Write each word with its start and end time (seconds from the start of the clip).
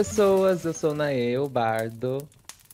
pessoas, 0.00 0.64
eu 0.64 0.72
sou 0.72 0.94
o 1.44 1.48
Bardo. 1.50 2.26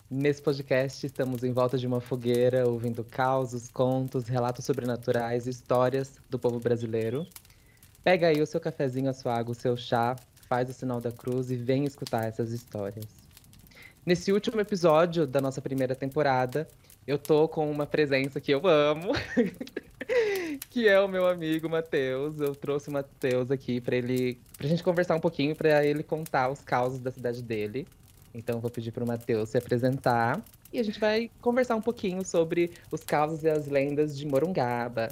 Nesse 0.08 0.40
podcast 0.40 1.04
estamos 1.04 1.42
em 1.42 1.52
volta 1.52 1.76
de 1.76 1.84
uma 1.84 2.00
fogueira, 2.00 2.68
ouvindo 2.68 3.02
causos, 3.02 3.68
contos, 3.68 4.28
relatos 4.28 4.64
sobrenaturais, 4.64 5.48
histórias 5.48 6.20
do 6.30 6.38
povo 6.38 6.60
brasileiro. 6.60 7.26
Pega 8.04 8.28
aí 8.28 8.40
o 8.40 8.46
seu 8.46 8.60
cafezinho, 8.60 9.10
a 9.10 9.12
sua 9.12 9.34
água, 9.34 9.50
o 9.50 9.54
seu 9.56 9.76
chá, 9.76 10.14
faz 10.48 10.70
o 10.70 10.72
sinal 10.72 11.00
da 11.00 11.10
cruz 11.10 11.50
e 11.50 11.56
vem 11.56 11.84
escutar 11.84 12.28
essas 12.28 12.52
histórias. 12.52 13.06
Nesse 14.06 14.30
último 14.30 14.60
episódio 14.60 15.26
da 15.26 15.40
nossa 15.40 15.60
primeira 15.60 15.96
temporada, 15.96 16.68
eu 17.06 17.18
tô 17.18 17.48
com 17.48 17.70
uma 17.70 17.86
presença 17.86 18.40
que 18.40 18.52
eu 18.52 18.66
amo, 18.66 19.12
que 20.70 20.88
é 20.88 21.00
o 21.00 21.06
meu 21.06 21.28
amigo 21.28 21.68
Matheus. 21.68 22.40
Eu 22.40 22.54
trouxe 22.54 22.88
o 22.88 22.92
Matheus 22.92 23.50
aqui 23.50 23.80
para 23.80 23.96
ele, 23.96 24.40
pra 24.58 24.66
gente 24.66 24.82
conversar 24.82 25.14
um 25.14 25.20
pouquinho, 25.20 25.54
para 25.54 25.84
ele 25.84 26.02
contar 26.02 26.48
os 26.50 26.60
causos 26.60 26.98
da 26.98 27.12
cidade 27.12 27.42
dele. 27.42 27.86
Então 28.34 28.60
vou 28.60 28.70
pedir 28.70 28.90
para 28.90 29.04
o 29.04 29.06
Matheus 29.06 29.50
se 29.50 29.56
apresentar 29.56 30.42
e 30.72 30.80
a 30.80 30.82
gente 30.82 30.98
vai 30.98 31.30
conversar 31.40 31.76
um 31.76 31.80
pouquinho 31.80 32.24
sobre 32.24 32.72
os 32.90 33.04
causos 33.04 33.44
e 33.44 33.48
as 33.48 33.68
lendas 33.68 34.18
de 34.18 34.26
Morungaba. 34.26 35.08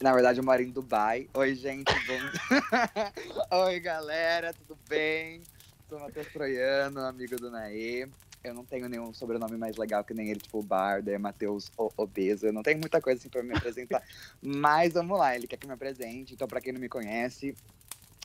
Na 0.00 0.12
verdade, 0.12 0.40
eu 0.40 0.44
moro 0.44 0.62
em 0.62 0.70
Dubai. 0.70 1.28
Oi, 1.34 1.54
gente. 1.54 1.92
Oi, 3.52 3.80
galera, 3.80 4.52
tudo 4.52 4.76
bem? 4.88 5.42
Sou 5.88 6.00
Matheus 6.00 6.26
Troiano, 6.28 7.00
amigo 7.00 7.36
do 7.36 7.50
Naê. 7.50 8.08
Eu 8.42 8.54
não 8.54 8.64
tenho 8.64 8.88
nenhum 8.88 9.12
sobrenome 9.12 9.58
mais 9.58 9.76
legal 9.76 10.02
que 10.02 10.14
nem 10.14 10.30
ele, 10.30 10.40
tipo 10.40 10.66
é 11.06 11.18
Matheus 11.18 11.70
Obeso. 11.96 12.46
Eu 12.46 12.52
não 12.52 12.62
tenho 12.62 12.78
muita 12.78 13.00
coisa 13.00 13.18
assim 13.18 13.28
pra 13.28 13.42
me 13.42 13.54
apresentar. 13.54 14.02
Mas 14.40 14.94
vamos 14.94 15.18
lá, 15.18 15.36
ele 15.36 15.46
quer 15.46 15.58
que 15.58 15.66
me 15.66 15.74
apresente. 15.74 16.32
Então, 16.32 16.48
pra 16.48 16.60
quem 16.60 16.72
não 16.72 16.80
me 16.80 16.88
conhece, 16.88 17.54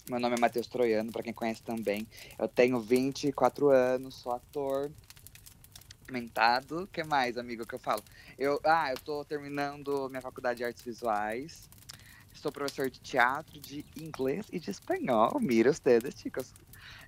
meu 0.09 0.19
nome 0.19 0.35
é 0.35 0.39
Matheus 0.39 0.67
Troiano, 0.67 1.11
para 1.11 1.23
quem 1.23 1.33
conhece 1.33 1.61
também. 1.61 2.07
Eu 2.39 2.47
tenho 2.47 2.79
24 2.79 3.69
anos, 3.69 4.15
sou 4.15 4.31
ator, 4.31 4.89
mentado. 6.09 6.83
O 6.83 6.87
que 6.87 7.03
mais, 7.03 7.37
amigo, 7.37 7.65
que 7.65 7.75
eu 7.75 7.79
falo? 7.79 8.03
Eu, 8.37 8.59
ah, 8.63 8.91
eu 8.91 8.97
tô 8.97 9.25
terminando 9.25 10.07
minha 10.09 10.21
faculdade 10.21 10.57
de 10.57 10.63
artes 10.63 10.83
visuais. 10.83 11.69
Sou 12.33 12.51
professor 12.51 12.89
de 12.89 12.99
teatro, 12.99 13.59
de 13.59 13.85
inglês 13.99 14.45
e 14.51 14.59
de 14.59 14.69
espanhol. 14.69 15.39
Mira 15.41 15.69
os 15.69 15.79
dedos, 15.79 16.13
chicos. 16.19 16.53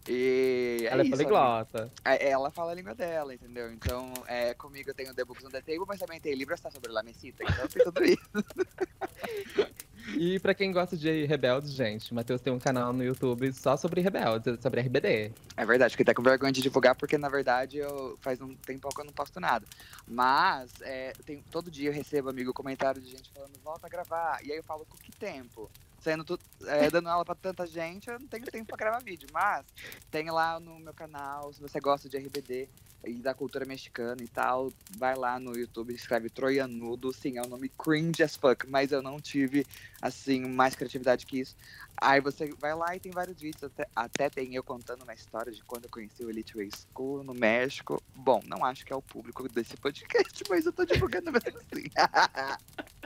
E 0.08 0.88
ela 0.90 1.04
é, 1.04 1.06
é 1.06 1.10
poliglota. 1.10 1.92
É, 2.06 2.30
ela 2.30 2.50
fala 2.50 2.72
a 2.72 2.76
língua 2.76 2.96
dela, 2.96 3.34
entendeu? 3.34 3.72
Então, 3.72 4.14
é, 4.26 4.54
comigo 4.54 4.90
eu 4.90 4.94
tenho 4.94 5.14
The 5.14 5.26
Books 5.26 5.44
on 5.44 5.50
the 5.50 5.62
Table, 5.62 5.86
mas 5.88 6.00
também 6.00 6.20
tem 6.20 6.34
Libras 6.34 6.60
está 6.60 6.72
sobre 6.72 6.92
La 6.92 7.04
Mesita, 7.04 7.44
então 7.44 7.68
tem 7.68 7.84
tudo 7.84 8.04
isso. 8.04 8.20
E 10.16 10.40
pra 10.40 10.54
quem 10.54 10.72
gosta 10.72 10.96
de 10.96 11.26
Rebeldes, 11.26 11.72
gente, 11.72 12.12
o 12.12 12.16
Matheus 12.16 12.40
tem 12.40 12.54
um 12.54 12.60
canal 12.60 12.94
no 12.94 13.04
YouTube 13.04 13.52
só 13.52 13.76
sobre 13.76 14.00
Rebeldes, 14.00 14.58
sobre 14.62 14.80
RBD. 14.82 15.34
É 15.56 15.66
verdade, 15.66 15.92
fiquei 15.92 16.04
até 16.04 16.14
com 16.14 16.22
vergonha 16.22 16.52
de 16.52 16.62
divulgar, 16.62 16.96
porque 16.96 17.18
na 17.18 17.28
verdade 17.28 17.78
eu 17.78 18.18
faz 18.22 18.40
um 18.42 18.56
tempo 18.56 18.88
que 18.88 19.02
eu 19.02 19.06
não 19.06 19.12
posto 19.12 19.40
nada. 19.40 19.66
Mas 20.08 20.72
é, 20.82 21.12
tem, 21.26 21.44
todo 21.52 21.70
dia 21.70 21.90
eu 21.90 21.94
recebo, 21.94 22.30
amigo, 22.30 22.54
comentário 22.54 23.02
de 23.02 23.10
gente 23.10 23.30
falando, 23.34 23.52
volta 23.64 23.88
a 23.88 23.90
gravar. 23.90 24.40
E 24.46 24.52
aí 24.52 24.58
eu 24.58 24.64
falo, 24.64 24.86
com 24.86 24.98
que 24.98 25.12
tempo? 25.12 25.70
Sendo 26.08 26.24
tu, 26.24 26.40
é, 26.66 26.88
dando 26.90 27.10
aula 27.10 27.26
pra 27.26 27.36
tanta 27.36 27.68
gente, 27.68 28.10
eu 28.10 28.18
não 28.18 28.28
tenho 28.28 28.46
tempo 28.46 28.66
pra 28.66 28.78
gravar 28.78 29.04
vídeo. 29.04 29.28
Mas 29.34 29.66
tem 30.10 30.32
lá 30.32 30.58
no 30.58 30.80
meu 30.80 30.94
canal, 30.94 31.52
se 31.52 31.60
você 31.60 31.82
gosta 31.82 32.08
de 32.08 32.18
RBD, 32.18 32.70
e 33.06 33.14
da 33.16 33.34
cultura 33.34 33.66
mexicana 33.66 34.22
e 34.22 34.28
tal, 34.28 34.72
vai 34.98 35.16
lá 35.16 35.40
no 35.40 35.56
YouTube, 35.56 35.94
escreve 35.94 36.30
Troianudo, 36.30 37.14
sim, 37.14 37.38
é 37.38 37.42
um 37.42 37.48
nome 37.48 37.70
cringe 37.70 38.24
as 38.24 38.36
fuck, 38.36 38.68
mas 38.70 38.92
eu 38.92 39.02
não 39.02 39.20
tive, 39.20 39.66
assim, 40.02 40.42
mais 40.42 40.76
criatividade 40.76 41.26
que 41.26 41.40
isso. 41.40 41.56
Aí 42.00 42.20
você 42.22 42.54
vai 42.60 42.76
lá 42.76 42.96
e 42.96 43.00
tem 43.00 43.12
vários 43.12 43.40
vídeos, 43.40 43.64
até, 43.64 43.88
até 43.96 44.30
tem 44.30 44.54
eu 44.56 44.64
contando 44.64 45.04
uma 45.04 45.14
história 45.14 45.52
de 45.52 45.64
quando 45.64 45.86
eu 45.86 45.90
conheci 45.90 46.24
o 46.24 46.30
Elite 46.30 46.56
Way 46.56 46.70
School 46.72 47.24
no 47.24 47.34
México. 47.34 48.02
Bom, 48.16 48.42
não 48.46 48.64
acho 48.64 48.86
que 48.86 48.94
é 48.94 48.96
o 48.96 49.02
público 49.02 49.48
desse 49.50 49.76
podcast, 49.78 50.44
mas 50.50 50.66
eu 50.66 50.74
tô 50.74 50.86
divulgando 50.86 51.32
mesmo 51.32 51.60
assim. 51.60 51.90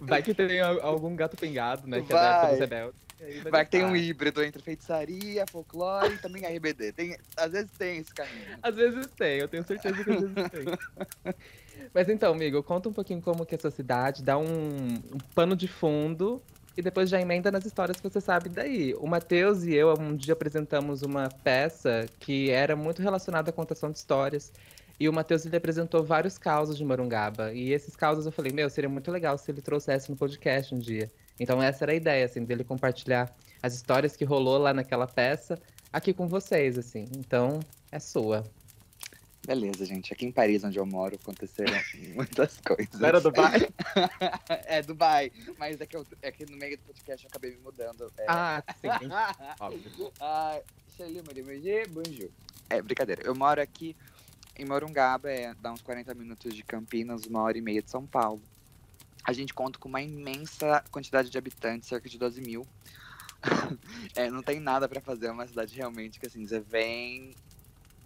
Vai 0.00 0.22
que 0.22 0.34
tem 0.34 0.60
algum 0.60 1.14
gato 1.16 1.36
pingado, 1.36 1.86
né, 1.86 2.02
que 2.02 2.12
vai. 2.12 2.43
Rebeldes. 2.52 3.04
Vai, 3.42 3.50
vai 3.50 3.64
que 3.64 3.70
tem 3.70 3.84
um 3.84 3.96
híbrido 3.96 4.42
entre 4.42 4.62
feitiçaria, 4.62 5.46
folclore 5.46 6.14
e 6.14 6.18
também 6.18 6.44
RBD. 6.44 6.92
Tem, 6.92 7.16
às 7.36 7.52
vezes 7.52 7.70
tem 7.78 7.98
esse 7.98 8.12
caminho. 8.12 8.58
Às 8.62 8.74
vezes 8.74 9.06
tem, 9.16 9.38
eu 9.38 9.48
tenho 9.48 9.64
certeza 9.64 10.04
que 10.04 10.10
às 10.10 10.20
vezes 10.20 10.34
tem. 10.50 11.34
Mas 11.92 12.08
então, 12.08 12.32
amigo, 12.32 12.62
conta 12.62 12.88
um 12.88 12.92
pouquinho 12.92 13.22
como 13.22 13.46
que 13.46 13.54
é 13.54 13.58
a 13.58 13.60
sua 13.60 13.70
cidade, 13.70 14.22
dá 14.22 14.36
um, 14.36 14.44
um 14.44 15.18
pano 15.34 15.56
de 15.56 15.68
fundo 15.68 16.42
e 16.76 16.82
depois 16.82 17.08
já 17.08 17.20
emenda 17.20 17.52
nas 17.52 17.64
histórias 17.64 17.98
que 18.00 18.08
você 18.08 18.20
sabe 18.20 18.48
daí. 18.48 18.94
O 18.94 19.06
Matheus 19.06 19.62
e 19.62 19.74
eu 19.74 19.94
um 19.98 20.16
dia 20.16 20.32
apresentamos 20.32 21.02
uma 21.02 21.28
peça 21.28 22.06
que 22.18 22.50
era 22.50 22.74
muito 22.74 23.00
relacionada 23.00 23.50
à 23.50 23.52
contação 23.52 23.90
de 23.90 23.98
histórias. 23.98 24.52
E 24.98 25.08
o 25.08 25.12
Matheus 25.12 25.46
ele 25.46 25.56
apresentou 25.56 26.04
vários 26.04 26.36
causos 26.36 26.76
de 26.76 26.84
Morungaba. 26.84 27.52
E 27.52 27.72
esses 27.72 27.94
causos 27.94 28.26
eu 28.26 28.32
falei, 28.32 28.52
meu, 28.52 28.68
seria 28.68 28.88
muito 28.88 29.10
legal 29.10 29.38
se 29.38 29.50
ele 29.50 29.60
trouxesse 29.60 30.10
no 30.10 30.16
podcast 30.16 30.74
um 30.74 30.78
dia. 30.78 31.10
Então 31.38 31.62
essa 31.62 31.84
era 31.84 31.92
a 31.92 31.94
ideia, 31.94 32.24
assim, 32.24 32.44
dele 32.44 32.64
compartilhar 32.64 33.34
as 33.62 33.74
histórias 33.74 34.16
que 34.16 34.24
rolou 34.24 34.58
lá 34.58 34.72
naquela 34.72 35.06
peça 35.06 35.58
aqui 35.92 36.12
com 36.12 36.26
vocês, 36.26 36.76
assim. 36.76 37.06
Então, 37.16 37.60
é 37.90 37.98
sua. 37.98 38.44
Beleza, 39.46 39.84
gente. 39.84 40.12
Aqui 40.12 40.26
em 40.26 40.32
Paris, 40.32 40.64
onde 40.64 40.78
eu 40.78 40.86
moro, 40.86 41.16
aconteceram 41.16 41.72
muitas 42.14 42.58
coisas. 42.58 43.00
Era 43.00 43.20
Dubai? 43.20 43.68
é 44.66 44.82
Dubai. 44.82 45.30
Mas 45.58 45.80
é 45.80 45.86
que, 45.86 45.96
eu, 45.96 46.06
é 46.22 46.32
que 46.32 46.50
no 46.50 46.56
meio 46.56 46.76
do 46.78 46.82
podcast 46.84 47.24
eu 47.24 47.28
acabei 47.28 47.52
me 47.52 47.58
mudando. 47.58 48.10
É... 48.18 48.24
Ah, 48.26 48.62
sim. 48.80 48.88
Óbvio. 49.60 50.12
Ah, 50.20 50.60
bonjour. 51.88 52.30
É, 52.70 52.80
brincadeira. 52.80 53.22
Eu 53.22 53.34
moro 53.34 53.60
aqui 53.60 53.94
em 54.56 54.64
Morungaba, 54.64 55.30
é, 55.30 55.52
dá 55.54 55.72
uns 55.72 55.82
40 55.82 56.14
minutos 56.14 56.54
de 56.54 56.62
Campinas, 56.62 57.26
uma 57.26 57.42
hora 57.42 57.58
e 57.58 57.60
meia 57.60 57.82
de 57.82 57.90
São 57.90 58.06
Paulo 58.06 58.40
a 59.24 59.32
gente 59.32 59.54
conta 59.54 59.78
com 59.78 59.88
uma 59.88 60.02
imensa 60.02 60.84
quantidade 60.90 61.30
de 61.30 61.38
habitantes, 61.38 61.88
cerca 61.88 62.08
de 62.08 62.18
12 62.18 62.40
mil. 62.40 62.66
é, 64.14 64.30
não 64.30 64.42
tem 64.42 64.60
nada 64.60 64.88
para 64.88 65.00
fazer, 65.00 65.26
é 65.26 65.30
uma 65.30 65.46
cidade 65.46 65.74
realmente 65.74 66.20
que 66.20 66.26
assim, 66.26 66.46
você 66.46 66.60
vem 66.60 67.34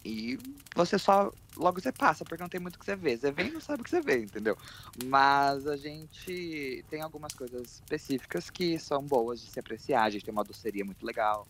e 0.04 0.38
você 0.74 0.98
só. 0.98 1.32
Logo 1.56 1.80
você 1.80 1.90
passa, 1.90 2.24
porque 2.24 2.42
não 2.42 2.48
tem 2.48 2.60
muito 2.60 2.76
o 2.76 2.78
que 2.78 2.84
você 2.84 2.94
vê. 2.94 3.16
Você 3.16 3.32
vem 3.32 3.48
e 3.48 3.50
não 3.50 3.60
sabe 3.60 3.80
o 3.80 3.84
que 3.84 3.90
você 3.90 4.00
vê, 4.00 4.22
entendeu? 4.22 4.56
Mas 5.04 5.66
a 5.66 5.76
gente 5.76 6.84
tem 6.88 7.02
algumas 7.02 7.34
coisas 7.34 7.74
específicas 7.74 8.48
que 8.48 8.78
são 8.78 9.02
boas 9.02 9.40
de 9.40 9.50
se 9.50 9.58
apreciar. 9.58 10.04
A 10.04 10.10
gente 10.10 10.24
tem 10.24 10.32
uma 10.32 10.44
doceria 10.44 10.84
muito 10.84 11.04
legal 11.04 11.46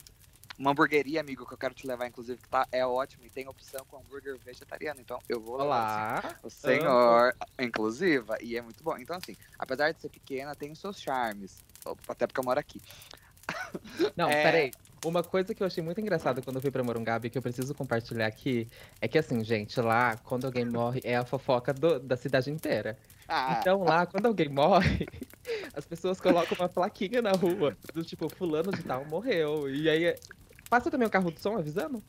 uma 0.58 0.72
hamburgueria, 0.72 1.20
amigo, 1.20 1.46
que 1.46 1.54
eu 1.54 1.58
quero 1.58 1.72
te 1.72 1.86
levar, 1.86 2.08
inclusive, 2.08 2.40
que 2.40 2.48
tá, 2.48 2.66
é 2.72 2.84
ótimo 2.84 3.24
e 3.24 3.30
tem 3.30 3.46
opção 3.48 3.84
com 3.86 3.98
hambúrguer 3.98 4.36
vegetariano. 4.44 5.00
Então 5.00 5.18
eu 5.28 5.40
vou 5.40 5.58
lá. 5.58 6.18
Assim, 6.18 6.36
o 6.42 6.50
senhor, 6.50 7.34
uhum. 7.58 7.64
inclusiva, 7.64 8.36
e 8.42 8.56
é 8.56 8.62
muito 8.62 8.82
bom. 8.82 8.98
Então, 8.98 9.16
assim, 9.16 9.36
apesar 9.56 9.92
de 9.92 10.00
ser 10.00 10.08
pequena, 10.08 10.54
tem 10.56 10.72
os 10.72 10.80
seus 10.80 11.00
charmes. 11.00 11.64
Até 12.08 12.26
porque 12.26 12.40
eu 12.40 12.44
moro 12.44 12.58
aqui. 12.58 12.82
Não, 14.16 14.28
é... 14.28 14.42
peraí. 14.42 14.70
Uma 15.04 15.22
coisa 15.22 15.54
que 15.54 15.62
eu 15.62 15.66
achei 15.68 15.80
muito 15.80 16.00
engraçada 16.00 16.42
quando 16.42 16.56
eu 16.56 16.62
fui 16.62 16.72
pra 16.72 16.82
Morungaba 16.82 17.24
e 17.24 17.30
que 17.30 17.38
eu 17.38 17.42
preciso 17.42 17.72
compartilhar 17.72 18.26
aqui 18.26 18.66
é 19.00 19.06
que, 19.06 19.16
assim, 19.16 19.44
gente, 19.44 19.80
lá, 19.80 20.16
quando 20.24 20.44
alguém 20.44 20.64
morre, 20.64 21.00
é 21.04 21.16
a 21.16 21.24
fofoca 21.24 21.72
do, 21.72 22.00
da 22.00 22.16
cidade 22.16 22.50
inteira. 22.50 22.98
Ah. 23.28 23.58
Então 23.60 23.84
lá, 23.84 24.06
quando 24.06 24.26
alguém 24.26 24.48
morre, 24.48 25.06
as 25.72 25.86
pessoas 25.86 26.20
colocam 26.20 26.56
uma 26.58 26.68
plaquinha 26.68 27.22
na 27.22 27.30
rua, 27.30 27.76
do 27.94 28.02
tipo, 28.02 28.28
fulano 28.28 28.72
de 28.72 28.82
tal 28.82 29.04
morreu. 29.04 29.72
E 29.72 29.88
aí 29.88 30.16
Passa 30.68 30.90
também 30.90 31.06
o 31.06 31.10
carro 31.10 31.30
do 31.30 31.40
som 31.40 31.56
avisando? 31.56 32.02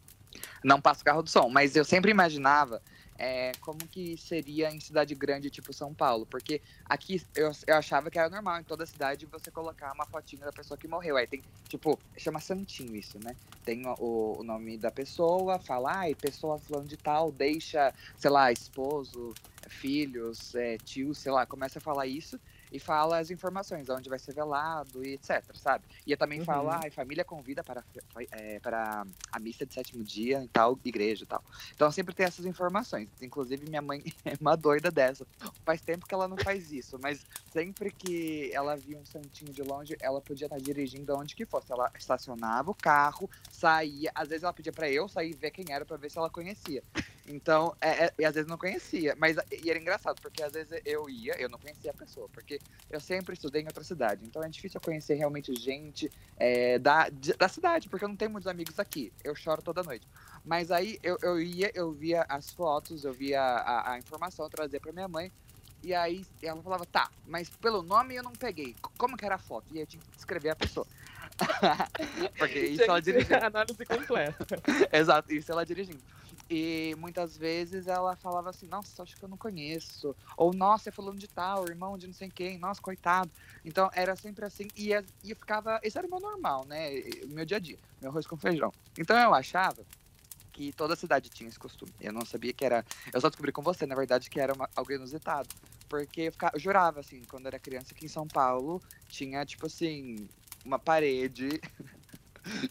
Não 0.64 0.80
passa 0.80 1.02
o 1.02 1.06
carro 1.06 1.24
do 1.24 1.30
som, 1.30 1.50
mas 1.50 1.76
eu 1.76 1.86
sempre 1.86 2.12
imaginava 2.12 2.82
é, 3.18 3.52
como 3.60 3.80
que 3.80 4.16
seria 4.18 4.72
em 4.72 4.80
cidade 4.80 5.14
grande, 5.14 5.50
tipo 5.50 5.74
São 5.74 5.94
Paulo. 5.94 6.26
Porque 6.26 6.62
aqui 6.86 7.22
eu, 7.36 7.52
eu 7.68 7.76
achava 7.76 8.10
que 8.10 8.18
era 8.18 8.30
normal 8.30 8.62
em 8.62 8.64
toda 8.64 8.86
cidade 8.86 9.26
você 9.26 9.52
colocar 9.52 9.92
uma 9.94 10.06
fotinha 10.06 10.46
da 10.46 10.54
pessoa 10.54 10.78
que 10.78 10.88
morreu. 10.88 11.18
Aí 11.18 11.28
tem, 11.28 11.42
tipo, 11.68 12.00
chama 12.18 12.40
santinho 12.40 12.96
isso, 12.96 13.20
né? 13.24 13.36
Tem 13.66 13.86
o, 13.86 14.38
o 14.40 14.44
nome 14.44 14.78
da 14.78 14.90
pessoa, 14.90 15.60
fala, 15.60 15.98
ai, 15.98 16.16
pessoa 16.16 16.58
falando 16.58 16.88
de 16.88 16.98
tal, 16.98 17.32
deixa, 17.32 17.94
sei 18.18 18.30
lá, 18.30 18.52
esposo, 18.52 19.34
filhos, 19.68 20.56
é, 20.56 20.78
tio, 20.78 21.14
sei 21.14 21.32
lá, 21.32 21.46
começa 21.46 21.80
a 21.80 21.82
falar 21.82 22.08
isso 22.08 22.40
e 22.72 22.80
fala 22.80 23.20
as 23.20 23.32
informações, 23.32 23.90
onde 23.90 24.10
vai 24.10 24.20
ser 24.20 24.34
velado 24.34 25.06
e 25.06 25.14
etc, 25.14 25.44
sabe? 25.56 25.86
E 26.06 26.16
também 26.16 26.40
uhum. 26.40 26.46
fala, 26.46 26.82
ah, 26.84 26.92
família 26.92 27.24
convida 27.24 27.64
para, 27.64 27.84
é, 28.32 28.60
para 28.60 29.06
a 29.32 29.40
missa 29.40 29.66
de 29.66 29.74
sétimo 29.74 30.04
dia 30.04 30.44
em 30.44 30.48
tal 30.48 30.78
igreja 30.84 31.24
e 31.24 31.28
tal. 31.28 31.44
Então 31.74 31.92
sempre 31.92 32.14
tem 32.14 32.26
essas 32.26 32.46
informações. 32.46 33.10
Inclusive, 33.22 33.68
minha 33.68 33.82
mãe 33.82 34.04
é 34.26 34.34
uma 34.40 34.56
doida 34.56 34.92
dessa. 34.92 35.26
Faz 35.66 35.82
tempo 35.82 36.06
que 36.06 36.14
ela 36.14 36.28
não 36.28 36.38
faz 36.38 36.72
isso, 36.72 36.98
mas 37.02 37.26
sempre 37.52 37.92
que 37.92 38.52
ela 38.54 38.76
via 38.76 38.98
um 38.98 39.06
santinho 39.06 39.52
de 39.52 39.62
longe, 39.62 39.96
ela 40.00 40.22
podia 40.22 40.46
estar 40.46 40.60
dirigindo 40.60 41.14
aonde 41.14 41.36
que 41.36 41.46
fosse. 41.46 41.72
Ela 41.72 41.92
estacionava 41.98 42.72
o 42.72 42.76
carro, 42.76 43.30
saía, 43.52 44.12
às 44.14 44.28
vezes 44.28 44.44
ela 44.44 44.54
pedia 44.54 44.74
para 44.74 44.90
eu 44.90 45.08
sair 45.08 45.32
e 45.32 45.34
ver 45.34 45.52
quem 45.52 45.66
era 45.70 45.86
para 45.86 45.98
ver 45.98 46.10
se 46.10 46.18
ela 46.18 46.30
conhecia. 46.30 46.84
Então, 47.32 47.76
é, 47.80 48.06
é, 48.06 48.14
e 48.18 48.26
às 48.26 48.34
vezes 48.34 48.50
não 48.50 48.58
conhecia, 48.58 49.16
mas 49.16 49.38
e 49.64 49.70
era 49.70 49.78
engraçado, 49.78 50.20
porque 50.20 50.42
às 50.42 50.52
vezes 50.52 50.82
eu 50.84 51.08
ia, 51.08 51.40
eu 51.40 51.48
não 51.48 51.60
conhecia 51.60 51.92
a 51.92 51.94
pessoa, 51.94 52.28
porque 52.30 52.60
eu 52.90 53.00
sempre 53.00 53.36
estudei 53.36 53.62
em 53.62 53.66
outra 53.66 53.84
cidade, 53.84 54.26
então 54.26 54.44
é 54.44 54.50
difícil 54.50 54.80
eu 54.80 54.82
conhecer 54.84 55.14
realmente 55.14 55.54
gente 55.54 56.12
é, 56.38 56.80
da, 56.80 57.08
da 57.38 57.48
cidade, 57.48 57.88
porque 57.88 58.04
eu 58.04 58.10
não 58.10 58.16
tenho 58.16 58.32
muitos 58.32 58.48
amigos 58.48 58.80
aqui, 58.80 59.14
eu 59.24 59.36
choro 59.36 59.62
toda 59.62 59.84
noite. 59.84 60.08
Mas 60.44 60.72
aí 60.72 60.98
eu, 61.04 61.20
eu 61.22 61.40
ia, 61.40 61.72
eu 61.76 61.92
via 61.92 62.26
as 62.28 62.50
fotos, 62.50 63.06
eu 63.06 63.14
via 63.14 63.40
a, 63.40 63.92
a 63.92 64.00
informação, 64.00 64.46
eu 64.46 64.50
trazia 64.50 64.80
pra 64.80 64.92
minha 64.92 65.08
mãe. 65.08 65.32
E 65.84 65.94
aí 65.94 66.26
ela 66.42 66.62
falava, 66.62 66.86
tá, 66.86 67.10
mas 67.26 67.50
pelo 67.50 67.84
nome 67.84 68.16
eu 68.16 68.24
não 68.24 68.34
peguei. 68.34 68.76
Como 68.98 69.16
que 69.16 69.24
era 69.24 69.36
a 69.36 69.40
foto? 69.40 69.68
E 69.72 69.80
eu 69.80 69.86
tinha 69.86 70.02
que 70.02 70.10
descrever 70.16 70.50
a 70.50 70.56
pessoa. 70.56 70.86
Porque 72.38 72.60
isso 72.66 72.84
ela 72.84 73.02
dirigindo. 73.02 73.46
Análise 73.46 73.86
completa. 73.86 74.46
Exato, 74.92 75.34
isso 75.34 75.52
ela 75.52 75.66
dirigindo. 75.66 76.02
E 76.50 76.96
muitas 76.98 77.38
vezes 77.38 77.86
ela 77.86 78.16
falava 78.16 78.50
assim, 78.50 78.68
nossa, 78.68 79.04
acho 79.04 79.16
que 79.16 79.24
eu 79.24 79.30
não 79.30 79.38
conheço. 79.38 80.16
Ou, 80.36 80.52
nossa, 80.52 80.90
é 80.90 80.92
falando 80.92 81.20
de 81.20 81.28
tal, 81.28 81.68
irmão 81.68 81.98
de 81.98 82.08
não 82.08 82.14
sei 82.14 82.30
quem, 82.30 82.58
nossa, 82.58 82.82
coitado. 82.82 83.30
Então 83.64 83.90
era 83.94 84.16
sempre 84.16 84.46
assim, 84.46 84.68
e, 84.76 84.92
e 85.24 85.36
ficava. 85.36 85.80
Esse 85.84 85.98
era 85.98 86.08
o 86.08 86.10
meu 86.10 86.20
normal, 86.20 86.66
né? 86.66 86.90
O 87.24 87.28
meu 87.30 87.46
dia 87.46 87.58
a 87.58 87.60
dia, 87.60 87.78
meu 88.02 88.10
arroz 88.10 88.26
com 88.26 88.36
feijão. 88.36 88.74
Então 88.98 89.16
eu 89.18 89.34
achava 89.34 89.86
que 90.52 90.74
toda 90.74 90.96
cidade 90.96 91.30
tinha 91.30 91.48
esse 91.48 91.60
costume. 91.60 91.94
Eu 92.02 92.12
não 92.12 92.26
sabia 92.26 92.52
que 92.52 92.66
era. 92.66 92.84
Eu 93.14 93.22
só 93.22 93.30
descobri 93.30 93.52
com 93.52 93.62
você, 93.62 93.86
na 93.86 93.96
verdade, 93.96 94.30
que 94.30 94.40
era 94.40 94.54
uma, 94.54 94.68
algo 94.76 94.92
inusitado. 94.92 95.48
Porque 95.88 96.22
eu, 96.22 96.32
ficava, 96.32 96.56
eu 96.56 96.60
jurava, 96.60 97.00
assim, 97.00 97.22
quando 97.30 97.46
era 97.46 97.60
criança, 97.60 97.94
que 97.94 98.06
em 98.06 98.10
São 98.10 98.28
Paulo 98.28 98.82
tinha, 99.08 99.46
tipo 99.46 99.68
assim, 99.68 100.28
uma 100.66 100.78
parede 100.78 101.62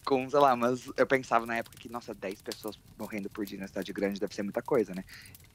com, 0.05 0.29
sei 0.29 0.39
lá, 0.39 0.57
mas 0.57 0.91
eu 0.97 1.07
pensava 1.07 1.47
na 1.47 1.57
época 1.57 1.77
que, 1.79 1.89
nossa, 1.89 2.15
10 2.15 2.43
pessoas 2.43 2.79
morrendo 2.99 3.29
por 3.29 3.45
dia 3.45 3.59
na 3.59 3.67
cidade 3.67 3.93
grande 3.93 4.21
deve 4.21 4.35
ser 4.35 4.43
muita 4.43 4.63
coisa, 4.63 4.95
né? 4.95 5.05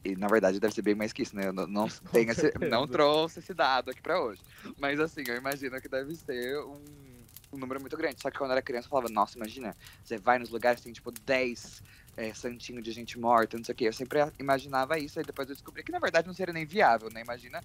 E 0.03 0.15
na 0.15 0.27
verdade 0.27 0.59
deve 0.59 0.73
ser 0.73 0.81
bem 0.81 0.95
mais 0.95 1.13
que 1.13 1.21
isso, 1.23 1.35
né? 1.35 1.47
Eu 1.47 1.53
não, 1.53 1.67
não, 1.67 1.87
tenho 2.11 2.31
esse, 2.31 2.53
não 2.69 2.87
trouxe 2.87 3.39
esse 3.39 3.53
dado 3.53 3.91
aqui 3.91 4.01
pra 4.01 4.21
hoje. 4.21 4.41
Mas 4.77 4.99
assim, 4.99 5.23
eu 5.27 5.35
imagino 5.35 5.79
que 5.81 5.87
deve 5.87 6.15
ser 6.15 6.59
um, 6.59 6.81
um 7.53 7.57
número 7.57 7.79
muito 7.79 7.95
grande. 7.95 8.21
Só 8.21 8.29
que 8.29 8.37
quando 8.37 8.51
eu 8.51 8.53
era 8.53 8.61
criança 8.61 8.87
eu 8.87 8.89
falava, 8.89 9.09
nossa, 9.09 9.37
imagina, 9.37 9.75
você 10.03 10.17
vai 10.17 10.39
nos 10.39 10.49
lugares 10.49 10.81
tem 10.81 10.91
tipo 10.91 11.11
10 11.11 11.81
é, 12.17 12.33
santinho 12.33 12.81
de 12.81 12.91
gente 12.91 13.19
morta, 13.19 13.57
não 13.57 13.63
sei 13.63 13.73
o 13.73 13.75
quê. 13.75 13.87
Eu 13.87 13.93
sempre 13.93 14.19
imaginava 14.39 14.99
isso, 14.99 15.19
aí 15.19 15.25
depois 15.25 15.47
eu 15.49 15.55
descobri 15.55 15.83
que 15.83 15.91
na 15.91 15.99
verdade 15.99 16.27
não 16.27 16.33
seria 16.33 16.53
nem 16.53 16.65
viável, 16.65 17.09
né? 17.11 17.21
Imagina 17.21 17.61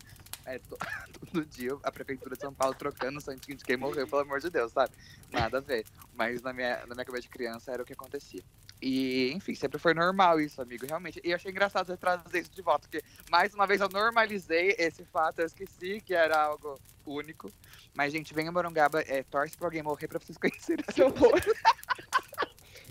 é, 0.49 0.61
todo 1.33 1.45
dia 1.47 1.77
a 1.83 1.93
prefeitura 1.93 2.35
de 2.35 2.41
São 2.41 2.53
Paulo 2.53 2.75
trocando 2.75 3.19
o 3.19 3.21
santinho 3.21 3.57
de 3.57 3.65
quem 3.65 3.77
morreu, 3.77 4.07
pelo 4.07 4.23
amor 4.23 4.41
de 4.41 4.51
Deus, 4.51 4.73
sabe? 4.73 4.93
Nada 5.31 5.59
a 5.59 5.61
ver. 5.61 5.85
Mas 6.15 6.43
na 6.43 6.53
minha, 6.53 6.79
na 6.87 6.95
minha 6.95 7.05
cabeça 7.05 7.23
de 7.23 7.29
criança 7.29 7.71
era 7.73 7.83
o 7.83 7.87
que 7.87 7.93
acontecia. 7.93 8.43
E, 8.81 9.33
enfim, 9.33 9.55
sempre 9.55 9.79
foi 9.79 9.93
normal 9.93 10.41
isso, 10.41 10.63
amigo, 10.63 10.87
realmente. 10.87 11.21
E 11.25 11.31
eu 11.31 11.37
achei 11.37 11.51
engraçado 11.51 11.87
você 11.87 11.97
trazer 11.97 12.41
isso 12.41 12.51
de 12.51 12.63
volta, 12.63 12.89
porque 12.89 13.05
mais 13.31 13.53
uma 13.53 13.67
vez 13.67 13.81
eu 13.81 13.89
normalizei 13.89 14.75
esse 14.79 15.05
fato, 15.05 15.41
eu 15.41 15.47
esqueci 15.47 16.01
que 16.01 16.15
era 16.15 16.41
algo 16.41 16.79
único. 17.05 17.51
Mas, 17.95 18.13
gente, 18.13 18.33
venha 18.33 18.53
Morungaba, 18.53 19.01
é, 19.01 19.23
torce 19.25 19.57
pra 19.57 19.67
alguém 19.67 19.83
morrer 19.83 20.07
pra 20.07 20.19
vocês 20.19 20.39
conhecerem 20.39 20.85
esse 20.89 21.03
horror. 21.03 21.41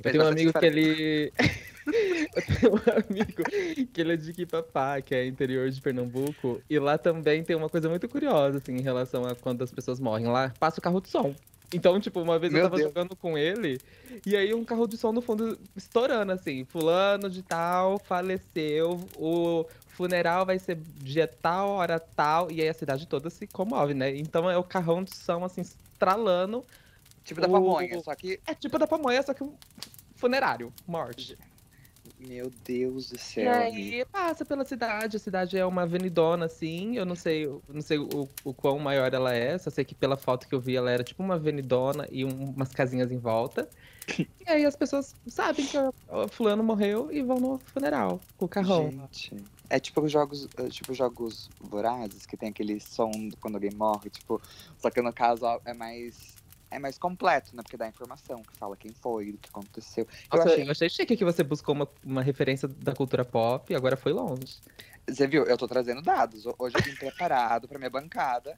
Eu 0.04 0.12
tenho 0.12 0.24
um 0.24 0.28
amigo 0.28 0.54
que 0.54 0.66
ele. 0.66 1.34
eu 1.94 2.42
tenho 2.42 2.74
um 2.74 2.78
amigo 2.78 3.44
que 3.94 4.02
ele 4.02 4.14
é 4.14 4.18
de 4.18 4.34
Quipapá, 4.34 5.02
que 5.02 5.16
é 5.16 5.26
interior 5.26 5.70
de 5.70 5.82
Pernambuco. 5.82 6.62
E 6.70 6.80
lá 6.80 6.98
também 6.98 7.44
tem 7.44 7.56
uma 7.56 7.70
coisa 7.70 7.90
muito 7.90 8.08
curiosa, 8.08 8.58
assim, 8.58 8.76
em 8.76 8.82
relação 8.82 9.26
a 9.26 9.36
quando 9.36 9.64
as 9.64 9.72
pessoas 9.72 10.00
morrem. 10.00 10.28
Lá 10.28 10.54
passa 10.60 10.80
o 10.80 10.84
carro 10.84 11.02
de 11.02 11.10
som. 11.10 11.36
Então, 11.74 12.00
tipo, 12.00 12.22
uma 12.22 12.40
vez 12.40 12.52
Meu 12.54 12.62
eu 12.62 12.66
tava 12.66 12.78
Deus. 12.78 12.90
jogando 12.90 13.16
com 13.16 13.38
ele, 13.38 13.78
e 14.26 14.38
aí 14.38 14.54
um 14.54 14.64
carro 14.64 14.88
de 14.88 14.98
som 14.98 15.12
no 15.12 15.22
fundo 15.22 15.60
estourando, 15.76 16.32
assim, 16.32 16.64
fulano 16.64 17.30
de 17.30 17.44
tal 17.44 18.00
faleceu, 18.00 19.02
o 19.18 19.66
funeral 19.90 20.46
vai 20.46 20.58
ser 20.60 20.78
dia 21.02 21.28
tal, 21.28 21.72
hora 21.72 22.00
tal, 22.00 22.50
e 22.50 22.62
aí 22.62 22.70
a 22.70 22.74
cidade 22.74 23.06
toda 23.06 23.30
se 23.30 23.46
comove, 23.48 23.94
né? 23.94 24.16
Então 24.16 24.50
é 24.50 24.58
o 24.58 24.64
carrão 24.64 25.04
de 25.04 25.14
som, 25.14 25.44
assim, 25.44 25.60
estralando 25.60 26.64
Tipo 27.28 27.42
da 27.42 27.50
pamonha, 27.50 28.02
só 28.02 28.16
que. 28.16 28.40
É 28.48 28.56
tipo 28.56 28.80
da 28.80 28.88
pamonha, 28.88 29.22
só 29.22 29.34
que 29.34 29.44
um 29.44 29.54
funerário, 30.16 30.72
morte. 30.88 31.38
Meu 32.20 32.52
Deus 32.66 33.10
do 33.10 33.20
céu. 33.20 33.44
E 33.44 33.48
aí 33.48 34.06
passa 34.06 34.44
pela 34.44 34.66
cidade, 34.66 35.18
a 35.18 35.20
cidade 35.20 35.58
é 35.58 35.66
uma 35.66 35.84
avenidona, 35.84 36.46
assim. 36.46 36.98
Eu 36.98 37.06
não 37.06 37.16
sei, 37.16 37.48
não 37.70 37.82
sei 37.82 38.00
o, 38.00 38.28
o 38.44 38.54
quão 38.54 38.80
maior 38.80 39.14
ela 39.14 39.34
é, 39.34 39.58
só 39.58 39.70
sei 39.70 39.86
que 39.86 39.94
pela 39.94 40.18
foto 40.18 40.48
que 40.48 40.56
eu 40.56 40.60
vi 40.60 40.76
ela 40.76 40.90
era 40.90 41.04
tipo 41.04 41.22
uma 41.22 41.36
avenidona 41.36 42.08
e 42.12 42.26
um, 42.26 42.52
umas 42.56 42.74
casinhas 42.74 43.12
em 43.12 43.18
volta. 43.18 43.70
e 44.18 44.28
aí 44.48 44.66
as 44.66 44.76
pessoas 44.76 45.14
sabem 45.28 45.66
que 45.66 45.78
o 45.78 46.28
fulano 46.28 46.64
morreu 46.64 47.12
e 47.12 47.22
vão 47.22 47.40
no 47.40 47.60
funeral 47.60 48.20
com 48.36 48.46
o 48.46 48.50
carrão. 48.50 48.90
Gente. 48.90 49.36
É 49.70 49.80
tipo 49.80 50.08
jogos, 50.08 50.48
é 50.58 50.70
tipo 50.70 50.94
jogos 50.94 51.50
vorazes 51.60 52.26
que 52.26 52.38
tem 52.38 52.50
aquele 52.50 52.80
som 52.80 53.12
quando 53.42 53.56
alguém 53.56 53.72
morre, 53.72 54.10
tipo, 54.10 54.42
só 54.78 54.90
que 54.90 55.02
no 55.02 55.12
caso 55.12 55.46
é 55.66 55.74
mais 55.74 56.37
é 56.70 56.80
mais 56.80 56.98
completo, 56.98 57.56
né? 57.56 57.64
Porque 57.64 57.78
dá 57.78 57.88
informação, 57.88 58.42
que 58.42 58.58
fala 58.58 58.76
quem 58.76 58.92
foi, 58.92 59.32
o 59.32 59.38
que 59.38 59.50
aconteceu. 59.50 60.08
Nossa, 60.32 60.48
eu 60.48 60.54
achei, 60.54 60.68
eu 60.68 60.72
achei 60.72 60.90
chique 60.90 61.18
que 61.18 61.26
você 61.26 61.44
buscou 61.44 61.76
uma, 61.76 61.88
uma 62.04 62.22
referência 62.22 62.68
da 62.68 62.94
cultura 62.94 63.24
pop 63.24 63.72
e 63.72 63.76
agora 63.76 63.96
foi 63.96 64.14
longe. 64.14 64.60
Você 65.08 65.26
viu? 65.28 65.44
Eu 65.46 65.58
tô 65.58 65.68
trazendo 65.68 66.02
dados. 66.02 66.46
Hoje 66.58 66.76
eu 66.78 66.84
vim 66.84 66.96
preparado 66.96 67.68
pra 67.68 67.78
minha 67.78 67.90
bancada. 67.90 68.58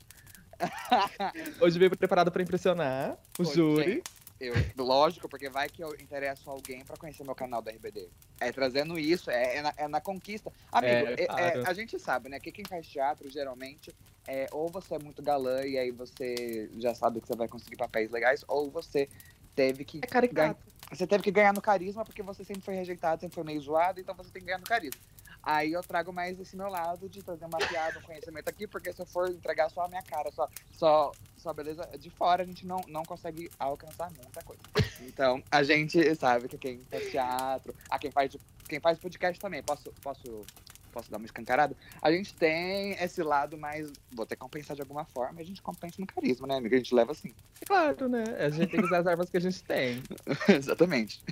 Hoje 1.62 1.78
veio 1.80 1.96
preparado 1.96 2.32
pra 2.32 2.42
impressionar 2.42 3.18
o 3.38 3.44
Hoje, 3.44 3.54
júri. 3.54 3.94
Gente, 3.94 4.04
eu, 4.40 4.54
lógico, 4.78 5.28
porque 5.28 5.50
vai 5.50 5.68
que 5.68 5.84
eu 5.84 5.94
interesso 5.96 6.50
alguém 6.50 6.84
para 6.86 6.96
conhecer 6.96 7.24
meu 7.26 7.36
canal 7.36 7.62
da 7.62 7.72
RBD. 7.72 8.10
É 8.40 8.52
trazendo 8.52 8.98
isso, 8.98 9.30
é, 9.30 9.58
é, 9.58 9.62
na, 9.62 9.74
é 9.76 9.88
na, 9.88 10.00
conquista. 10.00 10.52
Amigo, 10.72 10.94
é, 10.94 11.14
é, 11.14 11.58
é 11.58 11.64
a 11.68 11.74
gente 11.74 12.00
sabe, 12.00 12.30
né? 12.30 12.40
Que 12.40 12.52
quem 12.52 12.64
faz 12.64 12.88
teatro, 12.88 13.30
geralmente, 13.30 13.94
é, 14.26 14.48
ou 14.52 14.70
você 14.70 14.96
é 14.96 15.00
muito 15.00 15.22
galã 15.22 15.66
e 15.66 15.78
aí 15.78 15.92
você 15.92 16.70
já 16.78 16.96
sabe 16.96 17.20
que 17.20 17.28
você 17.28 17.36
vai 17.36 17.50
conseguir 17.50 17.76
papéis 17.76 18.10
legais, 18.12 18.46
ou 18.48 18.72
você 18.72 19.10
teve 19.54 19.84
que. 19.84 20.00
É 20.04 20.28
ganhar, 20.28 20.56
você 20.90 21.06
teve 21.06 21.24
que 21.24 21.32
ganhar 21.32 21.54
no 21.54 21.62
carisma 21.62 22.06
porque 22.06 22.24
você 22.24 22.46
sempre 22.46 22.62
foi 22.62 22.76
rejeitado, 22.76 23.20
sempre 23.20 23.36
foi 23.36 23.44
meio 23.44 23.60
zoado, 23.60 24.00
então 24.00 24.16
você 24.16 24.32
tem 24.32 24.42
que 24.42 24.46
ganhar 24.46 24.60
no 24.60 24.66
carisma. 24.66 25.02
Aí 25.42 25.72
eu 25.72 25.82
trago 25.82 26.12
mais 26.12 26.40
esse 26.40 26.56
meu 26.56 26.68
lado 26.68 27.08
de 27.08 27.24
trazer 27.24 27.46
uma 27.46 27.58
piada, 27.58 28.00
um 28.00 28.02
conhecimento 28.02 28.50
aqui, 28.50 28.68
porque 28.68 28.92
se 28.92 29.02
eu 29.02 29.06
for 29.06 29.30
entregar 29.30 29.70
só 29.70 29.86
a 29.86 29.88
minha 29.88 30.04
cara, 30.04 30.32
só, 30.32 30.50
só, 30.74 31.12
só 31.38 31.54
beleza 31.54 31.88
de 31.98 32.10
fora, 32.10 32.44
a 32.44 32.46
gente 32.46 32.66
não, 32.66 32.82
não 32.88 33.04
consegue 33.04 33.50
alcançar 33.58 34.12
muita 34.12 34.44
coisa. 34.44 34.62
Então, 35.02 35.42
a 35.50 35.64
gente 35.64 36.16
sabe 36.16 36.48
que 36.48 36.58
quem 36.58 36.80
faz 36.90 37.10
teatro, 37.10 37.74
a 37.90 37.98
quem 37.98 38.12
faz, 38.12 38.36
quem 38.68 38.80
faz 38.80 39.00
podcast 39.00 39.40
também, 39.40 39.64
posso, 39.64 39.92
posso, 40.02 40.46
posso 40.92 41.10
dar 41.10 41.18
uma 41.18 41.26
escancarada? 41.26 41.76
A 42.02 42.12
gente 42.12 42.34
tem 42.34 42.92
esse 42.94 43.24
lado 43.24 43.58
mais. 43.58 43.92
Vou 44.12 44.26
ter 44.26 44.36
que 44.36 44.42
compensar 44.42 44.76
de 44.76 44.82
alguma 44.82 45.06
forma, 45.06 45.40
a 45.40 45.44
gente 45.44 45.62
compensa 45.62 45.96
no 46.00 46.06
carisma, 46.06 46.48
né, 46.48 46.58
amiga? 46.58 46.76
A 46.76 46.80
gente 46.80 46.94
leva 46.94 47.14
assim. 47.14 47.34
Claro, 47.66 48.10
né? 48.10 48.24
A 48.40 48.50
gente 48.50 48.70
tem 48.70 48.80
que 48.82 48.86
usar 48.86 49.00
as 49.00 49.08
armas 49.08 49.30
que 49.30 49.38
a 49.38 49.42
gente 49.42 49.64
tem. 49.64 50.04
Exatamente. 50.54 51.24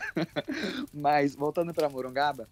Mas, 0.93 1.35
voltando 1.35 1.73
pra 1.73 1.89
Morungaba, 1.89 2.47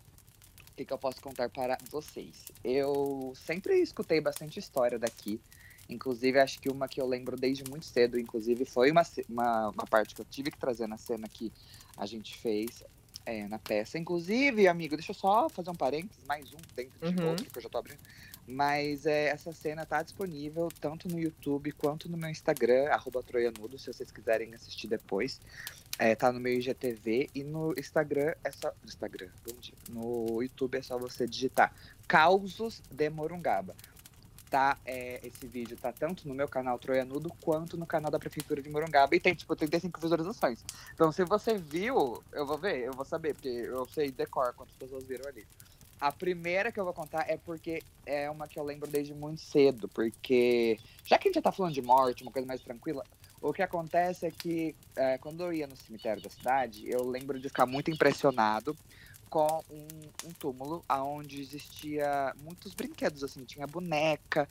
o 0.76 0.78
que, 0.78 0.84
que 0.84 0.92
eu 0.92 0.98
posso 0.98 1.22
contar 1.22 1.48
para 1.50 1.78
vocês? 1.90 2.52
Eu 2.62 3.32
sempre 3.34 3.80
escutei 3.80 4.20
bastante 4.20 4.60
história 4.60 5.00
daqui. 5.00 5.40
Inclusive, 5.88 6.38
acho 6.38 6.60
que 6.60 6.70
uma 6.70 6.86
que 6.86 7.00
eu 7.00 7.08
lembro 7.08 7.38
desde 7.38 7.64
muito 7.70 7.86
cedo, 7.86 8.20
inclusive, 8.20 8.66
foi 8.66 8.92
uma, 8.92 9.04
uma, 9.30 9.70
uma 9.70 9.86
parte 9.86 10.14
que 10.14 10.20
eu 10.20 10.26
tive 10.26 10.52
que 10.52 10.58
trazer 10.58 10.86
na 10.86 10.98
cena 10.98 11.30
que 11.30 11.50
a 11.96 12.06
gente 12.06 12.38
fez 12.38 12.84
é, 13.26 13.48
na 13.48 13.58
peça. 13.58 13.98
Inclusive, 13.98 14.68
amigo, 14.68 14.98
deixa 14.98 15.12
eu 15.12 15.16
só 15.16 15.48
fazer 15.48 15.70
um 15.70 15.76
parênteses, 15.76 16.22
mais 16.26 16.52
um 16.52 16.58
dentro 16.76 17.10
de 17.10 17.22
uhum. 17.22 17.30
outro, 17.30 17.50
que 17.50 17.58
eu 17.58 17.64
já 17.64 17.70
tô 17.70 17.78
abrindo. 17.78 18.00
Mas 18.46 19.06
é, 19.06 19.30
essa 19.30 19.54
cena 19.54 19.86
tá 19.86 20.04
disponível 20.04 20.68
tanto 20.82 21.08
no 21.08 21.18
YouTube 21.18 21.72
quanto 21.72 22.10
no 22.10 22.18
meu 22.18 22.30
Instagram, 22.30 22.90
arroba 22.90 23.24
Troianudo, 23.24 23.80
se 23.80 23.88
vocês 23.88 24.12
quiserem 24.12 24.54
assistir 24.54 24.88
depois. 24.88 25.40
É, 25.98 26.14
tá 26.14 26.32
no 26.32 26.40
meu 26.40 26.54
IGTV 26.54 27.30
e 27.34 27.44
no 27.44 27.74
Instagram 27.78 28.34
é 28.44 28.52
só. 28.52 28.70
No 28.82 28.88
Instagram. 28.88 29.30
No 29.90 30.42
YouTube 30.42 30.78
é 30.78 30.82
só 30.82 30.98
você 30.98 31.26
digitar 31.26 31.74
Causos 32.08 32.82
de 32.92 33.10
Morungaba. 33.10 33.76
Tá, 34.50 34.78
é, 34.86 35.26
esse 35.26 35.48
vídeo 35.48 35.76
tá 35.76 35.92
tanto 35.92 36.28
no 36.28 36.34
meu 36.34 36.48
canal 36.48 36.78
Troianudo 36.78 37.30
quanto 37.42 37.78
no 37.78 37.86
canal 37.86 38.12
da 38.12 38.20
Prefeitura 38.20 38.62
de 38.62 38.70
Morungaba 38.70 39.16
e 39.16 39.20
tem 39.20 39.34
tipo 39.34 39.56
35 39.56 40.00
visualizações. 40.00 40.64
Então 40.94 41.12
se 41.12 41.24
você 41.24 41.58
viu, 41.58 42.22
eu 42.32 42.46
vou 42.46 42.58
ver, 42.58 42.80
eu 42.80 42.94
vou 42.94 43.06
saber, 43.06 43.34
porque 43.34 43.50
eu 43.50 43.86
sei 43.88 44.12
decor 44.12 44.54
quantas 44.54 44.76
pessoas 44.76 45.04
viram 45.06 45.28
ali. 45.28 45.46
A 46.06 46.12
primeira 46.12 46.72
que 46.72 46.80
eu 46.80 46.84
vou 46.84 46.94
contar 46.94 47.26
é 47.28 47.36
porque 47.36 47.82
é 48.06 48.30
uma 48.30 48.48
que 48.48 48.60
eu 48.60 48.64
lembro 48.64 48.88
desde 48.88 49.12
muito 49.12 49.42
cedo, 49.42 49.90
porque 49.90 50.80
já 51.04 51.18
que 51.18 51.28
a 51.28 51.30
gente 51.30 51.36
já 51.38 51.42
tá 51.42 51.52
falando 51.52 51.74
de 51.74 51.82
morte, 51.82 52.22
uma 52.22 52.32
coisa 52.32 52.48
mais 52.48 52.62
tranquila, 52.62 53.04
o 53.42 53.52
que 53.52 53.64
acontece 53.64 54.28
é 54.28 54.30
que 54.30 54.76
é, 54.96 55.18
quando 55.18 55.42
eu 55.42 55.52
ia 55.52 55.66
no 55.66 55.76
cemitério 55.76 56.22
da 56.22 56.30
cidade, 56.30 56.88
eu 56.88 57.04
lembro 57.10 57.40
de 57.40 57.48
ficar 57.50 57.66
muito 57.66 57.90
impressionado 57.90 58.78
com 59.32 59.48
um, 59.68 60.28
um 60.28 60.32
túmulo 60.34 60.86
onde 60.88 61.42
existia 61.42 62.36
muitos 62.38 62.76
brinquedos, 62.76 63.24
assim, 63.24 63.44
tinha 63.44 63.66
boneca, 63.66 64.48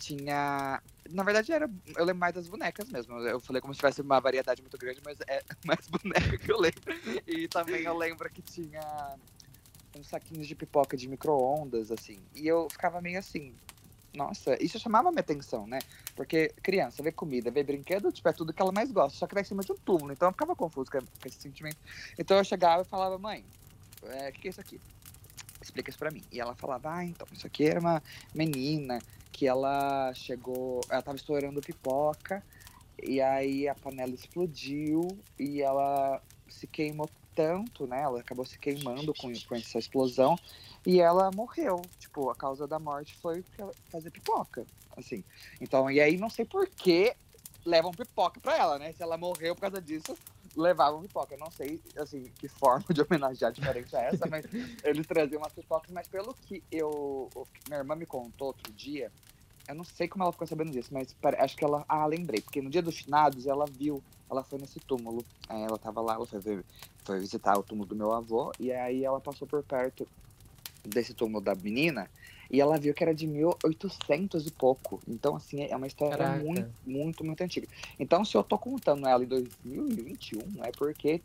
tinha. 0.00 0.82
Na 1.08 1.22
verdade, 1.22 1.52
era. 1.52 1.70
Eu 1.96 2.04
lembro 2.04 2.18
mais 2.18 2.34
das 2.34 2.48
bonecas 2.48 2.88
mesmo. 2.88 3.16
Eu 3.20 3.38
falei 3.38 3.62
como 3.62 3.72
se 3.72 3.78
tivesse 3.78 4.02
uma 4.02 4.18
variedade 4.18 4.60
muito 4.60 4.76
grande, 4.76 5.00
mas 5.04 5.18
é 5.28 5.40
mais 5.64 5.86
boneca 5.86 6.36
que 6.36 6.50
eu 6.50 6.58
lembro. 6.58 6.82
E 7.28 7.46
também 7.46 7.82
eu 7.82 7.96
lembro 7.96 8.28
que 8.28 8.42
tinha 8.42 9.16
uns 9.98 10.08
saquinhos 10.08 10.46
de 10.46 10.54
pipoca 10.54 10.96
de 10.96 11.08
micro-ondas, 11.08 11.90
assim. 11.90 12.18
E 12.34 12.46
eu 12.46 12.68
ficava 12.70 13.00
meio 13.00 13.18
assim, 13.18 13.54
nossa, 14.14 14.62
isso 14.62 14.78
chamava 14.78 15.10
minha 15.10 15.20
atenção, 15.20 15.66
né? 15.66 15.78
Porque 16.14 16.52
criança 16.62 17.02
vê 17.02 17.12
comida, 17.12 17.50
vê 17.50 17.62
brinquedo, 17.62 18.10
tipo, 18.10 18.28
é 18.28 18.32
tudo 18.32 18.52
que 18.52 18.62
ela 18.62 18.72
mais 18.72 18.90
gosta, 18.90 19.18
só 19.18 19.26
que 19.26 19.34
tá 19.34 19.40
em 19.40 19.44
cima 19.44 19.62
de 19.62 19.72
um 19.72 19.76
túmulo. 19.76 20.12
Então 20.12 20.28
eu 20.28 20.32
ficava 20.32 20.56
confuso 20.56 20.90
com 20.90 20.98
esse 21.26 21.40
sentimento. 21.40 21.76
Então 22.18 22.36
eu 22.36 22.44
chegava 22.44 22.82
e 22.82 22.86
falava, 22.86 23.18
mãe, 23.18 23.44
é, 24.04 24.30
o 24.30 24.32
que, 24.32 24.40
que 24.40 24.48
é 24.48 24.50
isso 24.50 24.60
aqui? 24.60 24.80
Explica 25.60 25.90
isso 25.90 25.98
pra 25.98 26.10
mim. 26.10 26.22
E 26.32 26.40
ela 26.40 26.54
falava, 26.54 26.94
ah, 26.94 27.04
então, 27.04 27.26
isso 27.32 27.46
aqui 27.46 27.64
era 27.64 27.78
uma 27.78 28.02
menina 28.34 28.98
que 29.30 29.46
ela 29.46 30.14
chegou, 30.14 30.80
ela 30.88 31.02
tava 31.02 31.16
estourando 31.16 31.60
pipoca, 31.60 32.42
e 33.02 33.20
aí 33.20 33.68
a 33.68 33.74
panela 33.74 34.14
explodiu 34.14 35.06
e 35.38 35.60
ela 35.60 36.22
se 36.48 36.66
queimou 36.66 37.10
tanto, 37.36 37.86
né? 37.86 38.02
Ela 38.02 38.20
acabou 38.20 38.46
se 38.46 38.58
queimando 38.58 39.14
com, 39.14 39.30
com 39.46 39.54
essa 39.54 39.78
explosão 39.78 40.36
e 40.84 41.00
ela 41.00 41.30
morreu. 41.30 41.82
Tipo, 41.98 42.30
a 42.30 42.34
causa 42.34 42.66
da 42.66 42.78
morte 42.78 43.14
foi 43.16 43.44
fazer 43.90 44.10
pipoca, 44.10 44.66
assim. 44.96 45.22
Então, 45.60 45.90
e 45.90 46.00
aí 46.00 46.16
não 46.16 46.30
sei 46.30 46.46
por 46.46 46.66
que 46.66 47.14
levam 47.64 47.92
pipoca 47.92 48.40
pra 48.40 48.56
ela, 48.56 48.78
né? 48.78 48.92
Se 48.92 49.02
ela 49.02 49.18
morreu 49.18 49.54
por 49.54 49.60
causa 49.60 49.80
disso, 49.80 50.16
levavam 50.56 51.02
pipoca. 51.02 51.34
Eu 51.34 51.38
não 51.38 51.50
sei, 51.50 51.80
assim, 51.96 52.24
que 52.38 52.48
forma 52.48 52.86
de 52.88 53.02
homenagear 53.02 53.52
diferente 53.52 53.94
a 53.94 54.00
essa, 54.00 54.26
mas 54.26 54.46
eles 54.82 55.06
traziam 55.06 55.42
umas 55.42 55.52
pipocas. 55.52 55.90
Mas 55.90 56.08
pelo 56.08 56.32
que 56.32 56.62
eu. 56.72 57.28
Minha 57.68 57.80
irmã 57.80 57.94
me 57.94 58.06
contou 58.06 58.48
outro 58.48 58.72
dia, 58.72 59.12
eu 59.68 59.74
não 59.74 59.84
sei 59.84 60.06
como 60.06 60.22
ela 60.22 60.32
ficou 60.32 60.46
sabendo 60.46 60.70
disso, 60.70 60.90
mas 60.92 61.14
acho 61.38 61.56
que 61.56 61.64
ela. 61.64 61.84
Ah, 61.88 62.06
lembrei, 62.06 62.40
porque 62.40 62.62
no 62.62 62.70
dia 62.70 62.82
dos 62.82 62.98
finados 62.98 63.46
ela 63.46 63.66
viu, 63.66 64.02
ela 64.30 64.42
foi 64.42 64.58
nesse 64.58 64.78
túmulo. 64.80 65.24
Ela 65.48 65.78
tava 65.78 66.00
lá, 66.00 66.14
ela 66.14 66.26
foi, 66.26 66.64
foi 67.04 67.20
visitar 67.20 67.58
o 67.58 67.62
túmulo 67.62 67.88
do 67.88 67.96
meu 67.96 68.12
avô, 68.12 68.52
e 68.60 68.70
aí 68.72 69.04
ela 69.04 69.20
passou 69.20 69.46
por 69.46 69.62
perto 69.62 70.06
desse 70.84 71.14
túmulo 71.14 71.42
da 71.42 71.54
menina, 71.54 72.08
e 72.48 72.60
ela 72.60 72.78
viu 72.78 72.94
que 72.94 73.02
era 73.02 73.14
de 73.14 73.26
1800 73.26 74.46
e 74.46 74.50
pouco. 74.52 75.00
Então, 75.08 75.34
assim, 75.34 75.64
é 75.64 75.74
uma 75.74 75.88
história 75.88 76.16
Caraca. 76.16 76.44
muito, 76.44 76.72
muito, 76.86 77.24
muito 77.24 77.40
antiga. 77.42 77.66
Então, 77.98 78.24
se 78.24 78.36
eu 78.36 78.44
tô 78.44 78.56
contando 78.56 79.06
ela 79.08 79.24
em 79.24 79.26
2021, 79.26 80.64
é 80.64 80.70
porque 80.70 81.20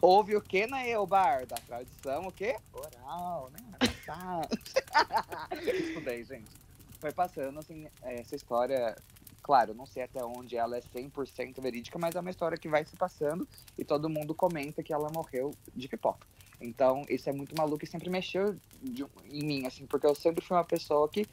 houve 0.00 0.34
o 0.36 0.40
que 0.40 0.66
na 0.66 0.86
Elbar? 0.86 1.46
Da 1.46 1.56
tradição, 1.56 2.28
o 2.28 2.32
quê? 2.32 2.56
Oral, 2.72 3.50
né? 3.52 3.88
Tá. 4.06 4.40
Estudei, 5.60 6.24
gente 6.24 6.63
foi 7.04 7.12
passando, 7.12 7.58
assim, 7.58 7.86
essa 8.02 8.34
história. 8.34 8.96
Claro, 9.42 9.74
não 9.74 9.84
sei 9.84 10.04
até 10.04 10.24
onde 10.24 10.56
ela 10.56 10.78
é 10.78 10.80
100% 10.80 11.60
verídica, 11.60 11.98
mas 11.98 12.14
é 12.14 12.20
uma 12.20 12.30
história 12.30 12.56
que 12.56 12.66
vai 12.66 12.82
se 12.86 12.96
passando 12.96 13.46
e 13.76 13.84
todo 13.84 14.08
mundo 14.08 14.34
comenta 14.34 14.82
que 14.82 14.90
ela 14.90 15.10
morreu 15.14 15.50
de 15.74 15.86
pipoca. 15.86 16.26
Então, 16.58 17.02
isso 17.10 17.28
é 17.28 17.32
muito 17.32 17.54
maluco 17.54 17.84
e 17.84 17.86
sempre 17.86 18.08
mexeu 18.08 18.56
de, 18.80 19.04
em 19.30 19.44
mim, 19.44 19.66
assim, 19.66 19.84
porque 19.84 20.06
eu 20.06 20.14
sempre 20.14 20.42
fui 20.42 20.56
uma 20.56 20.64
pessoa 20.64 21.06
que 21.10 21.26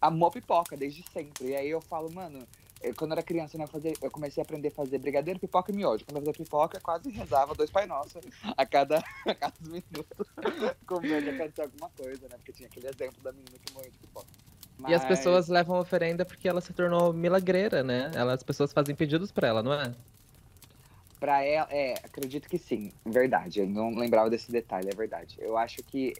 amou 0.00 0.30
pipoca 0.30 0.74
desde 0.74 1.04
sempre. 1.12 1.48
E 1.48 1.54
aí 1.54 1.68
eu 1.68 1.82
falo, 1.82 2.10
mano, 2.10 2.38
eu, 2.80 2.94
quando 2.94 3.10
eu 3.10 3.16
era 3.16 3.22
criança, 3.22 3.58
né, 3.58 3.64
eu, 3.64 3.68
fazia, 3.68 3.92
eu 4.00 4.10
comecei 4.10 4.42
a 4.42 4.44
aprender 4.44 4.68
a 4.68 4.70
fazer 4.70 4.96
brigadeiro, 4.96 5.38
pipoca 5.38 5.70
e 5.70 5.76
miojo. 5.76 6.02
Quando 6.06 6.16
eu 6.16 6.22
fazia 6.22 6.44
pipoca, 6.44 6.80
quase 6.80 7.10
rezava 7.10 7.54
dois 7.54 7.70
Pai 7.70 7.84
Nosso 7.84 8.18
a 8.56 8.64
cada, 8.64 9.04
a 9.28 9.34
cada 9.34 9.54
minutos, 9.60 10.26
com 10.88 10.98
medo 11.00 11.24
de 11.24 11.28
acontecer 11.28 11.60
alguma 11.60 11.90
coisa, 11.90 12.26
né? 12.26 12.36
Porque 12.36 12.52
tinha 12.52 12.68
aquele 12.68 12.88
exemplo 12.88 13.22
da 13.22 13.32
menina 13.32 13.58
que 13.58 13.70
morreu 13.74 13.90
de 13.90 13.98
pipoca. 13.98 14.28
Mas... 14.84 14.92
E 14.92 14.94
as 14.94 15.04
pessoas 15.06 15.48
levam 15.48 15.80
oferenda 15.80 16.26
porque 16.26 16.46
ela 16.46 16.60
se 16.60 16.72
tornou 16.74 17.10
milagreira, 17.10 17.82
né? 17.82 18.10
Ela, 18.14 18.34
as 18.34 18.42
pessoas 18.42 18.70
fazem 18.70 18.94
pedidos 18.94 19.32
para 19.32 19.48
ela, 19.48 19.62
não 19.62 19.72
é? 19.72 19.94
Para 21.18 21.42
ela, 21.42 21.66
é, 21.70 21.94
acredito 22.04 22.46
que 22.46 22.58
sim, 22.58 22.92
verdade. 23.02 23.60
Eu 23.60 23.66
não 23.66 23.94
lembrava 23.94 24.28
desse 24.28 24.52
detalhe, 24.52 24.90
é 24.92 24.94
verdade. 24.94 25.36
Eu 25.38 25.56
acho 25.56 25.78
que, 25.84 26.12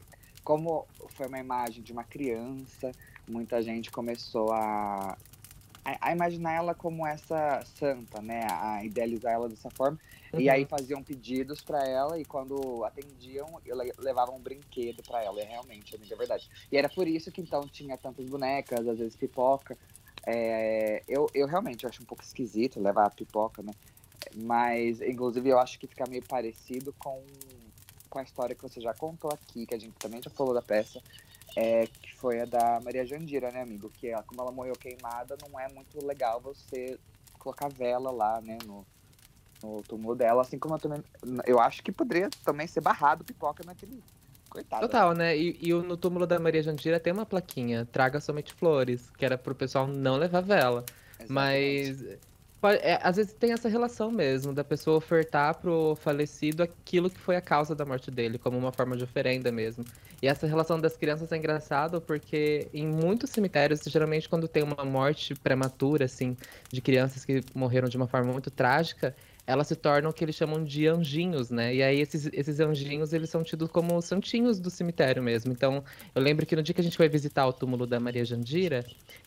como 0.43 0.87
foi 1.11 1.27
uma 1.27 1.39
imagem 1.39 1.83
de 1.83 1.93
uma 1.93 2.05
criança, 2.05 2.91
muita 3.29 3.61
gente 3.61 3.91
começou 3.91 4.51
a, 4.51 5.15
a, 5.85 6.09
a 6.09 6.13
imaginar 6.13 6.53
ela 6.53 6.75
como 6.75 7.07
essa 7.07 7.61
santa, 7.77 8.23
né? 8.23 8.47
A 8.51 8.85
idealizar 8.85 9.33
ela 9.33 9.49
dessa 9.49 9.71
forma. 9.71 9.99
Uhum. 10.33 10.41
E 10.41 10.49
aí 10.49 10.65
faziam 10.65 11.03
pedidos 11.03 11.61
para 11.61 11.87
ela 11.87 12.19
e 12.19 12.25
quando 12.25 12.85
atendiam, 12.85 13.61
levavam 13.99 14.37
um 14.37 14.41
brinquedo 14.41 15.03
para 15.03 15.23
ela. 15.23 15.41
É 15.41 15.45
realmente, 15.45 15.95
amiga, 15.95 16.15
é 16.15 16.19
verdade. 16.19 16.49
E 16.73 16.77
era 16.77 16.89
por 16.89 17.07
isso 17.07 17.31
que 17.31 17.41
então 17.41 17.69
tinha 17.69 17.97
tantas 17.97 18.27
bonecas, 18.27 18.87
às 18.87 18.99
vezes 18.99 19.15
pipoca. 19.15 19.77
É, 20.27 21.03
eu, 21.07 21.29
eu 21.35 21.47
realmente 21.47 21.87
acho 21.87 22.03
um 22.03 22.07
pouco 22.07 22.23
esquisito 22.23 22.81
levar 22.81 23.07
a 23.07 23.11
pipoca, 23.11 23.63
né? 23.63 23.73
Mas, 24.35 25.01
inclusive, 25.03 25.49
eu 25.49 25.59
acho 25.59 25.79
que 25.79 25.87
fica 25.87 26.05
meio 26.09 26.25
parecido 26.25 26.95
com, 26.99 27.23
com 28.09 28.19
a 28.19 28.23
história 28.23 28.55
que 28.55 28.63
você 28.63 28.81
já 28.81 28.95
contou 28.95 29.31
aqui, 29.31 29.67
que 29.67 29.75
a 29.75 29.79
gente 29.79 29.95
também 29.99 30.23
já 30.23 30.31
falou 30.31 30.55
da 30.55 30.63
peça, 30.63 31.01
é, 31.57 31.87
que 31.87 32.15
foi 32.15 32.41
a 32.41 32.45
da 32.45 32.81
Maria 32.83 33.07
Jandira, 33.07 33.51
né, 33.51 33.63
amigo? 33.63 33.91
Que 33.91 34.09
ela, 34.09 34.23
como 34.23 34.41
ela 34.41 34.53
morreu 34.53 34.75
queimada, 34.75 35.37
não 35.43 35.59
é 35.59 35.69
muito 35.69 36.05
legal 36.05 36.41
você 36.41 36.99
colocar 37.39 37.69
vela 37.69 38.11
lá, 38.11 38.41
né, 38.41 38.59
no, 38.65 38.85
no 39.63 39.83
túmulo 39.83 40.15
dela, 40.15 40.43
assim 40.43 40.59
como 40.59 40.75
eu 40.75 40.79
também. 40.79 41.05
Eu 41.47 41.61
acho 41.61 41.83
que 41.83 41.93
poderia 41.93 42.29
também 42.45 42.67
ser 42.67 42.81
barrado 42.81 43.25
pipoca 43.25 43.63
naquele. 43.65 44.03
Coitado. 44.49 44.83
Total, 44.83 45.15
né? 45.15 45.37
E, 45.37 45.59
e 45.61 45.73
no 45.73 45.97
túmulo 45.97 46.27
da 46.29 46.39
Maria 46.39 46.63
Jandira 46.63 47.01
tem 47.01 47.13
uma 47.13 47.27
plaquinha, 47.27 47.89
traga 47.91 48.21
somente 48.21 48.55
flores, 48.55 49.11
que 49.19 49.25
era 49.25 49.37
pro 49.37 49.55
pessoal 49.55 49.87
não 49.87 50.17
levar 50.17 50.43
vela. 50.43 50.85
Exatamente. 51.19 51.33
Mas 51.33 52.19
é, 52.73 52.99
às 53.03 53.17
vezes 53.17 53.33
tem 53.33 53.53
essa 53.53 53.69
relação 53.69 54.11
mesmo, 54.11 54.53
da 54.53 54.65
pessoa 54.65 54.97
ofertar 54.97 55.57
pro 55.57 55.97
falecido 55.97 56.63
aquilo 56.63 57.11
que 57.11 57.19
foi 57.19 57.37
a 57.37 57.41
causa 57.41 57.75
da 57.75 57.85
morte 57.85 58.11
dele, 58.11 58.39
como 58.39 58.57
uma 58.57 58.73
forma 58.73 58.97
de 58.97 59.05
oferenda 59.05 59.51
mesmo. 59.53 59.85
E 60.23 60.27
essa 60.27 60.47
relação 60.47 60.81
das 60.81 60.97
crianças 60.97 61.31
é 61.33 61.37
engraçado 61.37 62.01
porque 62.01 62.69
em 62.73 62.87
muitos 62.87 63.31
cemitérios, 63.31 63.81
geralmente 63.87 64.29
quando 64.29 64.49
tem 64.49 64.63
uma 64.63 64.85
morte 64.85 65.35
prematura, 65.35 66.07
assim, 66.07 66.37
de 66.73 66.81
crianças 66.81 67.25
que 67.25 67.43
morreram 67.55 67.89
de 67.89 67.97
uma 67.97 68.07
forma 68.07 68.33
muito 68.33 68.51
trágica, 68.51 69.15
elas 69.47 69.67
se 69.67 69.77
tornam 69.77 70.11
o 70.11 70.13
que 70.13 70.25
eles 70.25 70.35
chamam 70.35 70.65
de 70.65 70.87
anjinhos, 70.87 71.51
né? 71.51 71.75
E 71.75 71.83
aí 71.83 72.01
esses, 72.01 72.29
esses 72.33 72.61
anjinhos, 72.61 73.13
eles 73.13 73.29
são 73.29 73.43
tidos 73.43 73.71
como 73.71 74.01
santinhos 74.01 74.59
do 74.59 74.71
cemitério 74.71 75.23
mesmo. 75.23 75.53
Então, 75.53 75.85
eu 76.15 76.23
lembro 76.23 76.47
que 76.47 76.57
no 76.57 76.63
dia 76.63 76.75
que 76.75 76.81
a 76.81 76.85
gente 76.85 76.97
foi 76.97 77.09
visitar 77.09 77.47
o 77.47 77.53
túmulo 77.53 77.87
da 77.87 78.01
Maria 78.01 78.25
Jandira, 78.25 78.85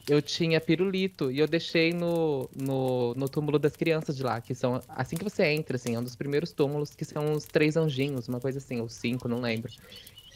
eu 0.09 0.21
tinha 0.21 0.59
pirulito 0.59 1.31
e 1.31 1.39
eu 1.39 1.47
deixei 1.47 1.93
no, 1.93 2.49
no, 2.55 3.13
no 3.13 3.29
túmulo 3.29 3.59
das 3.59 3.75
crianças 3.75 4.17
de 4.17 4.23
lá, 4.23 4.41
que 4.41 4.55
são, 4.55 4.81
assim 4.89 5.15
que 5.15 5.23
você 5.23 5.45
entra, 5.45 5.75
assim, 5.75 5.95
é 5.95 5.99
um 5.99 6.03
dos 6.03 6.15
primeiros 6.15 6.51
túmulos, 6.51 6.95
que 6.95 7.05
são 7.05 7.33
os 7.33 7.45
três 7.45 7.77
anjinhos, 7.77 8.27
uma 8.27 8.39
coisa 8.39 8.57
assim, 8.57 8.81
ou 8.81 8.89
cinco, 8.89 9.27
não 9.27 9.39
lembro. 9.39 9.71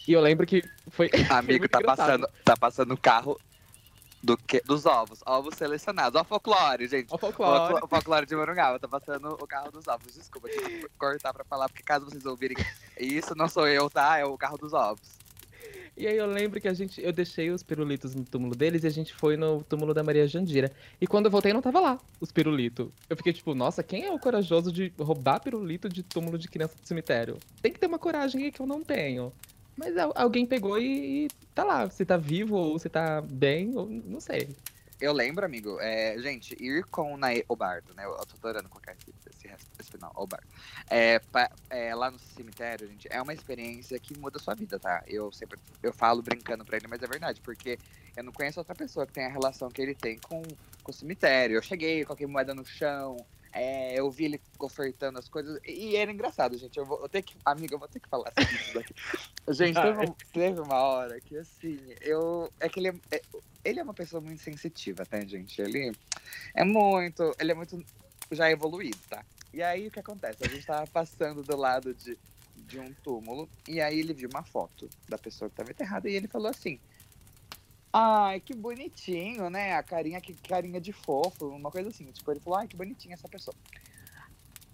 E 0.08 0.14
eu 0.14 0.22
lembro 0.22 0.46
que 0.46 0.64
foi. 0.90 1.10
Amigo, 1.30 1.68
tá 1.70 1.82
passando, 1.82 2.28
tá 2.44 2.58
passando 2.58 2.94
o 2.94 2.98
carro 2.98 3.40
do 4.24 4.38
que, 4.38 4.62
dos 4.62 4.86
ovos. 4.86 5.20
Ovos 5.26 5.56
selecionados. 5.56 6.20
Ó, 6.20 6.24
folclore, 6.24 6.88
gente. 6.88 7.08
Ó, 7.12 7.18
folclore. 7.18 7.76
O, 7.76 7.86
o 7.86 7.88
folclore 7.88 8.26
de 8.26 8.36
Morungaba. 8.36 8.80
Tá 8.80 8.88
passando 8.88 9.30
o 9.30 9.48
carro 9.48 9.72
dos 9.72 9.88
ovos. 9.88 10.14
Desculpa, 10.14 10.50
tive 10.50 10.70
que 10.70 10.90
cortar 10.98 11.34
pra 11.34 11.44
falar, 11.44 11.68
porque 11.68 11.84
caso 11.84 12.06
vocês 12.06 12.26
ouvirem 12.26 12.58
isso, 13.00 13.36
não 13.36 13.48
sou 13.48 13.68
eu, 13.68 13.90
tá? 13.90 14.18
É 14.18 14.26
o 14.26 14.38
carro 14.38 14.58
dos 14.58 14.74
ovos. 14.74 15.22
E 15.98 16.08
aí 16.08 16.18
eu 16.18 16.26
lembro 16.26 16.60
que 16.60 16.68
a 16.68 16.74
gente, 16.74 17.02
eu 17.02 17.12
deixei 17.12 17.52
os 17.52 17.62
pirulitos 17.62 18.16
no 18.16 18.24
túmulo 18.24 18.56
deles 18.56 18.84
e 18.84 18.88
a 18.88 18.90
gente 18.90 19.14
foi 19.14 19.36
no 19.36 19.62
túmulo 19.64 19.94
da 19.94 20.02
Maria 20.02 20.26
Jandira. 20.26 20.72
E 21.00 21.06
quando 21.06 21.26
eu 21.26 21.32
voltei 21.32 21.52
não 21.52 21.62
tava 21.62 21.80
lá 21.80 22.00
os 22.20 22.32
pirulitos. 22.32 22.88
Eu 23.10 23.18
fiquei 23.18 23.34
tipo, 23.34 23.54
nossa, 23.54 23.84
quem 23.84 24.06
é 24.06 24.12
o 24.12 24.18
corajoso 24.18 24.72
de 24.72 24.92
roubar 24.98 25.42
pirulito 25.42 25.90
de 25.90 26.02
túmulo 26.02 26.38
de 26.38 26.48
criança 26.48 26.76
do 26.80 26.88
cemitério? 26.88 27.38
Tem 27.62 27.74
que 27.74 27.80
ter 27.80 27.88
uma 27.88 28.00
coragem 28.00 28.46
aí 28.46 28.52
que 28.52 28.62
eu 28.62 28.66
não 28.66 28.82
tenho. 28.82 29.34
Mas 29.76 29.96
alguém 30.16 30.46
pegou 30.46 30.78
e, 30.78 31.26
e 31.26 31.28
tá 31.56 31.64
lá. 31.64 31.90
Se 31.90 32.06
tá 32.06 32.18
vivo 32.18 32.56
ou 32.56 32.80
se 32.80 32.90
tá 32.90 33.22
bem, 33.22 33.76
ou 33.76 33.88
não 33.88 34.20
sei. 34.20 34.50
Eu 35.02 35.14
lembro, 35.14 35.44
amigo, 35.44 35.80
é, 35.80 36.16
gente, 36.20 36.56
ir 36.64 36.84
com 36.86 37.18
o 37.50 37.56
bardo, 37.56 37.92
né? 37.96 38.06
Eu 38.06 38.16
tô 38.18 38.36
adorando 38.38 38.70
colocar 38.70 38.94
esse, 38.94 39.12
esse, 39.32 39.56
esse 39.80 39.92
final, 39.92 40.12
o 40.16 40.28
bardo. 40.28 40.46
É, 40.92 41.20
é, 41.72 41.96
lá 41.96 42.12
no 42.12 42.20
cemitério, 42.20 42.88
gente, 42.88 43.08
é 43.10 43.20
uma 43.20 43.34
experiência 43.34 44.00
que 44.00 44.16
muda 44.20 44.38
a 44.38 44.40
sua 44.40 44.54
vida, 44.54 44.78
tá? 44.80 45.04
Eu 45.08 45.32
sempre 45.32 45.58
eu 45.82 45.92
falo 45.92 46.22
brincando 46.22 46.64
pra 46.64 46.78
ele, 46.78 46.86
mas 46.88 47.02
é 47.02 47.08
verdade, 47.08 47.42
porque 47.42 47.80
eu 48.16 48.24
não 48.24 48.32
conheço 48.32 48.60
outra 48.60 48.76
pessoa 48.76 49.08
que 49.08 49.14
tenha 49.14 49.26
a 49.26 49.32
relação 49.32 49.72
que 49.72 49.82
ele 49.82 49.96
tem 49.96 50.20
com, 50.20 50.44
com 50.84 50.92
o 50.92 50.94
cemitério. 50.94 51.56
Eu 51.56 51.64
cheguei, 51.64 52.06
coloquei 52.06 52.28
moeda 52.28 52.54
no 52.54 52.64
chão, 52.64 53.18
é, 53.54 54.00
eu 54.00 54.10
vi 54.10 54.26
ele 54.26 54.42
ofertando 54.60 55.20
as 55.20 55.28
coisas. 55.28 55.60
E 55.66 55.96
era 55.96 56.12
engraçado, 56.12 56.58
gente. 56.58 56.78
Eu 56.78 56.86
vou 56.86 57.02
eu 57.02 57.10
ter 57.10 57.22
que. 57.22 57.36
Amiga, 57.44 57.76
eu 57.76 57.80
vou 57.80 57.88
ter 57.88 58.00
que 58.00 58.08
falar 58.08 58.32
isso 58.38 58.74
daqui. 58.74 58.94
gente, 59.50 59.82
teve, 59.82 60.14
teve, 60.32 60.62
uma 60.62 60.76
hora 60.76 61.20
que 61.20 61.38
assim, 61.38 61.80
eu. 62.02 62.52
É 62.60 62.70
que 62.70 62.80
ele 62.80 62.90
é, 62.90 62.94
é, 63.12 63.22
ele 63.64 63.80
é 63.80 63.84
uma 63.84 63.94
pessoa 63.94 64.22
muito 64.22 64.42
sensitiva, 64.42 65.06
tá, 65.06 65.20
gente? 65.22 65.62
Ele 65.62 65.92
é 66.54 66.64
muito. 66.64 67.36
Ele 67.40 67.52
é 67.52 67.56
muito 67.56 67.84
já 68.32 68.50
evoluído, 68.50 68.98
tá? 69.10 69.26
E 69.54 69.62
aí 69.62 69.88
o 69.88 69.92
que 69.92 70.00
acontece? 70.00 70.46
A 70.46 70.48
gente 70.48 70.66
tava 70.66 70.88
passando 70.88 71.44
do 71.44 71.58
lado 71.58 71.94
de, 71.94 72.18
de 72.56 72.80
um 72.80 72.94
túmulo, 73.04 73.50
e 73.68 73.82
aí 73.82 74.00
ele 74.00 74.14
viu 74.14 74.30
uma 74.30 74.44
foto 74.44 74.90
da 75.10 75.18
pessoa 75.18 75.50
que 75.50 75.58
tava 75.58 75.72
enterrada, 75.72 76.10
e 76.10 76.16
ele 76.16 76.30
falou 76.30 76.48
assim: 76.48 76.80
Ai, 77.94 78.40
que 78.40 78.54
bonitinho, 78.54 79.50
né? 79.50 79.76
A 79.76 79.84
carinha, 79.84 80.22
que 80.22 80.34
carinha 80.34 80.80
de 80.80 80.94
fofo, 80.94 81.48
uma 81.48 81.70
coisa 81.70 81.90
assim. 81.90 82.06
Tipo, 82.12 82.32
ele 82.32 82.40
falou, 82.40 82.60
ai, 82.60 82.68
que 82.68 82.76
bonitinha 82.76 83.16
essa 83.16 83.28
pessoa. 83.28 83.56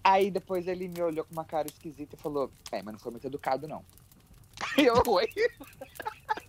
Aí 0.03 0.29
depois 0.29 0.67
ele 0.67 0.88
me 0.88 1.01
olhou 1.01 1.25
com 1.25 1.33
uma 1.33 1.43
cara 1.43 1.67
esquisita 1.67 2.15
e 2.15 2.19
falou, 2.19 2.51
é, 2.71 2.81
mas 2.81 2.93
não 2.93 3.00
foi 3.00 3.12
muito 3.12 3.27
educado, 3.27 3.67
não. 3.67 3.83
E 4.77 4.86
eu, 4.86 5.01
oi? 5.07 5.27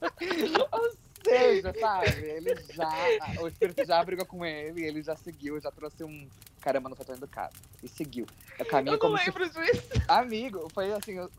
Ou 0.72 0.96
seja, 1.26 1.74
sabe? 1.80 2.24
Ele 2.24 2.54
já. 2.72 2.90
O 3.40 3.48
espírito 3.48 3.84
já 3.84 4.04
brigou 4.04 4.26
com 4.26 4.44
ele, 4.44 4.84
ele 4.84 5.02
já 5.02 5.16
seguiu, 5.16 5.60
já 5.60 5.70
trouxe 5.70 6.04
um. 6.04 6.28
Caramba, 6.60 6.88
não 6.88 6.96
foi 6.96 7.06
tão 7.06 7.16
educado. 7.16 7.56
E 7.82 7.88
seguiu. 7.88 8.26
O 8.58 8.64
caminho 8.64 8.96
eu 8.96 8.98
não 8.98 9.16
lembro 9.16 9.44
se... 9.50 9.60
disso. 9.60 9.88
Amigo, 10.06 10.68
foi 10.72 10.92
assim. 10.92 11.12
eu 11.12 11.30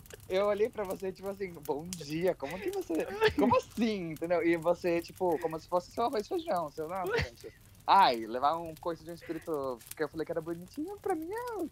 olhei 0.48 0.70
pra 0.70 0.84
você, 0.84 1.12
tipo 1.12 1.28
assim, 1.28 1.52
bom 1.66 1.88
dia, 1.88 2.36
como 2.36 2.60
que 2.60 2.70
você. 2.72 2.94
Como 3.38 3.56
assim? 3.58 4.12
Entendeu? 4.12 4.46
E 4.46 4.56
você, 4.58 5.02
tipo, 5.02 5.40
como 5.40 5.60
se 5.60 5.68
fosse 5.68 5.92
seu 5.92 6.06
arroz 6.06 6.26
e 6.26 6.30
feijão, 6.30 6.70
seu 6.72 6.88
não, 6.88 7.06
gente. 7.18 7.52
Ai, 7.88 8.26
levar 8.26 8.58
um 8.58 8.76
coice 8.76 9.04
de 9.04 9.12
um 9.12 9.16
espírito 9.16 9.80
que 9.96 10.04
eu 10.04 10.10
falei 10.10 10.26
que 10.26 10.32
era 10.32 10.42
bonitinho, 10.42 10.98
pra 11.00 11.16
mim 11.16 11.30
é 11.32 11.66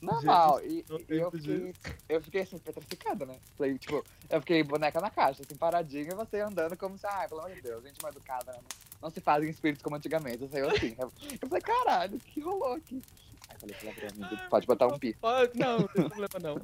normal. 0.00 0.60
E, 0.64 0.84
e 1.08 1.18
eu, 1.18 1.30
fiquei, 1.30 1.74
eu 2.08 2.22
fiquei 2.22 2.40
assim, 2.42 2.58
petrificada, 2.58 3.26
né? 3.26 3.36
Falei, 3.56 3.76
tipo, 3.78 4.02
eu 4.30 4.40
fiquei 4.40 4.62
boneca 4.62 5.00
na 5.00 5.10
caixa, 5.10 5.42
assim, 5.42 5.56
paradinha, 5.56 6.08
e 6.10 6.14
você 6.14 6.40
andando 6.40 6.76
como 6.76 6.96
se, 6.96 7.06
ai, 7.06 7.28
pelo 7.28 7.40
amor 7.40 7.54
de 7.54 7.60
Deus, 7.60 7.84
gente 7.84 8.02
mais 8.02 8.16
educada, 8.16 8.52
né? 8.52 8.58
não 9.04 9.10
se 9.10 9.20
fazem 9.20 9.50
espíritos 9.50 9.82
como 9.82 9.96
antigamente. 9.96 10.42
Eu 10.42 10.48
saiu 10.48 10.70
assim. 10.70 10.94
Eu, 10.98 11.12
eu 11.40 11.48
falei, 11.48 11.62
caralho, 11.62 12.18
que 12.18 12.40
rolou 12.40 12.72
aqui? 12.72 13.02
Amigo, 13.62 14.48
pode 14.50 14.66
botar 14.66 14.86
um 14.86 14.98
pi. 14.98 15.16
Não, 15.54 15.78
não 15.78 15.88
tem 15.88 16.08
problema 16.08 16.38
não. 16.42 16.56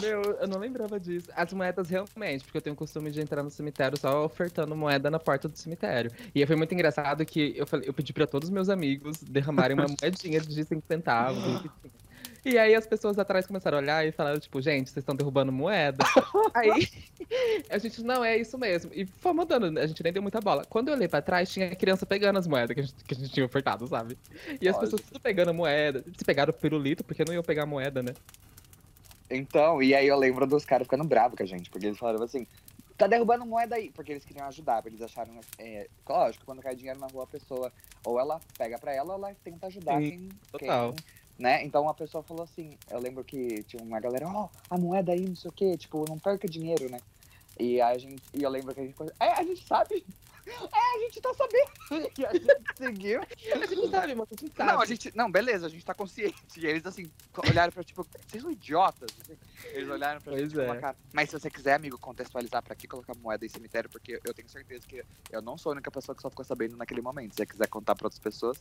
Meu, 0.00 0.22
eu 0.22 0.48
não 0.48 0.58
lembrava 0.58 0.98
disso. 0.98 1.30
As 1.34 1.52
moedas 1.52 1.88
realmente, 1.88 2.44
porque 2.44 2.58
eu 2.58 2.62
tenho 2.62 2.74
o 2.74 2.76
costume 2.76 3.10
de 3.10 3.20
entrar 3.20 3.42
no 3.42 3.50
cemitério 3.50 3.98
só 3.98 4.24
ofertando 4.24 4.74
moeda 4.76 5.10
na 5.10 5.18
porta 5.18 5.48
do 5.48 5.56
cemitério. 5.56 6.10
E 6.34 6.44
foi 6.46 6.56
muito 6.56 6.72
engraçado 6.74 7.24
que 7.24 7.54
eu, 7.56 7.66
falei, 7.66 7.88
eu 7.88 7.92
pedi 7.92 8.12
pra 8.12 8.26
todos 8.26 8.48
os 8.48 8.52
meus 8.52 8.68
amigos 8.68 9.18
derramarem 9.22 9.76
uma 9.76 9.86
moedinha 10.00 10.40
de 10.40 10.64
5 10.64 10.82
centavos. 10.86 11.64
E 12.44 12.56
aí 12.56 12.74
as 12.74 12.86
pessoas 12.86 13.18
atrás 13.18 13.46
começaram 13.46 13.78
a 13.78 13.80
olhar 13.80 14.06
e 14.06 14.12
falaram, 14.12 14.38
tipo, 14.38 14.60
gente, 14.60 14.90
vocês 14.90 15.02
estão 15.02 15.14
derrubando 15.14 15.52
moeda. 15.52 16.04
aí 16.54 16.88
a 17.68 17.78
gente, 17.78 18.02
não, 18.02 18.24
é 18.24 18.36
isso 18.36 18.56
mesmo. 18.58 18.90
E 18.94 19.04
foi 19.04 19.32
mandando, 19.32 19.78
a 19.78 19.86
gente 19.86 20.02
nem 20.02 20.12
deu 20.12 20.22
muita 20.22 20.40
bola. 20.40 20.64
Quando 20.64 20.88
eu 20.88 20.94
olhei 20.94 21.08
pra 21.08 21.20
trás, 21.20 21.50
tinha 21.50 21.74
criança 21.74 22.06
pegando 22.06 22.38
as 22.38 22.46
moedas 22.46 22.74
que 22.74 22.80
a 22.80 22.82
gente, 22.84 23.04
que 23.04 23.14
a 23.14 23.16
gente 23.16 23.30
tinha 23.30 23.46
ofertado, 23.46 23.86
sabe? 23.86 24.16
E 24.60 24.68
as 24.68 24.78
pessoas 24.78 25.02
tudo 25.02 25.20
pegando 25.20 25.52
moeda. 25.52 26.04
Se 26.16 26.24
pegaram 26.24 26.50
o 26.50 26.54
pirulito, 26.54 27.04
porque 27.04 27.24
não 27.26 27.34
iam 27.34 27.42
pegar 27.42 27.66
moeda, 27.66 28.02
né? 28.02 28.14
Então, 29.30 29.82
e 29.82 29.94
aí 29.94 30.06
eu 30.06 30.16
lembro 30.16 30.46
dos 30.46 30.64
caras 30.64 30.86
ficando 30.86 31.04
bravos 31.04 31.36
com 31.36 31.42
a 31.42 31.46
gente, 31.46 31.68
porque 31.68 31.86
eles 31.86 31.98
falaram 31.98 32.22
assim, 32.22 32.46
tá 32.96 33.06
derrubando 33.06 33.44
moeda 33.44 33.76
aí, 33.76 33.90
porque 33.90 34.12
eles 34.12 34.24
queriam 34.24 34.46
ajudar, 34.46 34.82
eles 34.86 35.02
acharam, 35.02 35.38
é, 35.58 35.86
lógico, 36.08 36.46
quando 36.46 36.62
cai 36.62 36.74
dinheiro 36.74 36.98
na 36.98 37.06
rua, 37.08 37.24
a 37.24 37.26
pessoa, 37.26 37.70
ou 38.04 38.18
ela 38.18 38.40
pega 38.56 38.78
pra 38.78 38.94
ela, 38.94 39.14
ou 39.14 39.24
ela 39.24 39.36
tenta 39.44 39.66
ajudar 39.66 40.00
Sim, 40.00 40.10
quem, 40.10 40.28
total. 40.50 40.94
quem 40.94 41.17
né? 41.38 41.64
Então 41.64 41.88
a 41.88 41.94
pessoa 41.94 42.22
falou 42.22 42.42
assim, 42.42 42.76
eu 42.90 42.98
lembro 42.98 43.22
que 43.22 43.62
tinha 43.62 43.82
uma 43.82 44.00
galera, 44.00 44.26
ó, 44.26 44.44
oh, 44.44 44.74
a 44.74 44.76
moeda 44.76 45.12
aí, 45.12 45.28
não 45.28 45.36
sei 45.36 45.48
o 45.48 45.52
quê, 45.52 45.76
tipo, 45.76 46.04
não 46.08 46.18
perca 46.18 46.48
dinheiro, 46.48 46.90
né? 46.90 46.98
E 47.58 47.80
a 47.80 47.96
gente, 47.96 48.22
e 48.34 48.42
eu 48.42 48.50
lembro 48.50 48.74
que 48.74 48.80
a 48.80 48.84
gente, 48.84 48.96
é, 49.20 49.32
a 49.32 49.42
gente 49.42 49.64
sabe. 49.66 50.04
É, 50.48 50.96
a 50.96 51.00
gente 51.00 51.20
tá 51.20 51.34
sabendo. 51.34 52.10
E 52.18 52.24
a 52.24 52.32
gente 52.32 52.46
seguiu. 52.74 53.20
a 53.52 53.66
gente 53.66 53.90
sabe, 53.90 54.14
moça, 54.14 54.34
a 54.34 54.40
gente 54.40 54.56
sabe. 54.56 54.72
Não, 54.72 54.80
a 54.80 54.86
gente, 54.86 55.12
não, 55.14 55.30
beleza, 55.30 55.66
a 55.66 55.68
gente 55.68 55.84
tá 55.84 55.92
consciente. 55.92 56.42
E 56.56 56.66
eles 56.66 56.86
assim, 56.86 57.10
olharam 57.50 57.70
pra, 57.70 57.84
tipo, 57.84 58.02
vocês 58.26 58.42
são 58.42 58.50
idiotas. 58.50 59.10
Eles 59.66 59.90
olharam 59.90 60.22
pra 60.22 60.32
pois 60.32 60.50
gente 60.50 60.58
é. 60.58 60.80
cara. 60.80 60.96
Mas 61.12 61.28
se 61.28 61.38
você 61.38 61.50
quiser, 61.50 61.74
amigo, 61.74 61.98
contextualizar 61.98 62.62
pra 62.62 62.74
que 62.74 62.88
colocar 62.88 63.14
moeda 63.16 63.44
em 63.44 63.48
cemitério, 63.50 63.90
porque 63.90 64.18
eu 64.24 64.32
tenho 64.32 64.48
certeza 64.48 64.86
que 64.86 65.04
eu 65.30 65.42
não 65.42 65.58
sou 65.58 65.70
a 65.70 65.74
única 65.74 65.90
pessoa 65.90 66.16
que 66.16 66.22
só 66.22 66.30
ficou 66.30 66.46
sabendo 66.46 66.78
naquele 66.78 67.02
momento. 67.02 67.32
Se 67.32 67.36
você 67.36 67.46
quiser 67.46 67.68
contar 67.68 67.94
pra 67.94 68.06
outras 68.06 68.18
pessoas, 68.18 68.58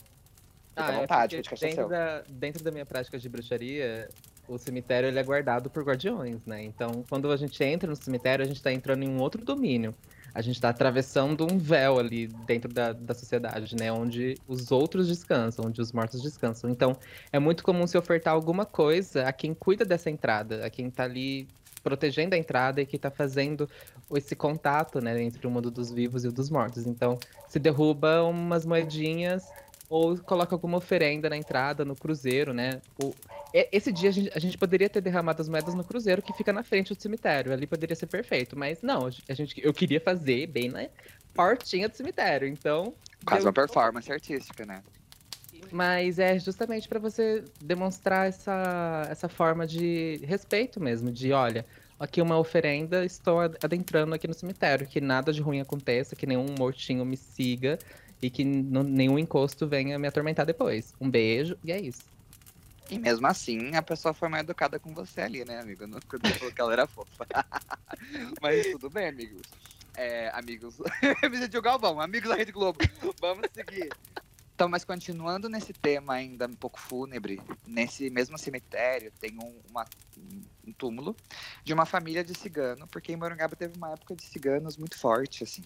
ah, 0.78 0.92
é 0.92 1.00
vontade, 1.00 1.42
dentro, 1.60 1.90
da, 1.90 2.24
dentro 2.28 2.64
da 2.64 2.72
minha 2.72 2.86
prática 2.86 3.18
de 3.18 3.28
bruxaria, 3.28 4.10
o 4.48 4.58
cemitério 4.58 5.08
ele 5.08 5.20
é 5.20 5.24
guardado 5.24 5.70
por 5.70 5.84
guardiões, 5.84 6.46
né? 6.46 6.64
Então, 6.64 7.04
quando 7.10 7.30
a 7.32 7.38
gente 7.38 7.62
entra 7.64 7.90
no 7.90 7.96
cemitério, 7.96 8.44
a 8.44 8.48
gente 8.48 8.58
está 8.58 8.72
entrando 8.72 9.04
em 9.04 9.10
um 9.10 9.20
outro 9.20 9.44
domínio. 9.44 9.94
A 10.34 10.42
gente 10.42 10.56
está 10.56 10.70
atravessando 10.70 11.48
um 11.52 11.58
véu 11.58 12.00
ali 12.00 12.28
dentro 12.28 12.72
da, 12.72 12.94
da 12.94 13.14
sociedade, 13.14 13.76
né? 13.76 13.92
Onde 13.92 14.38
os 14.48 14.72
outros 14.72 15.08
descansam, 15.08 15.66
onde 15.66 15.82
os 15.82 15.92
mortos 15.92 16.22
descansam. 16.22 16.70
Então, 16.70 16.96
é 17.32 17.40
muito 17.40 17.64
comum 17.64 17.88
se 17.88 17.98
ofertar 17.98 18.34
alguma 18.34 18.66
coisa 18.66 19.24
a 19.24 19.34
quem 19.34 19.54
cuida 19.54 19.84
dessa 19.84 20.10
entrada, 20.10 20.66
a 20.66 20.70
quem 20.70 20.88
está 20.88 21.04
ali 21.04 21.48
protegendo 21.84 22.36
a 22.36 22.38
entrada 22.38 22.82
e 22.82 22.86
que 22.86 22.98
está 22.98 23.10
fazendo 23.10 23.70
esse 24.14 24.36
contato, 24.36 25.02
né? 25.02 25.22
Entre 25.22 25.46
o 25.48 25.50
mundo 25.50 25.72
dos 25.72 25.92
vivos 25.92 26.24
e 26.24 26.28
o 26.28 26.32
dos 26.32 26.50
mortos. 26.50 26.86
Então, 26.86 27.18
se 27.48 27.58
derruba 27.58 28.24
umas 28.24 28.66
moedinhas 28.66 29.50
ou 29.90 30.18
coloca 30.18 30.54
alguma 30.54 30.78
oferenda 30.78 31.30
na 31.30 31.38
entrada, 31.38 31.86
no 31.86 31.96
cruzeiro, 31.96 32.54
né? 32.54 32.82
O, 33.02 33.14
esse 33.54 33.92
dia 33.92 34.10
a 34.10 34.12
gente, 34.12 34.32
a 34.36 34.40
gente, 34.40 34.58
poderia 34.58 34.90
ter 34.90 35.02
derramado 35.02 35.42
as 35.42 35.48
moedas 35.48 35.74
no 35.74 35.84
cruzeiro 35.84 36.22
que 36.22 36.34
fica 36.34 36.52
na 36.52 36.64
frente 36.64 36.94
do 36.94 37.02
cemitério. 37.02 37.54
Ali 37.54 37.66
poderia 37.66 37.96
ser 37.96 38.08
perfeito, 38.08 38.58
mas 38.58 38.82
não, 38.82 39.06
a 39.06 39.34
gente, 39.34 39.62
eu 39.64 39.74
queria 39.74 40.02
fazer 40.02 40.48
bem 40.48 40.70
na 40.70 40.88
portinha 41.34 41.88
do 41.88 41.96
cemitério, 41.96 42.48
então. 42.48 42.94
Quase 43.26 43.46
uma 43.46 43.54
performance 43.54 44.12
artística, 44.12 44.66
né? 44.66 44.84
Mas 45.72 46.20
é 46.20 46.38
justamente 46.40 46.88
para 46.88 47.00
você 47.00 47.44
demonstrar 47.62 48.28
essa, 48.28 49.08
essa 49.10 49.30
forma 49.30 49.66
de 49.66 50.20
respeito 50.24 50.80
mesmo, 50.80 51.12
de 51.12 51.32
olha, 51.34 51.66
aqui 52.00 52.22
uma 52.22 52.38
oferenda, 52.38 53.04
estou 53.04 53.40
adentrando 53.40 54.14
aqui 54.14 54.28
no 54.28 54.34
cemitério, 54.34 54.88
que 54.88 55.02
nada 55.02 55.34
de 55.34 55.42
ruim 55.42 55.60
aconteça, 55.60 56.16
que 56.16 56.26
nenhum 56.26 56.46
mortinho 56.58 57.04
me 57.04 57.18
siga, 57.18 57.78
e 58.22 58.30
que 58.30 58.44
nenhum 58.44 59.20
encosto 59.20 59.68
venha 59.68 59.98
me 60.00 60.08
atormentar 60.08 60.46
depois. 60.46 60.94
Um 61.00 61.10
beijo 61.10 61.58
e 61.64 61.72
é 61.72 61.80
isso. 61.80 62.04
E 62.90 62.98
mesmo 62.98 63.28
assim, 63.28 63.76
a 63.76 63.82
pessoa 63.82 64.14
foi 64.14 64.30
mais 64.30 64.44
educada 64.44 64.80
com 64.80 64.94
você 64.94 65.22
ali, 65.22 65.44
né, 65.44 65.60
amigo? 65.60 65.86
Não 65.86 66.00
falou 66.40 66.54
que 66.54 66.62
ela 66.62 66.74
era 66.74 66.88
fofa. 66.88 67.28
Mas 68.42 68.68
tudo 68.68 68.90
bem, 68.90 69.08
amigos. 69.08 69.42
É, 69.96 70.30
amigos. 70.34 70.78
Me 71.30 71.62
Galvão, 71.62 72.00
amigos 72.00 72.30
da 72.30 72.36
Rede 72.36 72.52
Globo. 72.52 72.80
Vamos 73.20 73.48
seguir. 73.54 73.90
Então, 74.58 74.68
mas 74.68 74.84
continuando 74.84 75.48
nesse 75.48 75.72
tema 75.72 76.16
ainda 76.16 76.48
um 76.48 76.56
pouco 76.56 76.80
fúnebre, 76.80 77.40
nesse 77.68 78.10
mesmo 78.10 78.40
cemitério 78.40 79.12
tem 79.20 79.38
um, 79.38 79.54
uma, 79.70 79.86
um 80.68 80.72
túmulo 80.74 81.16
de 81.64 81.76
uma 81.76 81.86
família 81.86 82.24
de 82.24 82.34
cigano, 82.34 82.88
porque 82.88 83.12
em 83.12 83.16
Morungaba 83.16 83.56
teve 83.56 83.78
uma 83.78 83.94
época 83.94 84.16
de 84.16 84.24
ciganos 84.24 84.76
muito 84.76 84.98
forte, 84.98 85.44
assim. 85.44 85.62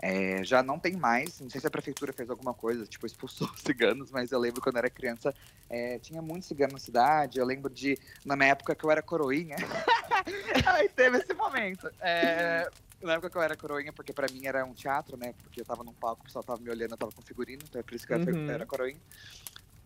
É, 0.00 0.42
já 0.42 0.62
não 0.62 0.78
tem 0.78 0.96
mais, 0.96 1.38
não 1.38 1.50
sei 1.50 1.60
se 1.60 1.66
a 1.66 1.70
prefeitura 1.70 2.14
fez 2.14 2.30
alguma 2.30 2.54
coisa, 2.54 2.86
tipo, 2.86 3.04
expulsou 3.04 3.46
os 3.54 3.60
ciganos, 3.60 4.10
mas 4.10 4.32
eu 4.32 4.38
lembro 4.38 4.62
quando 4.62 4.76
eu 4.76 4.80
era 4.80 4.88
criança, 4.88 5.34
é, 5.68 5.98
tinha 5.98 6.22
muito 6.22 6.46
cigano 6.46 6.72
na 6.72 6.78
cidade, 6.78 7.38
eu 7.38 7.44
lembro 7.44 7.70
de, 7.70 7.98
na 8.24 8.36
minha 8.36 8.52
época 8.52 8.74
que 8.74 8.82
eu 8.82 8.90
era 8.90 9.02
coroinha, 9.02 9.56
aí 10.64 10.88
teve 10.88 11.18
esse 11.18 11.34
momento. 11.34 11.90
É, 12.00 12.70
na 13.02 13.14
época 13.14 13.30
que 13.30 13.36
eu 13.36 13.42
era 13.42 13.56
coroinha, 13.56 13.92
porque 13.92 14.12
pra 14.12 14.26
mim 14.30 14.46
era 14.46 14.64
um 14.64 14.74
teatro, 14.74 15.16
né? 15.16 15.34
Porque 15.42 15.60
eu 15.60 15.64
tava 15.64 15.82
num 15.84 15.92
palco, 15.92 16.22
o 16.22 16.24
pessoal 16.24 16.44
tava 16.44 16.60
me 16.60 16.70
olhando, 16.70 16.92
eu 16.92 16.98
tava 16.98 17.12
com 17.12 17.22
figurino, 17.22 17.62
então 17.68 17.80
é 17.80 17.82
por 17.82 17.94
isso 17.94 18.06
que 18.06 18.12
eu 18.12 18.18
uhum. 18.18 18.50
era 18.50 18.66
coroinha. 18.66 19.00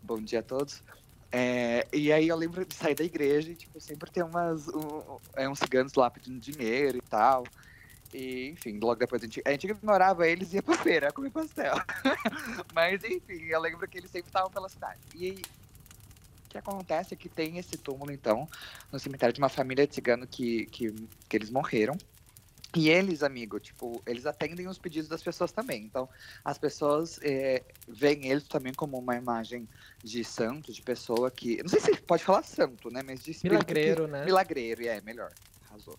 Bom 0.02 0.20
dia 0.20 0.40
a 0.40 0.42
todos. 0.42 0.82
É, 1.36 1.84
e 1.92 2.12
aí 2.12 2.28
eu 2.28 2.36
lembro 2.36 2.64
de 2.64 2.74
sair 2.74 2.94
da 2.94 3.02
igreja 3.02 3.50
e, 3.50 3.56
tipo, 3.56 3.80
sempre 3.80 4.08
tem 4.08 4.22
umas, 4.22 4.68
um, 4.68 5.18
é, 5.34 5.48
uns 5.48 5.58
ciganos 5.58 5.92
lá 5.94 6.08
pedindo 6.08 6.38
dinheiro 6.38 6.98
e 6.98 7.02
tal. 7.02 7.44
E, 8.12 8.50
enfim, 8.50 8.78
logo 8.78 8.94
depois 8.94 9.20
a 9.20 9.26
gente, 9.26 9.42
a 9.44 9.50
gente 9.50 9.66
ignorava 9.66 10.28
eles 10.28 10.52
e 10.52 10.56
ia 10.56 10.62
pra 10.62 10.78
feira 10.78 11.12
comer 11.12 11.30
pastel. 11.30 11.74
Mas, 12.72 13.02
enfim, 13.02 13.42
eu 13.46 13.60
lembro 13.60 13.88
que 13.88 13.98
eles 13.98 14.10
sempre 14.12 14.28
estavam 14.28 14.48
pela 14.48 14.68
cidade. 14.68 15.00
E 15.12 15.32
o 15.32 16.48
que 16.48 16.56
acontece 16.56 17.14
é 17.14 17.16
que 17.16 17.28
tem 17.28 17.58
esse 17.58 17.76
túmulo, 17.76 18.12
então, 18.12 18.48
no 18.92 19.00
cemitério 19.00 19.32
de 19.32 19.40
uma 19.40 19.48
família 19.48 19.84
de 19.88 19.94
cigano 19.96 20.28
que, 20.28 20.66
que, 20.66 20.92
que 21.28 21.36
eles 21.36 21.50
morreram. 21.50 21.98
E 22.74 22.88
eles, 22.88 23.22
amigo, 23.22 23.60
tipo, 23.60 24.02
eles 24.06 24.26
atendem 24.26 24.66
os 24.66 24.78
pedidos 24.78 25.08
das 25.08 25.22
pessoas 25.22 25.52
também. 25.52 25.84
Então, 25.84 26.08
as 26.44 26.58
pessoas 26.58 27.20
é, 27.22 27.62
veem 27.86 28.26
eles 28.26 28.48
também 28.48 28.72
como 28.72 28.98
uma 28.98 29.14
imagem 29.14 29.68
de 30.02 30.24
santo, 30.24 30.72
de 30.72 30.82
pessoa 30.82 31.30
que. 31.30 31.62
Não 31.62 31.68
sei 31.68 31.80
se 31.80 32.00
pode 32.02 32.24
falar 32.24 32.42
santo, 32.42 32.90
né? 32.90 33.02
Mas 33.04 33.22
de 33.22 33.36
Milagreiro, 33.44 34.04
que, 34.06 34.10
né? 34.10 34.24
Milagreiro, 34.24 34.86
é, 34.86 35.00
melhor. 35.00 35.32
Arrasou. 35.68 35.98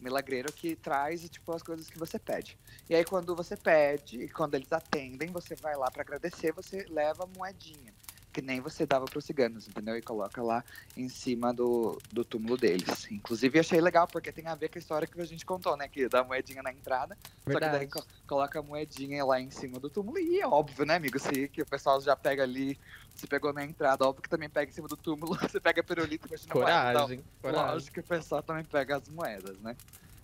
Milagreiro 0.00 0.52
que 0.52 0.76
traz, 0.76 1.28
tipo, 1.28 1.52
as 1.52 1.62
coisas 1.62 1.88
que 1.88 1.98
você 1.98 2.18
pede. 2.18 2.58
E 2.90 2.94
aí, 2.94 3.04
quando 3.04 3.34
você 3.34 3.56
pede, 3.56 4.22
e 4.22 4.28
quando 4.28 4.54
eles 4.54 4.70
atendem, 4.70 5.30
você 5.30 5.54
vai 5.54 5.76
lá 5.76 5.90
para 5.90 6.02
agradecer, 6.02 6.52
você 6.52 6.84
leva 6.88 7.28
moedinha 7.36 7.94
que 8.36 8.42
nem 8.42 8.60
você 8.60 8.84
dava 8.84 9.06
para 9.06 9.18
os 9.18 9.24
ciganos, 9.24 9.66
entendeu? 9.66 9.96
E 9.96 10.02
coloca 10.02 10.42
lá 10.42 10.62
em 10.94 11.08
cima 11.08 11.54
do, 11.54 11.98
do 12.12 12.22
túmulo 12.22 12.54
deles. 12.54 13.10
Inclusive, 13.10 13.58
achei 13.58 13.80
legal, 13.80 14.06
porque 14.06 14.30
tem 14.30 14.46
a 14.46 14.54
ver 14.54 14.68
com 14.68 14.76
a 14.76 14.78
história 14.78 15.08
que 15.08 15.18
a 15.18 15.24
gente 15.24 15.46
contou, 15.46 15.74
né? 15.74 15.88
Que 15.88 16.06
dá 16.06 16.22
moedinha 16.22 16.62
na 16.62 16.70
entrada, 16.70 17.16
Verdade. 17.46 17.64
só 17.64 17.70
que 17.72 17.78
daí 17.78 17.88
co 17.88 18.06
coloca 18.26 18.58
a 18.58 18.62
moedinha 18.62 19.24
lá 19.24 19.40
em 19.40 19.50
cima 19.50 19.80
do 19.80 19.88
túmulo. 19.88 20.18
E 20.18 20.38
é 20.38 20.46
óbvio, 20.46 20.84
né, 20.84 20.96
amigo? 20.96 21.18
Se 21.18 21.48
que 21.48 21.62
o 21.62 21.66
pessoal 21.66 21.98
já 21.98 22.14
pega 22.14 22.42
ali, 22.42 22.78
se 23.14 23.26
pegou 23.26 23.54
na 23.54 23.64
entrada, 23.64 24.04
óbvio 24.04 24.22
que 24.22 24.28
também 24.28 24.50
pega 24.50 24.70
em 24.70 24.74
cima 24.74 24.86
do 24.86 24.98
túmulo, 24.98 25.34
você 25.40 25.58
pega 25.58 25.82
pirulito, 25.82 26.28
imagina 26.28 26.52
coragem, 26.52 26.92
moeda. 26.92 27.14
Então, 27.14 27.24
coragem. 27.40 27.72
Lógico 27.72 27.94
que 27.94 28.00
o 28.00 28.04
pessoal 28.04 28.42
também 28.42 28.64
pega 28.64 28.96
as 28.96 29.08
moedas, 29.08 29.58
né? 29.60 29.74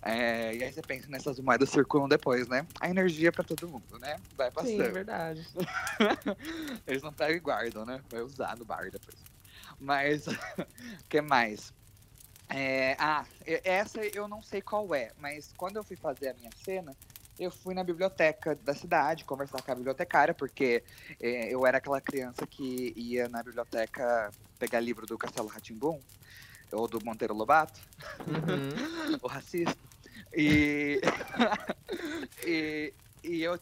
É, 0.05 0.53
e 0.53 0.63
aí 0.63 0.71
você 0.71 0.81
pensa 0.81 1.07
nessas 1.09 1.39
moedas 1.39 1.69
circulam 1.69 2.09
depois, 2.09 2.47
né? 2.47 2.67
A 2.79 2.89
energia 2.89 3.31
para 3.31 3.43
todo 3.43 3.69
mundo, 3.69 3.97
né? 3.99 4.19
Vai 4.35 4.51
passando. 4.51 4.75
Sim, 4.75 4.81
é 4.81 4.89
verdade. 4.89 5.47
Eles 6.85 7.01
não 7.01 7.13
pegam 7.13 7.37
e 7.37 7.39
guardam, 7.39 7.85
né? 7.85 8.01
Vai 8.09 8.21
usar 8.21 8.57
no 8.57 8.65
bar 8.65 8.91
depois. 8.91 9.15
Mas, 9.79 10.27
o 10.27 10.31
que 11.07 11.21
mais? 11.21 11.73
É, 12.49 12.97
ah, 12.99 13.25
essa 13.63 14.05
eu 14.05 14.27
não 14.27 14.41
sei 14.41 14.61
qual 14.61 14.93
é, 14.93 15.11
mas 15.17 15.53
quando 15.55 15.77
eu 15.77 15.83
fui 15.83 15.95
fazer 15.95 16.29
a 16.29 16.33
minha 16.33 16.51
cena, 16.63 16.93
eu 17.39 17.49
fui 17.49 17.73
na 17.73 17.83
biblioteca 17.83 18.55
da 18.55 18.75
cidade 18.75 19.23
conversar 19.23 19.61
com 19.61 19.71
a 19.71 19.75
bibliotecária, 19.75 20.33
porque 20.33 20.83
é, 21.19 21.53
eu 21.53 21.65
era 21.65 21.77
aquela 21.77 22.01
criança 22.01 22.45
que 22.45 22.93
ia 22.95 23.27
na 23.29 23.41
biblioteca 23.41 24.29
pegar 24.59 24.81
livro 24.81 25.05
do 25.05 25.17
Castelo 25.17 25.47
Ratimbum 25.47 25.99
ou 26.71 26.87
do 26.87 27.03
Monteiro 27.03 27.33
Lobato, 27.33 27.79
Uhum. 28.27 29.17
o 29.21 29.27
racista. 29.27 29.92
E, 30.35 30.99
e, 32.45 32.93
e 33.23 33.43
eu 33.43 33.59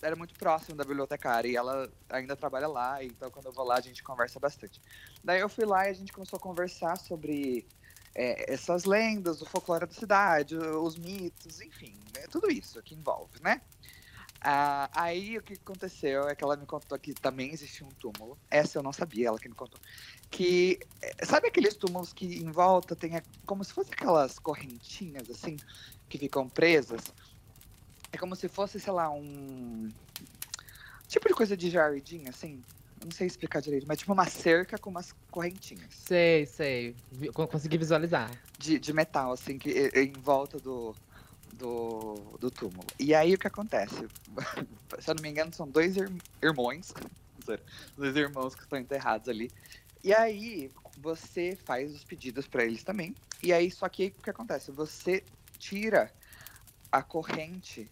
era 0.00 0.16
muito 0.16 0.34
próximo 0.34 0.76
da 0.76 0.84
bibliotecária 0.84 1.48
e 1.48 1.56
ela 1.56 1.88
ainda 2.10 2.34
trabalha 2.34 2.66
lá, 2.66 3.02
então 3.04 3.30
quando 3.30 3.46
eu 3.46 3.52
vou 3.52 3.64
lá 3.64 3.76
a 3.76 3.80
gente 3.80 4.02
conversa 4.02 4.40
bastante. 4.40 4.80
Daí 5.22 5.40
eu 5.40 5.48
fui 5.48 5.64
lá 5.64 5.86
e 5.86 5.90
a 5.90 5.94
gente 5.94 6.12
começou 6.12 6.36
a 6.36 6.40
conversar 6.40 6.96
sobre 6.96 7.66
é, 8.14 8.52
essas 8.52 8.84
lendas, 8.84 9.40
o 9.40 9.46
folclore 9.46 9.86
da 9.86 9.92
cidade, 9.92 10.56
os 10.56 10.96
mitos, 10.96 11.60
enfim, 11.60 11.94
né, 12.14 12.26
tudo 12.30 12.50
isso 12.50 12.82
que 12.82 12.94
envolve, 12.94 13.40
né? 13.40 13.60
Ah, 14.44 14.90
aí 14.92 15.38
o 15.38 15.42
que 15.42 15.54
aconteceu 15.54 16.28
é 16.28 16.34
que 16.34 16.42
ela 16.42 16.56
me 16.56 16.66
contou 16.66 16.98
que 16.98 17.14
também 17.14 17.52
existia 17.52 17.86
um 17.86 17.90
túmulo. 17.90 18.36
Essa 18.50 18.78
eu 18.78 18.82
não 18.82 18.92
sabia, 18.92 19.28
ela 19.28 19.38
que 19.38 19.48
me 19.48 19.54
contou. 19.54 19.78
Que 20.30 20.80
eh, 21.00 21.24
sabe 21.24 21.46
aqueles 21.46 21.76
túmulos 21.76 22.12
que 22.12 22.26
em 22.26 22.50
volta 22.50 22.96
tem 22.96 23.16
a- 23.16 23.22
como 23.46 23.62
se 23.62 23.72
fosse 23.72 23.92
aquelas 23.92 24.38
correntinhas 24.40 25.30
assim 25.30 25.56
que 26.08 26.18
ficam 26.18 26.48
presas? 26.48 27.02
É 28.10 28.18
como 28.18 28.34
se 28.34 28.48
fosse, 28.48 28.80
sei 28.80 28.92
lá, 28.92 29.08
um 29.10 29.88
tipo 31.06 31.28
de 31.28 31.34
coisa 31.34 31.56
de 31.56 31.70
jardim 31.70 32.24
assim. 32.28 32.60
Não 33.04 33.10
sei 33.10 33.26
explicar 33.26 33.60
direito, 33.60 33.86
mas 33.86 33.98
tipo 33.98 34.12
uma 34.12 34.26
cerca 34.26 34.78
com 34.78 34.88
umas 34.90 35.12
correntinhas 35.30 35.88
Sei, 35.94 36.46
sei. 36.46 36.94
Consegui 37.32 37.76
visualizar. 37.78 38.30
de, 38.58 38.78
de 38.78 38.92
metal, 38.92 39.32
assim, 39.32 39.58
que 39.58 39.70
e- 39.70 40.04
em 40.04 40.12
volta 40.12 40.58
do, 40.58 40.94
do, 41.52 42.14
do 42.40 42.50
túmulo. 42.50 42.86
E 42.98 43.14
aí 43.14 43.34
o 43.34 43.38
que 43.38 43.46
acontece? 43.46 43.94
Se 45.00 45.10
eu 45.10 45.14
não 45.14 45.22
me 45.22 45.30
engano, 45.30 45.52
são 45.54 45.68
dois 45.68 45.96
ir- 45.96 46.10
irmãos, 46.42 46.92
dois 47.96 48.16
irmãos 48.16 48.54
que 48.54 48.62
estão 48.62 48.78
enterrados 48.78 49.28
ali. 49.28 49.50
E 50.04 50.12
aí 50.12 50.70
você 50.98 51.56
faz 51.64 51.94
os 51.94 52.04
pedidos 52.04 52.46
para 52.46 52.64
eles 52.64 52.82
também. 52.82 53.14
E 53.42 53.52
aí, 53.52 53.70
só 53.70 53.88
que 53.88 54.04
aí, 54.04 54.08
o 54.08 54.22
que 54.22 54.30
acontece? 54.30 54.70
Você 54.72 55.24
tira 55.58 56.12
a 56.90 57.02
corrente 57.02 57.88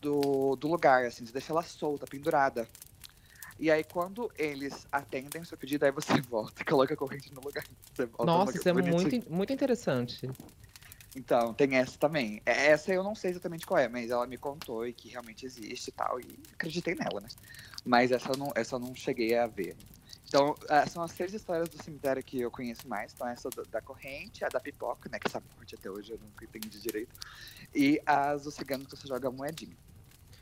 do, 0.00 0.56
do 0.56 0.68
lugar, 0.68 1.04
assim, 1.04 1.24
você 1.24 1.32
deixa 1.32 1.52
ela 1.52 1.62
solta, 1.62 2.06
pendurada. 2.06 2.68
E 3.58 3.70
aí, 3.70 3.84
quando 3.84 4.30
eles 4.36 4.86
atendem 4.92 5.40
o 5.42 5.46
seu 5.46 5.56
pedido, 5.56 5.84
aí 5.84 5.90
você 5.90 6.12
volta 6.28 6.62
e 6.62 6.64
coloca 6.64 6.92
a 6.92 6.96
corrente 6.96 7.32
no 7.32 7.40
lugar. 7.40 7.64
Você 7.94 8.06
volta 8.06 8.26
no 8.26 8.38
Nossa, 8.38 8.50
lugar 8.50 8.60
isso 8.60 8.68
é 8.68 8.72
muito, 8.72 9.30
muito 9.30 9.52
interessante. 9.52 10.28
Então, 11.16 11.54
tem 11.54 11.76
essa 11.76 11.98
também. 11.98 12.42
É- 12.44 12.66
Essa 12.66 12.92
eu 12.92 13.02
não 13.02 13.14
sei 13.14 13.30
exatamente 13.30 13.64
qual 13.64 13.78
é, 13.80 13.88
mas 13.88 14.10
ela 14.10 14.26
me 14.26 14.36
contou 14.36 14.86
e 14.86 14.92
que 14.92 15.08
realmente 15.08 15.46
existe 15.46 15.88
e 15.88 15.92
tal, 15.92 16.20
e 16.20 16.38
acreditei 16.52 16.94
nela, 16.94 17.20
né? 17.22 17.28
Mas 17.84 18.12
essa 18.12 18.30
eu 18.30 18.36
não, 18.36 18.52
essa 18.54 18.76
eu 18.76 18.80
não 18.80 18.94
cheguei 18.94 19.34
a 19.36 19.46
ver. 19.46 19.74
Então, 20.28 20.54
ah, 20.68 20.86
são 20.86 21.02
as 21.02 21.12
três 21.12 21.32
histórias 21.32 21.68
do 21.68 21.82
cemitério 21.82 22.22
que 22.22 22.40
eu 22.40 22.50
conheço 22.50 22.86
mais. 22.86 23.12
Então, 23.14 23.26
essa 23.28 23.48
da, 23.70 23.80
corrente, 23.80 24.44
a 24.44 24.48
da 24.48 24.60
pipoca, 24.60 25.08
né? 25.08 25.18
Que 25.18 25.28
essa 25.28 25.40
morte 25.56 25.74
até 25.74 25.88
hoje 25.90 26.12
eu 26.12 26.18
nunca 26.18 26.44
entendi 26.44 26.80
direito. 26.80 27.14
E 27.74 28.00
as 28.04 28.42
dos 28.42 28.54
ciganos 28.54 28.86
que 28.86 28.96
você 28.96 29.08
joga 29.08 29.30
moedinha. 29.30 29.76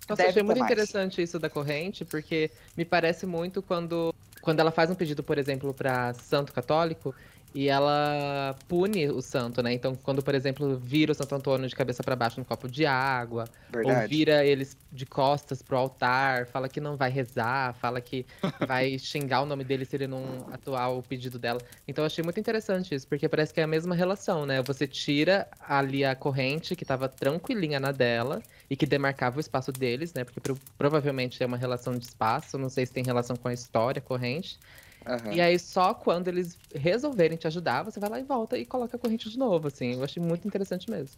Nossa, 0.09 0.23
Deve 0.23 0.31
achei 0.31 0.43
muito 0.43 0.59
mais. 0.59 0.73
interessante 0.73 1.23
isso 1.23 1.39
da 1.39 1.49
corrente, 1.49 2.05
porque 2.05 2.51
me 2.77 2.85
parece 2.85 3.27
muito 3.27 3.63
quando, 3.63 4.13
quando 4.41 4.59
ela 4.61 4.73
faz 4.73 4.91
um 4.91 4.95
pedido, 4.95 5.23
por 5.23 5.39
exemplo, 5.39 5.73
para 5.73 6.13
santo 6.15 6.53
católico 6.53 7.15
e 7.55 7.69
ela 7.69 8.61
pune 8.69 9.09
o 9.11 9.23
santo, 9.23 9.63
né? 9.63 9.73
Então, 9.73 9.95
quando, 9.95 10.23
por 10.23 10.35
exemplo, 10.35 10.77
vira 10.79 11.13
o 11.13 11.15
Santo 11.15 11.35
Antônio 11.35 11.69
de 11.69 11.75
cabeça 11.77 12.03
para 12.03 12.17
baixo 12.17 12.41
no 12.41 12.45
copo 12.47 12.69
de 12.69 12.85
água, 12.85 13.49
ou 13.81 13.97
Verdade. 13.97 14.09
vira 14.09 14.45
eles 14.45 14.77
de 14.91 15.07
costas 15.07 15.63
pro 15.63 15.77
altar, 15.77 16.47
fala 16.47 16.69
que 16.69 16.81
não 16.81 16.97
vai 16.97 17.11
rezar, 17.11 17.75
fala 17.75 18.01
que 18.01 18.27
vai 18.59 18.99
xingar 18.99 19.43
o 19.43 19.47
nome 19.47 19.63
dele 19.65 19.85
se 19.85 19.95
ele 19.97 20.07
não 20.07 20.47
atuar 20.51 20.89
o 20.89 21.03
pedido 21.03 21.39
dela. 21.39 21.63
Então 21.87 22.03
eu 22.03 22.07
achei 22.07 22.25
muito 22.25 22.41
interessante 22.41 22.95
isso, 22.95 23.07
porque 23.07 23.29
parece 23.29 23.53
que 23.55 23.61
é 23.61 23.63
a 23.65 23.67
mesma 23.67 23.95
relação, 23.95 24.47
né? 24.47 24.63
Você 24.63 24.87
tira 24.89 25.49
ali 25.61 26.05
a 26.05 26.17
corrente 26.17 26.75
que 26.75 26.85
tava 26.85 27.09
tranquilinha 27.09 27.79
na 27.79 27.93
dela 27.93 28.43
e 28.69 28.77
que 28.77 28.87
demarcava 28.87 29.37
o 29.37 29.41
espaço 29.41 29.71
deles, 29.73 30.13
né? 30.15 30.25
Porque 30.25 30.41
pro- 30.41 30.61
provavelmente 30.77 31.43
é 31.43 31.47
uma 31.47 31.57
relação 31.57 31.97
de 31.99 32.05
espaço, 32.05 32.59
não 32.59 32.69
sei 32.69 32.87
se 32.87 32.93
tem 32.93 33.05
relação 33.05 33.37
com 33.37 33.49
a 33.49 33.53
história, 33.53 34.01
corrente. 34.03 34.59
Aham. 35.07 35.33
E 35.33 35.41
aí 35.41 35.59
só 35.59 35.93
quando 35.95 36.29
eles 36.29 36.57
resolverem 36.75 37.37
te 37.37 37.47
ajudar, 37.47 37.83
você 37.83 38.01
vai 38.01 38.09
lá 38.11 38.21
e 38.21 38.25
volta 38.25 38.57
e 38.57 38.65
coloca 38.65 38.97
a 38.97 39.01
corrente 39.01 39.29
de 39.29 39.39
novo, 39.39 39.69
assim. 39.69 39.95
Eu 39.95 40.05
achei 40.05 40.23
muito 40.23 40.47
interessante 40.47 40.91
mesmo. 40.91 41.17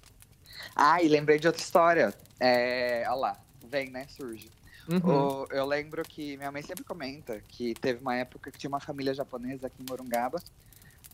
Ah, 0.75 1.03
e 1.03 1.09
lembrei 1.09 1.39
de 1.39 1.47
outra 1.47 1.63
história. 1.63 2.15
É, 2.41 3.05
olha 3.07 3.15
lá, 3.15 3.41
vem, 3.69 3.91
né? 3.91 4.07
Surge. 4.09 4.51
Uhum. 4.89 5.01
O- 5.03 5.47
eu 5.51 5.67
lembro 5.67 6.03
que 6.05 6.37
minha 6.37 6.51
mãe 6.53 6.63
sempre 6.63 6.85
comenta 6.85 7.41
que 7.49 7.75
teve 7.75 8.01
uma 8.01 8.15
época 8.17 8.51
que 8.51 8.59
tinha 8.59 8.69
uma 8.69 8.81
família 8.81 9.13
japonesa 9.15 9.67
aqui 9.67 9.83
em 9.83 9.87
Morungaba. 9.89 10.43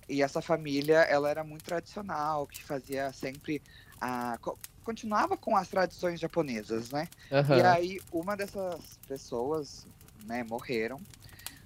E 0.09 0.23
essa 0.23 0.43
família, 0.43 0.99
ela 1.03 1.31
era 1.31 1.43
muito 1.45 1.65
tradicional, 1.65 2.47
que 2.47 2.63
fazia 2.65 3.13
sempre 3.13 3.63
a... 4.01 4.37
co- 4.41 4.59
Continuava 4.85 5.37
com 5.37 5.57
as 5.57 5.69
tradições 5.69 6.19
japonesas, 6.19 6.91
né? 6.91 7.09
Aham. 7.31 7.57
E 7.57 7.63
aí, 7.63 8.01
uma 8.13 8.37
dessas 8.37 8.99
pessoas, 9.07 9.87
né, 10.25 10.43
morreram. 10.43 11.01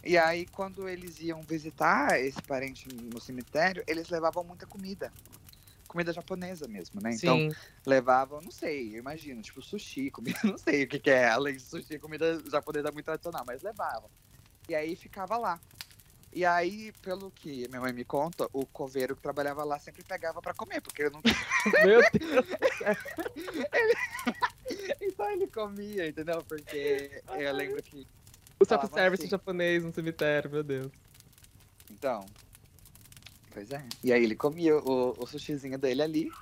E 0.07 0.16
aí, 0.16 0.47
quando 0.47 0.88
eles 0.88 1.21
iam 1.21 1.42
visitar 1.42 2.21
esse 2.21 2.40
parente 2.40 2.88
no 2.88 3.21
cemitério, 3.21 3.83
eles 3.88 4.09
levavam 4.09 4.45
muita 4.45 4.64
comida. 4.64 5.12
Comida 5.88 6.12
japonesa 6.12 6.69
mesmo, 6.69 7.01
né? 7.01 7.11
Então, 7.12 7.40
Sim. 7.40 7.51
levavam, 7.85 8.40
não 8.40 8.53
sei, 8.53 8.95
eu 8.95 9.01
imagino, 9.01 9.42
tipo 9.42 9.61
sushi, 9.61 10.09
comida, 10.12 10.38
não 10.45 10.57
sei 10.57 10.85
o 10.85 10.88
que, 10.88 11.01
que 11.01 11.11
é, 11.11 11.29
além 11.29 11.57
de 11.57 11.62
sushi, 11.62 11.99
comida 11.99 12.40
japonesa 12.49 12.92
muito 12.92 13.05
tradicional, 13.05 13.42
mas 13.45 13.62
levavam. 13.62 14.09
E 14.69 14.77
aí 14.77 14.95
ficava 14.95 15.37
lá. 15.37 15.61
E 16.33 16.45
aí, 16.45 16.92
pelo 17.03 17.29
que 17.33 17.66
minha 17.69 17.81
mãe 17.81 17.92
me 17.92 18.05
conta, 18.05 18.49
o 18.53 18.64
coveiro 18.64 19.16
que 19.16 19.23
trabalhava 19.23 19.64
lá 19.64 19.79
sempre 19.81 20.05
pegava 20.05 20.40
pra 20.40 20.55
comer, 20.55 20.81
porque 20.83 21.03
eu 21.03 21.11
não. 21.11 21.21
Meu 21.85 22.01
Deus. 22.12 22.47
então 25.01 25.31
ele 25.31 25.49
comia, 25.49 26.07
entendeu? 26.07 26.45
Porque 26.45 27.23
eu 27.38 27.53
lembro 27.53 27.83
que. 27.83 28.07
Self-service 28.66 29.22
assim. 29.22 29.31
japonês 29.31 29.85
no 29.85 29.92
cemitério, 29.92 30.50
meu 30.50 30.62
Deus. 30.62 30.90
Então. 31.90 32.26
Pois 33.52 33.70
é. 33.70 33.85
E 34.05 34.12
aí 34.12 34.22
ele 34.22 34.37
comia 34.37 34.76
o, 34.76 35.14
o 35.18 35.26
sushizinho 35.26 35.79
dele 35.79 36.02
ali, 36.02 36.33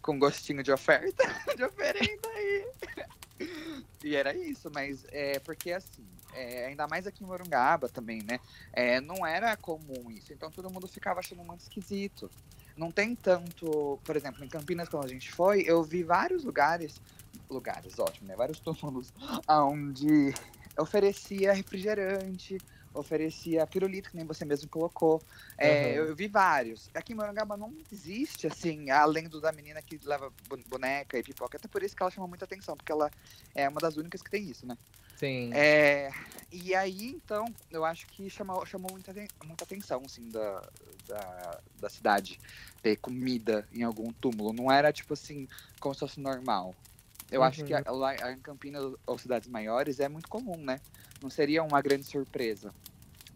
com 0.00 0.18
gostinho 0.18 0.62
de 0.62 0.70
oferta, 0.70 1.24
de 1.56 1.64
oferenda 1.64 2.28
aí. 2.28 2.66
E 4.04 4.14
era 4.14 4.34
isso, 4.34 4.70
mas 4.72 5.04
é 5.10 5.38
porque 5.40 5.72
assim, 5.72 6.04
é, 6.32 6.66
ainda 6.66 6.86
mais 6.86 7.06
aqui 7.06 7.24
em 7.24 7.26
Morungaba 7.26 7.88
também, 7.88 8.22
né? 8.22 8.38
É, 8.72 9.00
não 9.00 9.26
era 9.26 9.56
comum 9.56 10.10
isso, 10.10 10.32
então 10.32 10.50
todo 10.50 10.70
mundo 10.70 10.86
ficava 10.86 11.20
achando 11.20 11.44
muito 11.44 11.60
esquisito. 11.60 12.30
Não 12.76 12.90
tem 12.90 13.14
tanto, 13.14 13.98
por 14.04 14.16
exemplo, 14.16 14.44
em 14.44 14.48
Campinas, 14.48 14.88
quando 14.88 15.04
a 15.04 15.08
gente 15.08 15.30
foi, 15.30 15.62
eu 15.66 15.82
vi 15.82 16.02
vários 16.02 16.44
lugares, 16.44 17.00
lugares, 17.48 17.98
ótimo, 17.98 18.28
né? 18.28 18.36
Vários 18.36 18.60
túmulos, 18.60 19.12
onde 19.48 20.32
oferecia 20.78 21.52
refrigerante, 21.52 22.58
oferecia 22.92 23.66
pirulito, 23.66 24.10
que 24.10 24.16
nem 24.16 24.26
você 24.26 24.44
mesmo 24.44 24.68
colocou. 24.68 25.22
É, 25.56 25.84
Aham. 25.84 25.92
eu 25.92 26.14
vi 26.16 26.28
vários. 26.28 26.90
Aqui 26.94 27.12
em 27.12 27.16
Morangaba 27.16 27.56
não 27.56 27.72
existe, 27.90 28.46
assim, 28.46 28.90
além 28.90 29.28
do 29.28 29.40
da 29.40 29.52
menina 29.52 29.80
que 29.82 29.98
leva 30.04 30.32
boneca 30.68 31.18
e 31.18 31.22
pipoca. 31.22 31.56
Até 31.56 31.68
por 31.68 31.82
isso 31.82 31.96
que 31.96 32.02
ela 32.02 32.10
chama 32.10 32.26
muita 32.26 32.44
atenção, 32.44 32.76
porque 32.76 32.92
ela 32.92 33.10
é 33.54 33.68
uma 33.68 33.80
das 33.80 33.96
únicas 33.96 34.22
que 34.22 34.30
tem 34.30 34.48
isso, 34.48 34.66
né? 34.66 34.76
Sim. 35.16 35.50
É, 35.52 36.10
e 36.50 36.74
aí, 36.74 37.08
então, 37.10 37.44
eu 37.70 37.84
acho 37.84 38.06
que 38.06 38.30
chamou, 38.30 38.64
chamou 38.64 38.90
muita, 38.90 39.12
muita 39.44 39.64
atenção, 39.64 40.02
assim, 40.06 40.30
da, 40.30 40.62
da, 41.06 41.60
da 41.78 41.88
cidade 41.90 42.40
ter 42.82 42.96
comida 42.96 43.68
em 43.70 43.82
algum 43.82 44.10
túmulo. 44.12 44.52
Não 44.52 44.72
era, 44.72 44.92
tipo 44.92 45.12
assim, 45.12 45.46
como 45.78 45.94
se 45.94 46.00
fosse 46.00 46.20
normal. 46.20 46.74
Eu 47.30 47.42
acho 47.42 47.64
que 47.64 47.72
Uhum. 47.74 47.96
lá 47.96 48.32
em 48.32 48.40
Campinas 48.40 48.82
ou 49.06 49.18
cidades 49.18 49.48
maiores 49.48 50.00
é 50.00 50.08
muito 50.08 50.28
comum, 50.28 50.56
né? 50.56 50.80
Não 51.22 51.30
seria 51.30 51.62
uma 51.62 51.80
grande 51.80 52.04
surpresa. 52.04 52.72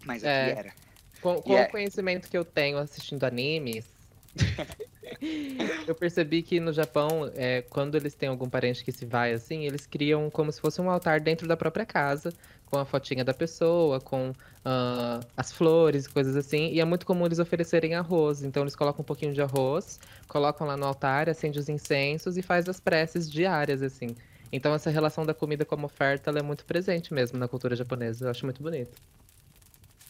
Mas 0.04 0.22
aqui 0.24 0.28
É. 0.28 0.50
era. 0.50 0.72
Com, 1.20 1.40
com 1.40 1.57
é- 1.57 1.62
o 1.62 1.70
conhecimento 1.70 2.28
que 2.28 2.37
eu 2.37 2.44
tenho 2.44 2.76
assistindo 2.78 3.24
animes, 3.24 3.87
eu 5.87 5.94
percebi 5.94 6.42
que 6.42 6.61
no 6.61 6.72
Japão, 6.72 7.30
é, 7.35 7.62
quando 7.62 7.94
eles 7.94 8.14
têm 8.14 8.28
algum 8.28 8.48
parente 8.48 8.85
que 8.85 8.92
se 8.92 9.07
vai 9.07 9.33
assim, 9.33 9.64
eles 9.64 9.87
criam 9.87 10.28
como 10.30 10.50
se 10.52 10.61
fosse 10.61 10.80
um 10.80 10.90
altar 10.90 11.20
dentro 11.20 11.46
da 11.46 11.57
própria 11.57 11.87
casa, 11.87 12.33
com 12.74 12.80
a 12.80 12.84
fotinha 12.84 13.24
da 13.24 13.32
pessoa, 13.32 14.00
com 14.00 14.34
ah, 14.64 15.20
as 15.37 15.52
flores 15.52 16.06
e 16.06 16.10
coisas 16.10 16.37
assim. 16.37 16.72
E 16.72 16.80
é 16.80 16.84
muito 16.84 17.06
comum 17.06 17.24
eles 17.24 17.38
oferecerem 17.38 17.94
arroz. 17.94 18.42
Então 18.42 18.64
eles 18.64 18.74
colocam 18.74 19.02
um 19.02 19.04
pouquinho 19.04 19.32
de 19.32 19.40
arroz, 19.40 20.00
colocam 20.26 20.66
lá 20.66 20.76
no 20.76 20.84
altar, 20.84 21.28
acende 21.28 21.58
os 21.58 21.68
incensos 21.68 22.37
e 22.37 22.42
faz 22.42 22.68
as 22.68 22.80
preces 22.80 23.30
diárias, 23.30 23.80
assim. 23.80 24.16
Então 24.52 24.74
essa 24.74 24.90
relação 24.90 25.24
da 25.24 25.32
comida 25.32 25.64
como 25.64 25.87
oferta, 25.87 26.30
é 26.30 26.42
muito 26.42 26.64
presente 26.64 27.14
mesmo 27.14 27.38
na 27.38 27.46
cultura 27.46 27.76
japonesa. 27.76 28.26
Eu 28.26 28.30
acho 28.30 28.44
muito 28.44 28.60
bonito. 28.60 29.00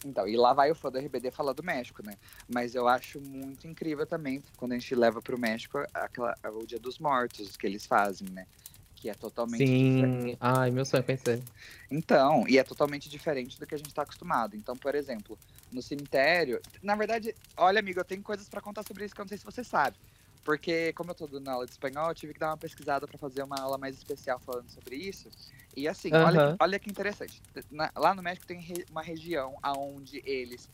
Então, 0.07 0.29
e 0.29 0.37
lá 0.37 0.53
vai 0.53 0.71
o 0.71 0.75
fã 0.75 0.91
do 0.91 0.99
RBD 0.99 1.31
falar 1.31 1.55
do 1.55 1.63
México, 1.63 2.03
né? 2.05 2.15
Mas 2.47 2.75
eu 2.75 2.87
acho 2.87 3.21
muito 3.21 3.67
incrível 3.67 4.07
também 4.07 4.43
quando 4.57 4.73
a 4.73 4.79
gente 4.79 4.95
leva 4.95 5.21
pro 5.21 5.39
México 5.39 5.79
aquela, 5.95 6.35
o 6.45 6.67
Dia 6.67 6.79
dos 6.79 6.99
Mortos 6.99 7.57
que 7.57 7.67
eles 7.67 7.87
fazem, 7.87 8.29
né? 8.29 8.47
Que 9.05 9.11
é 9.11 9.15
totalmente 9.15 9.59
diferente. 9.69 10.31
Sim. 10.31 10.37
Ai, 10.41 10.71
meu 10.71 10.83
sonho 10.87 11.05
pensei. 11.05 11.43
Então, 11.91 12.49
e 12.49 12.57
é 12.57 12.65
totalmente 12.65 13.07
diferente 13.11 13.59
do 13.61 13.67
que 13.67 13.75
a 13.75 13.77
gente 13.79 13.93
tá 13.93 14.01
acostumado. 14.01 14.57
Então, 14.57 14.75
por 14.79 14.95
exemplo, 14.95 15.39
no 15.71 15.83
cemitério, 15.83 16.59
na 16.83 16.97
verdade, 16.97 17.37
olha, 17.55 17.81
amigo, 17.81 18.01
eu 18.01 18.05
tenho 18.05 18.23
coisas 18.23 18.49
para 18.49 18.63
contar 18.63 18.83
sobre 18.83 19.05
isso 19.05 19.15
que 19.15 19.21
eu 19.21 19.25
não 19.25 19.29
sei 19.29 19.37
se 19.37 19.45
você 19.45 19.63
sabe. 19.63 19.99
Porque, 20.43 20.95
como 20.95 21.11
eu 21.11 21.15
tô 21.15 21.27
dando 21.27 21.47
aula 21.51 21.67
de 21.67 21.73
espanhol, 21.73 22.09
eu 22.09 22.15
tive 22.15 22.33
que 22.33 22.41
dar 22.41 22.49
uma 22.49 22.57
pesquisada 22.57 23.07
para 23.07 23.19
fazer 23.19 23.43
uma 23.43 23.61
aula 23.61 23.77
mais 23.77 23.95
especial 23.95 24.41
falando 24.41 24.71
sobre 24.71 24.97
isso. 24.97 25.29
E 25.77 25.87
assim, 25.87 26.09
olha, 26.23 26.39
olha 26.59 26.79
que 26.79 26.89
interessante. 26.89 27.43
Na- 27.71 27.93
lá 27.95 28.15
no 28.15 28.23
México 28.23 28.47
tem 28.47 28.59
re- 28.59 28.87
uma 28.89 29.03
região 29.03 29.55
onde 29.67 30.23
eles, 30.25 30.67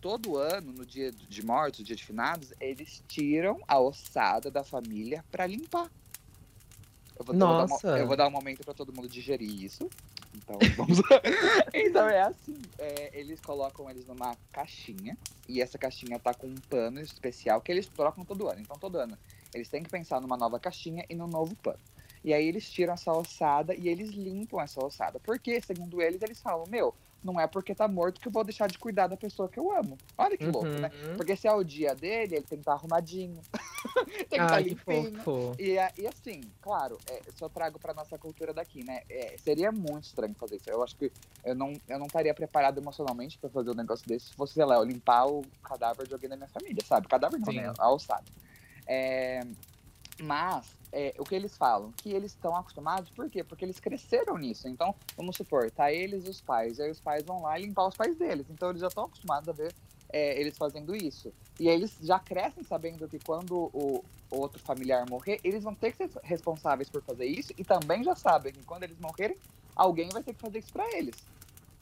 todo 0.00 0.36
ano, 0.36 0.72
no 0.72 0.86
dia 0.86 1.10
de 1.10 1.42
mortos, 1.44 1.84
dia 1.84 1.96
de 1.96 2.04
finados, 2.04 2.52
eles 2.60 3.02
tiram 3.08 3.58
a 3.66 3.80
ossada 3.80 4.48
da 4.48 4.62
família 4.62 5.24
para 5.28 5.44
limpar. 5.44 5.90
Eu 7.18 7.24
vou, 7.24 7.34
eu 7.34 7.38
vou 7.40 7.56
dar 7.56 7.68
Nossa. 7.68 7.92
um, 7.92 7.96
eu 7.96 8.06
vou 8.06 8.16
dar 8.16 8.28
um 8.28 8.30
momento 8.30 8.64
para 8.64 8.74
todo 8.74 8.92
mundo 8.92 9.08
digerir 9.08 9.64
isso. 9.64 9.88
Então, 10.34 10.58
vamos 10.76 10.98
Então 11.74 12.08
é 12.08 12.22
assim, 12.22 12.60
é, 12.78 13.10
eles 13.18 13.40
colocam 13.40 13.88
eles 13.90 14.06
numa 14.06 14.34
caixinha 14.50 15.16
e 15.48 15.60
essa 15.60 15.76
caixinha 15.78 16.18
tá 16.18 16.32
com 16.32 16.46
um 16.46 16.56
pano 16.70 17.00
especial 17.00 17.60
que 17.60 17.70
eles 17.70 17.86
trocam 17.86 18.24
todo 18.24 18.48
ano. 18.48 18.60
Então 18.60 18.78
todo 18.78 18.98
ano 18.98 19.16
eles 19.54 19.68
têm 19.68 19.82
que 19.82 19.90
pensar 19.90 20.20
numa 20.20 20.36
nova 20.36 20.58
caixinha 20.58 21.04
e 21.08 21.14
num 21.14 21.26
novo 21.26 21.54
pano. 21.56 21.78
E 22.24 22.32
aí 22.32 22.46
eles 22.46 22.70
tiram 22.70 22.94
essa 22.94 23.12
ossada 23.12 23.74
e 23.74 23.88
eles 23.88 24.10
limpam 24.10 24.60
essa 24.60 24.84
ossada. 24.84 25.18
Porque, 25.20 25.60
segundo 25.60 26.00
eles, 26.00 26.22
eles 26.22 26.40
falam, 26.40 26.64
meu, 26.68 26.94
não 27.22 27.38
é 27.40 27.46
porque 27.46 27.74
tá 27.74 27.86
morto 27.86 28.20
que 28.20 28.28
eu 28.28 28.32
vou 28.32 28.44
deixar 28.44 28.66
de 28.68 28.78
cuidar 28.78 29.06
da 29.06 29.16
pessoa 29.16 29.48
que 29.48 29.58
eu 29.58 29.70
amo. 29.76 29.96
Olha 30.18 30.36
que 30.36 30.46
louco, 30.46 30.66
né? 30.80 30.90
Uhum. 31.10 31.16
Porque 31.16 31.36
se 31.36 31.46
é 31.46 31.52
o 31.52 31.62
dia 31.62 31.94
dele, 31.94 32.36
ele 32.36 32.44
tem 32.46 32.58
que 32.58 32.62
estar 32.62 32.72
arrumadinho. 32.72 33.40
tem 34.28 34.38
que 34.40 34.44
estar 34.44 34.62
que 34.62 34.68
limpinho. 34.70 35.22
E, 35.58 35.78
a- 35.78 35.92
e 35.96 36.06
assim, 36.06 36.40
claro, 36.60 36.98
é, 37.08 37.20
se 37.36 37.42
eu 37.42 37.48
trago 37.48 37.78
pra 37.78 37.94
nossa 37.94 38.18
cultura 38.18 38.52
daqui, 38.52 38.82
né? 38.84 39.02
é, 39.08 39.36
seria 39.38 39.70
muito 39.70 40.04
estranho 40.04 40.34
fazer 40.34 40.56
isso. 40.56 40.68
Eu 40.70 40.82
acho 40.82 40.96
que 40.96 41.12
eu 41.44 41.54
não, 41.54 41.72
eu 41.88 41.98
não 41.98 42.06
estaria 42.06 42.34
preparado 42.34 42.78
emocionalmente 42.78 43.38
pra 43.38 43.50
fazer 43.50 43.70
um 43.70 43.74
negócio 43.74 44.06
desse 44.08 44.26
se 44.26 44.34
fosse, 44.34 44.54
sei 44.54 44.64
lá, 44.64 44.76
eu 44.76 44.84
limpar 44.84 45.26
o 45.26 45.42
cadáver 45.62 46.06
de 46.06 46.14
alguém 46.14 46.28
da 46.28 46.36
minha 46.36 46.48
família, 46.48 46.82
sabe? 46.84 47.06
Cadáver 47.08 47.38
não, 47.38 47.52
né? 47.52 47.72
A 47.78 47.90
ossada. 47.92 48.24
É, 48.86 49.40
mas, 50.22 50.66
é, 50.92 51.14
o 51.18 51.24
que 51.24 51.34
eles 51.34 51.56
falam? 51.56 51.92
Que 51.96 52.10
eles 52.10 52.32
estão 52.32 52.54
acostumados, 52.56 53.10
por 53.10 53.28
quê? 53.28 53.42
Porque 53.42 53.64
eles 53.64 53.80
cresceram 53.80 54.38
nisso. 54.38 54.68
Então, 54.68 54.94
vamos 55.16 55.36
supor, 55.36 55.70
tá 55.70 55.92
eles 55.92 56.26
e 56.26 56.30
os 56.30 56.40
pais, 56.40 56.78
e 56.78 56.82
aí 56.82 56.90
os 56.90 57.00
pais 57.00 57.24
vão 57.24 57.42
lá 57.42 57.58
limpar 57.58 57.88
os 57.88 57.96
pais 57.96 58.16
deles. 58.16 58.46
Então, 58.50 58.70
eles 58.70 58.80
já 58.80 58.88
estão 58.88 59.04
acostumados 59.04 59.48
a 59.48 59.52
ver 59.52 59.74
é, 60.12 60.38
eles 60.38 60.56
fazendo 60.56 60.94
isso. 60.94 61.32
E 61.58 61.68
aí 61.68 61.74
eles 61.74 61.96
já 62.02 62.18
crescem 62.18 62.62
sabendo 62.62 63.08
que 63.08 63.18
quando 63.18 63.70
o 63.72 64.04
outro 64.30 64.60
familiar 64.60 65.08
morrer, 65.08 65.40
eles 65.42 65.64
vão 65.64 65.74
ter 65.74 65.92
que 65.92 66.06
ser 66.06 66.20
responsáveis 66.22 66.88
por 66.88 67.02
fazer 67.02 67.26
isso 67.26 67.52
e 67.56 67.64
também 67.64 68.04
já 68.04 68.14
sabem 68.14 68.52
que 68.52 68.62
quando 68.64 68.84
eles 68.84 68.98
morrerem, 68.98 69.36
alguém 69.74 70.08
vai 70.10 70.22
ter 70.22 70.34
que 70.34 70.40
fazer 70.40 70.58
isso 70.58 70.72
pra 70.72 70.90
eles. 70.96 71.14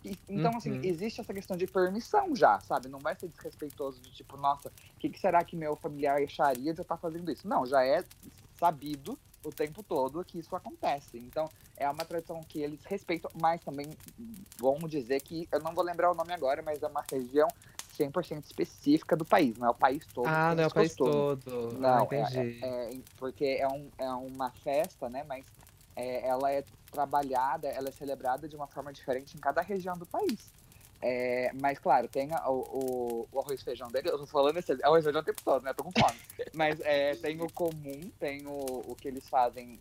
E- 0.05 0.17
então, 0.29 0.57
assim, 0.57 0.73
Uhum. 0.73 0.81
existe 0.83 1.21
essa 1.21 1.35
questão 1.35 1.57
de 1.57 1.67
permissão 1.67 2.35
já, 2.35 2.59
sabe? 2.61 2.89
Não 2.89 2.99
vai 2.99 3.15
ser 3.15 3.29
desrespeitoso 3.29 4.01
de 4.01 4.11
tipo, 4.13 4.37
nossa, 4.37 4.69
o 4.69 4.99
que, 4.99 5.11
que 5.11 5.21
será 5.21 5.45
que 5.45 5.57
meu 5.57 5.77
familiar 5.77 6.23
acharia 6.23 6.73
de 6.73 6.81
eu 6.81 6.83
estar 6.83 6.97
fazendo 6.97 7.31
isso? 7.31 7.47
Não, 7.47 7.67
já 7.67 7.85
é 7.85 8.03
sabido 8.59 9.19
o 9.43 9.51
tempo 9.51 9.83
todo 9.83 10.25
que 10.25 10.39
isso 10.39 10.55
acontece. 10.57 11.19
Então, 11.19 11.47
é 11.77 11.89
uma 11.89 12.05
tradição 12.05 12.43
que 12.45 12.61
eles 12.61 12.83
respeitam, 12.85 13.31
mas 13.35 13.63
também 13.63 13.91
vamos 14.59 14.91
dizer 14.91 15.21
que, 15.21 15.49
eu 15.53 15.61
não 15.61 15.75
vou 15.75 15.85
lembrar 15.85 16.11
o 16.11 16.15
nome 16.15 16.33
agora, 16.33 16.63
mas 16.63 16.83
é 16.83 16.87
uma 16.87 17.05
região 17.11 17.49
100% 17.95 18.45
específica 18.45 19.17
do 19.17 19.25
país, 19.25 19.57
não 19.57 19.67
é 19.69 19.71
o 19.71 19.75
país 19.75 20.07
todo. 20.15 20.29
Ah, 20.29 20.55
não 20.55 20.65
é 20.65 20.67
o 20.67 20.71
país 20.71 20.95
todo. 20.95 21.39
Não, 21.79 21.99
ah, 21.99 22.05
entendi. 22.05 22.59
É, 22.63 22.99
porque 23.17 23.45
é, 23.61 23.69
um, 23.69 23.91
é 23.99 24.11
uma 24.11 24.51
festa, 24.51 25.09
né? 25.09 25.25
Mas 25.25 25.45
é, 25.97 26.27
ela 26.27 26.51
é 26.53 26.65
trabalhada, 26.91 27.69
ela 27.69 27.89
é 27.89 27.93
celebrada 27.93 28.49
de 28.49 28.57
uma 28.57 28.67
forma 28.67 28.93
diferente 28.93 29.37
em 29.37 29.41
cada 29.41 29.61
região 29.61 29.97
do 29.97 30.07
país. 30.07 30.53
É, 31.03 31.51
mas, 31.61 31.79
claro, 31.79 32.09
tem 32.09 32.33
a- 32.35 32.51
o, 32.51 33.27
o, 33.33 33.39
arroz 33.41 33.61
e 33.61 33.65
feijão 33.65 33.89
dele. 33.89 34.11
Eu 34.11 34.19
tô 34.19 34.27
falando 34.27 34.59
esse 34.59 34.73
arroz 34.85 35.03
e 35.03 35.05
feijão 35.05 35.23
o 35.23 35.25
tempo 35.25 35.43
todo, 35.43 35.63
né? 35.63 35.73
Tô 35.73 35.85
com 35.85 35.93
fome. 35.93 36.19
mas 36.53 36.79
é, 36.81 37.15
tem 37.15 37.41
o 37.41 37.51
comum, 37.51 38.01
tem 38.19 38.47
o, 38.47 38.83
o 38.87 38.95
que 38.95 39.09
eles 39.09 39.27
fazem, 39.29 39.81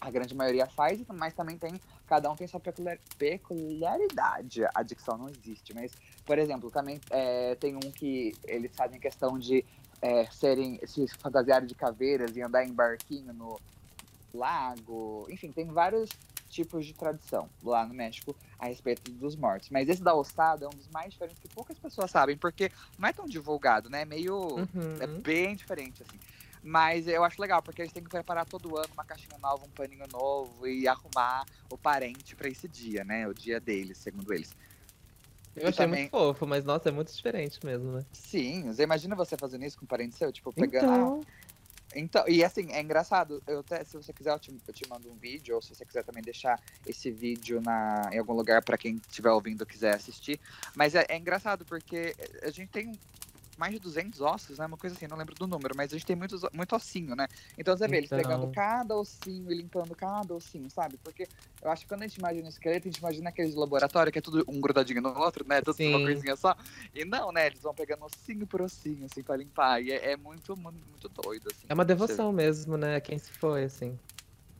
a 0.00 0.10
grande 0.10 0.34
maioria 0.34 0.66
faz, 0.66 1.00
mas 1.08 1.32
também 1.34 1.56
tem. 1.56 1.80
Cada 2.08 2.28
um 2.30 2.34
tem 2.34 2.46
sua 2.48 2.58
peculiar, 2.58 2.98
peculiaridade. 3.16 4.62
A 4.74 4.82
dicção 4.82 5.16
não 5.16 5.28
existe, 5.28 5.72
mas, 5.72 5.92
por 6.26 6.38
exemplo, 6.38 6.70
também 6.70 7.00
é, 7.10 7.54
tem 7.54 7.76
um 7.76 7.80
que 7.92 8.32
eles 8.44 8.74
fazem 8.74 8.98
questão 8.98 9.38
de 9.38 9.64
é, 10.00 10.26
serem, 10.26 10.80
se 10.84 11.06
fantasiarem 11.18 11.68
de 11.68 11.74
caveiras 11.76 12.36
e 12.36 12.42
andar 12.42 12.64
em 12.64 12.72
barquinho 12.72 13.32
no 13.32 13.60
lago. 14.34 15.26
Enfim, 15.30 15.52
tem 15.52 15.66
vários 15.66 16.10
tipos 16.48 16.84
de 16.84 16.92
tradição 16.94 17.50
lá 17.62 17.86
no 17.86 17.94
México 17.94 18.36
a 18.58 18.66
respeito 18.66 19.10
dos 19.10 19.34
mortos. 19.36 19.70
Mas 19.70 19.88
esse 19.88 20.02
da 20.02 20.14
ossada 20.14 20.66
é 20.66 20.68
um 20.68 20.76
dos 20.76 20.88
mais 20.88 21.12
diferentes 21.12 21.40
que 21.40 21.48
poucas 21.48 21.78
pessoas 21.78 22.10
sabem, 22.10 22.36
porque 22.36 22.70
não 22.98 23.08
é 23.08 23.12
tão 23.12 23.26
divulgado, 23.26 23.88
né? 23.88 24.02
É 24.02 24.04
meio. 24.04 24.58
É 25.00 25.06
Uhum. 25.06 25.20
bem 25.22 25.56
diferente, 25.56 26.02
assim. 26.02 26.18
Mas 26.62 27.08
eu 27.08 27.24
acho 27.24 27.40
legal, 27.40 27.62
porque 27.62 27.82
eles 27.82 27.92
têm 27.92 28.04
que 28.04 28.10
preparar 28.10 28.46
todo 28.46 28.76
ano 28.76 28.92
uma 28.92 29.04
caixinha 29.04 29.38
nova, 29.38 29.64
um 29.64 29.70
paninho 29.70 30.06
novo 30.06 30.66
e 30.66 30.86
arrumar 30.86 31.44
o 31.68 31.76
parente 31.76 32.36
pra 32.36 32.48
esse 32.48 32.68
dia, 32.68 33.02
né? 33.04 33.26
O 33.26 33.34
dia 33.34 33.58
deles, 33.60 33.98
segundo 33.98 34.32
eles. 34.32 34.54
Eu 35.56 35.68
achei 35.68 35.86
também- 35.86 36.02
muito 36.02 36.10
fofo, 36.10 36.46
mas 36.46 36.64
nossa, 36.64 36.88
é 36.88 36.92
muito 36.92 37.12
diferente 37.12 37.58
mesmo, 37.64 37.92
né? 37.92 38.06
Sim, 38.12 38.64
você 38.66 38.82
imagina 38.82 39.14
você 39.16 39.36
fazendo 39.36 39.64
isso 39.64 39.76
com 39.78 39.84
um 39.84 39.88
parente 39.88 40.16
seu, 40.16 40.32
tipo, 40.32 40.52
pegando. 40.52 40.86
ah, 40.90 41.24
Então, 41.94 42.24
e 42.28 42.44
assim, 42.44 42.70
é 42.72 42.80
engraçado. 42.80 43.42
Eu 43.46 43.60
até, 43.60 43.84
se 43.84 43.96
você 43.96 44.12
quiser, 44.12 44.32
eu 44.32 44.38
te, 44.38 44.56
eu 44.66 44.74
te 44.74 44.88
mando 44.88 45.10
um 45.10 45.16
vídeo, 45.16 45.54
ou 45.54 45.62
se 45.62 45.74
você 45.74 45.84
quiser 45.84 46.04
também 46.04 46.22
deixar 46.22 46.60
esse 46.86 47.10
vídeo 47.10 47.60
na, 47.60 48.10
em 48.12 48.18
algum 48.18 48.32
lugar 48.32 48.62
para 48.62 48.78
quem 48.78 49.00
estiver 49.08 49.30
ouvindo 49.30 49.66
quiser 49.66 49.94
assistir. 49.94 50.40
Mas 50.74 50.94
é, 50.94 51.04
é 51.08 51.16
engraçado 51.16 51.64
porque 51.64 52.14
a 52.42 52.50
gente 52.50 52.68
tem 52.68 52.92
mais 53.58 53.72
de 53.72 53.78
200 53.78 54.20
ossos, 54.20 54.58
né? 54.58 54.66
Uma 54.66 54.76
coisa 54.76 54.96
assim, 54.96 55.06
não 55.06 55.16
lembro 55.16 55.34
do 55.34 55.46
número, 55.46 55.74
mas 55.76 55.92
a 55.92 55.96
gente 55.96 56.06
tem 56.06 56.16
muitos, 56.16 56.42
muito 56.52 56.74
ossinho, 56.74 57.14
né? 57.14 57.26
Então 57.56 57.76
você 57.76 57.86
vê 57.86 57.98
eles 57.98 58.06
Então. 58.06 58.18
pegando 58.18 58.50
cada 58.52 58.96
ossinho 58.96 59.50
e 59.50 59.54
limpando 59.54 59.94
cada 59.94 60.34
ossinho, 60.34 60.68
sabe? 60.70 60.96
Porque 60.98 61.28
eu 61.62 61.70
acho 61.70 61.82
que 61.82 61.88
quando 61.88 62.02
a 62.02 62.06
gente 62.06 62.16
imagina 62.16 62.48
esqueleto, 62.48 62.88
a 62.88 62.90
gente 62.90 62.98
imagina 63.00 63.28
aqueles 63.28 63.52
de 63.52 63.58
laboratório 63.58 64.10
que 64.12 64.18
é 64.18 64.22
tudo 64.22 64.44
um 64.48 64.60
grudadinho 64.60 65.00
no 65.02 65.16
outro, 65.18 65.46
né? 65.46 65.60
Tudo 65.60 65.76
uma 65.82 66.00
coisinha 66.02 66.34
só. 66.36 66.56
E 66.94 67.04
não, 67.04 67.30
né? 67.32 67.46
Eles 67.46 67.62
vão 67.62 67.74
pegando 67.74 68.04
ossinho 68.04 68.46
por 68.46 68.62
ossinho, 68.62 69.04
assim, 69.06 69.22
pra 69.22 69.36
limpar. 69.36 69.82
E 69.82 69.92
é, 69.92 70.12
é 70.12 70.16
muito, 70.16 70.56
muito, 70.56 71.08
doido, 71.08 71.48
assim. 71.50 71.66
é 71.68 71.74
uma 71.74 71.84
Você- 71.84 71.88
devoção 71.88 72.32
mesmo, 72.32 72.76
né? 72.76 73.00
Quem 73.00 73.18
se 73.18 73.30
foi, 73.32 73.64
assim. 73.64 73.98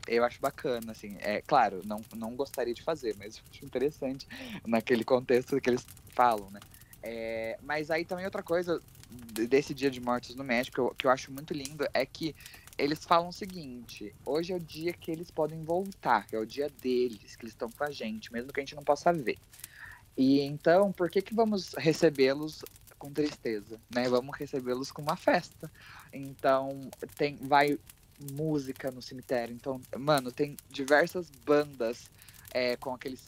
eu 0.06 0.24
acho 0.24 0.40
bacana, 0.40 0.92
assim. 0.92 1.16
É 1.20 1.40
claro, 1.42 1.80
não, 1.84 2.00
não 2.14 2.34
gostaria 2.36 2.74
de 2.74 2.82
fazer, 2.82 3.14
mas 3.16 3.36
eu 3.36 3.42
acho 3.50 3.64
interessante 3.64 4.26
naquele 4.66 5.04
contexto 5.04 5.60
que 5.60 5.70
eles 5.70 5.86
falam, 6.14 6.50
né? 6.50 6.60
É, 7.02 7.58
mas 7.62 7.90
aí 7.90 8.04
também 8.04 8.24
outra 8.24 8.42
coisa 8.42 8.80
de- 9.10 9.46
desse 9.46 9.74
Dia 9.74 9.90
de 9.90 10.00
Mortos 10.00 10.34
no 10.36 10.44
México, 10.44 10.74
que 10.74 10.80
eu, 10.80 10.94
que 10.98 11.06
eu 11.06 11.10
acho 11.10 11.32
muito 11.32 11.52
lindo, 11.52 11.86
é 11.92 12.06
que 12.06 12.34
eles 12.78 13.04
falam 13.04 13.28
o 13.28 13.32
seguinte: 13.32 14.14
hoje 14.24 14.52
é 14.52 14.56
o 14.56 14.60
dia 14.60 14.92
que 14.92 15.10
eles 15.10 15.30
podem 15.30 15.62
voltar, 15.64 16.26
é 16.32 16.38
o 16.38 16.46
dia 16.46 16.70
deles, 16.80 17.36
que 17.36 17.44
eles 17.44 17.52
estão 17.52 17.70
com 17.70 17.84
a 17.84 17.90
gente, 17.90 18.32
mesmo 18.32 18.52
que 18.52 18.60
a 18.60 18.62
gente 18.62 18.76
não 18.76 18.84
possa 18.84 19.12
ver. 19.12 19.38
E 20.16 20.40
então, 20.40 20.92
por 20.92 21.10
que 21.10 21.22
que 21.22 21.34
vamos 21.34 21.72
recebê-los 21.74 22.62
com 22.98 23.12
tristeza, 23.12 23.80
né? 23.92 24.08
Vamos 24.08 24.36
recebê-los 24.36 24.92
com 24.92 25.02
uma 25.02 25.16
festa. 25.16 25.70
Então, 26.12 26.88
tem 27.16 27.36
vai 27.36 27.78
música 28.32 28.90
no 28.90 29.02
cemitério. 29.02 29.54
Então, 29.54 29.80
mano, 29.98 30.30
tem 30.30 30.56
diversas 30.70 31.28
bandas 31.44 32.10
é, 32.52 32.76
com 32.76 32.94
aqueles. 32.94 33.20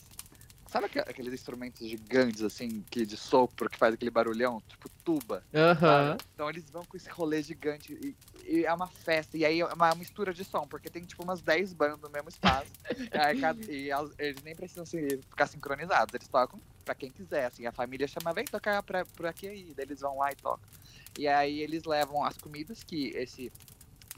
Sabe 0.74 0.86
aque- 0.86 0.98
aqueles 0.98 1.32
instrumentos 1.32 1.88
gigantes, 1.88 2.42
assim, 2.42 2.84
que 2.90 3.06
de 3.06 3.16
sopro, 3.16 3.70
que 3.70 3.78
faz 3.78 3.94
aquele 3.94 4.10
barulhão? 4.10 4.60
Tipo 4.66 4.88
tuba. 5.04 5.44
Sabe? 5.78 6.24
Então 6.34 6.50
eles 6.50 6.68
vão 6.68 6.84
com 6.84 6.96
esse 6.96 7.08
rolê 7.08 7.40
gigante 7.42 7.92
e, 7.92 8.16
e 8.44 8.64
é 8.66 8.74
uma 8.74 8.88
festa. 8.88 9.38
E 9.38 9.44
aí 9.44 9.60
é 9.60 9.66
uma 9.66 9.94
mistura 9.94 10.34
de 10.34 10.42
som, 10.42 10.66
porque 10.66 10.90
tem 10.90 11.04
tipo 11.04 11.22
umas 11.22 11.40
10 11.40 11.72
bandas 11.72 12.00
no 12.00 12.10
mesmo 12.10 12.28
espaço. 12.28 12.72
e, 12.90 13.16
aí 13.16 13.40
e 13.68 13.88
eles 14.18 14.42
nem 14.42 14.56
precisam 14.56 14.84
se, 14.84 15.20
ficar 15.30 15.46
sincronizados, 15.46 16.12
eles 16.12 16.26
tocam 16.26 16.60
pra 16.84 16.92
quem 16.92 17.12
quiser. 17.12 17.44
Assim, 17.44 17.66
a 17.66 17.70
família 17.72 18.08
chama, 18.08 18.32
vem 18.32 18.44
tocar 18.44 18.82
pra, 18.82 19.04
por 19.04 19.26
aqui 19.26 19.46
aí. 19.46 19.72
Daí 19.76 19.86
eles 19.86 20.00
vão 20.00 20.18
lá 20.18 20.32
e 20.32 20.34
tocam. 20.34 20.68
E 21.16 21.28
aí 21.28 21.60
eles 21.60 21.84
levam 21.84 22.24
as 22.24 22.36
comidas 22.36 22.82
que 22.82 23.10
esse 23.10 23.52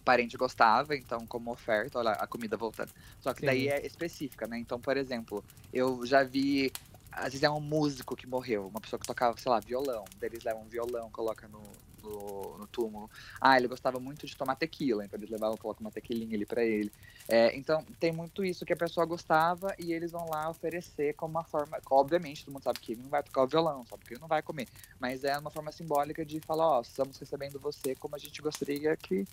parente 0.07 0.37
gostava, 0.37 0.95
então 0.95 1.27
como 1.27 1.51
oferta, 1.51 1.99
olha 1.99 2.13
a 2.13 2.27
comida 2.29 2.57
voltando. 2.57 2.93
Só 3.21 3.35
que 3.35 3.45
daí 3.45 3.65
Sim. 3.65 3.71
é 3.71 3.85
específica, 3.85 4.47
né? 4.47 4.57
Então, 4.57 4.81
por 4.81 4.97
exemplo, 4.97 5.45
eu 5.73 6.07
já 6.07 6.23
vi 6.23 6.73
às 7.11 7.33
vezes 7.33 7.43
é 7.43 7.51
um 7.51 7.61
músico 7.61 8.15
que 8.15 8.27
morreu, 8.27 8.69
uma 8.69 8.81
pessoa 8.81 9.01
que 9.01 9.07
tocava, 9.07 9.37
sei 9.39 9.51
lá, 9.51 9.59
violão. 9.59 10.05
Daí 10.21 10.29
eles 10.29 10.45
levam 10.45 10.63
um 10.63 10.69
violão, 10.69 11.11
coloca 11.11 11.49
no, 11.49 11.63
no, 12.11 12.59
no, 12.59 12.67
túmulo. 12.67 13.11
Ah, 13.41 13.57
ele 13.57 13.69
gostava 13.69 13.99
muito 13.99 14.27
de 14.27 14.37
tomar 14.37 14.57
tequila, 14.57 15.05
então 15.05 15.19
eles 15.19 15.31
levavam, 15.31 15.57
colocam 15.57 15.83
uma 15.85 15.91
tequilinha 15.91 16.37
ali 16.37 16.47
para 16.47 16.65
ele. 16.65 16.93
É, 17.29 17.57
então 17.57 17.85
tem 17.99 18.13
muito 18.13 18.45
isso 18.45 18.65
que 18.65 18.73
a 18.73 18.77
pessoa 18.77 19.05
gostava 19.05 19.75
e 19.79 19.93
eles 19.93 20.13
vão 20.13 20.27
lá 20.31 20.49
oferecer 20.49 21.15
como 21.15 21.33
uma 21.33 21.45
forma. 21.45 21.79
Obviamente, 21.91 22.45
todo 22.45 22.55
mundo 22.55 22.63
sabe 22.63 22.81
que 22.81 22.93
ele 22.93 23.03
não 23.03 23.11
vai 23.11 23.23
tocar 23.23 23.43
o 23.43 23.47
violão, 23.47 23.85
sabe 23.87 24.05
que 24.05 24.15
ele 24.15 24.21
não 24.21 24.29
vai 24.29 24.43
comer, 24.43 24.69
mas 25.01 25.25
é 25.25 25.37
uma 25.37 25.51
forma 25.51 25.73
simbólica 25.73 26.25
de 26.25 26.41
falar: 26.41 26.79
ó, 26.79 26.81
estamos 26.81 27.19
recebendo 27.19 27.59
você 27.59 27.95
como 27.95 28.15
a 28.15 28.19
gente 28.19 28.41
gostaria 28.41 28.97
que, 28.97 29.27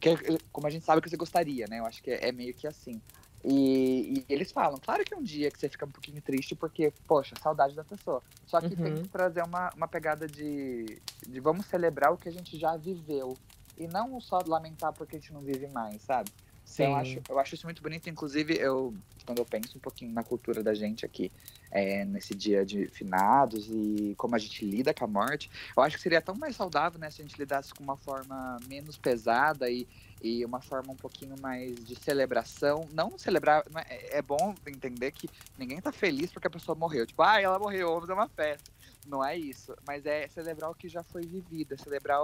que 0.00 0.10
como 0.52 0.66
a 0.66 0.70
gente 0.70 0.84
sabe 0.84 1.00
que 1.00 1.08
você 1.08 1.16
gostaria, 1.16 1.66
né? 1.68 1.78
Eu 1.78 1.86
acho 1.86 2.02
que 2.02 2.10
é, 2.10 2.28
é 2.28 2.32
meio 2.32 2.54
que 2.54 2.66
assim. 2.66 3.00
E, 3.44 4.18
e, 4.18 4.24
eles 4.28 4.50
falam, 4.50 4.78
claro 4.78 5.04
que 5.04 5.14
um 5.14 5.22
dia 5.22 5.50
que 5.50 5.58
você 5.58 5.68
fica 5.68 5.86
um 5.86 5.90
pouquinho 5.90 6.20
triste, 6.20 6.54
porque, 6.54 6.92
poxa, 7.06 7.34
saudade 7.40 7.74
da 7.74 7.84
pessoa. 7.84 8.22
Só 8.46 8.60
que 8.60 8.74
uhum. 8.74 8.76
tem 8.76 9.02
que 9.02 9.08
trazer 9.08 9.42
uma, 9.42 9.70
uma 9.76 9.88
pegada 9.88 10.26
de, 10.26 11.00
de 11.26 11.40
vamos 11.40 11.66
celebrar 11.66 12.12
o 12.12 12.16
que 12.16 12.28
a 12.28 12.32
gente 12.32 12.58
já 12.58 12.76
viveu. 12.76 13.36
E 13.76 13.86
não 13.86 14.20
só 14.20 14.40
lamentar 14.44 14.92
porque 14.92 15.16
a 15.16 15.18
gente 15.20 15.32
não 15.32 15.40
vive 15.40 15.68
mais, 15.68 16.02
sabe? 16.02 16.30
Sim. 16.64 16.82
Então, 16.82 16.92
eu, 16.92 16.96
acho, 16.96 17.20
eu 17.30 17.38
acho 17.38 17.54
isso 17.54 17.66
muito 17.66 17.82
bonito. 17.82 18.10
Inclusive, 18.10 18.54
eu, 18.54 18.92
quando 19.24 19.38
eu 19.38 19.44
penso 19.44 19.78
um 19.78 19.80
pouquinho 19.80 20.12
na 20.12 20.22
cultura 20.22 20.62
da 20.62 20.74
gente 20.74 21.06
aqui, 21.06 21.32
é, 21.70 22.04
nesse 22.04 22.34
dia 22.34 22.64
de 22.64 22.86
finados 22.88 23.68
e 23.70 24.14
como 24.18 24.34
a 24.34 24.38
gente 24.38 24.64
lida 24.64 24.92
com 24.92 25.04
a 25.04 25.08
morte, 25.08 25.50
eu 25.76 25.82
acho 25.82 25.96
que 25.96 26.02
seria 26.02 26.20
tão 26.20 26.34
mais 26.34 26.56
saudável, 26.56 26.98
né, 26.98 27.10
se 27.10 27.22
a 27.22 27.24
gente 27.24 27.38
lidasse 27.38 27.72
com 27.72 27.82
uma 27.82 27.96
forma 27.96 28.58
menos 28.68 28.96
pesada 28.96 29.70
e 29.70 29.86
e 30.22 30.44
uma 30.44 30.60
forma 30.60 30.92
um 30.92 30.96
pouquinho 30.96 31.34
mais 31.40 31.74
de 31.84 31.94
celebração. 31.94 32.88
Não 32.92 33.18
celebrar, 33.18 33.64
é, 33.88 34.18
é 34.18 34.22
bom 34.22 34.54
entender 34.66 35.12
que 35.12 35.28
ninguém 35.56 35.80
tá 35.80 35.92
feliz 35.92 36.30
porque 36.32 36.46
a 36.46 36.50
pessoa 36.50 36.76
morreu. 36.76 37.06
Tipo, 37.06 37.22
ah, 37.22 37.40
ela 37.40 37.58
morreu, 37.58 37.88
vamos 37.88 38.02
fazer 38.02 38.12
uma 38.14 38.28
festa. 38.28 38.70
Não 39.06 39.24
é 39.24 39.36
isso, 39.38 39.74
mas 39.86 40.04
é 40.04 40.28
celebrar 40.28 40.70
o 40.70 40.74
que 40.74 40.86
já 40.86 41.02
foi 41.02 41.22
vivido, 41.22 41.72
é 41.72 41.78
celebrar 41.78 42.20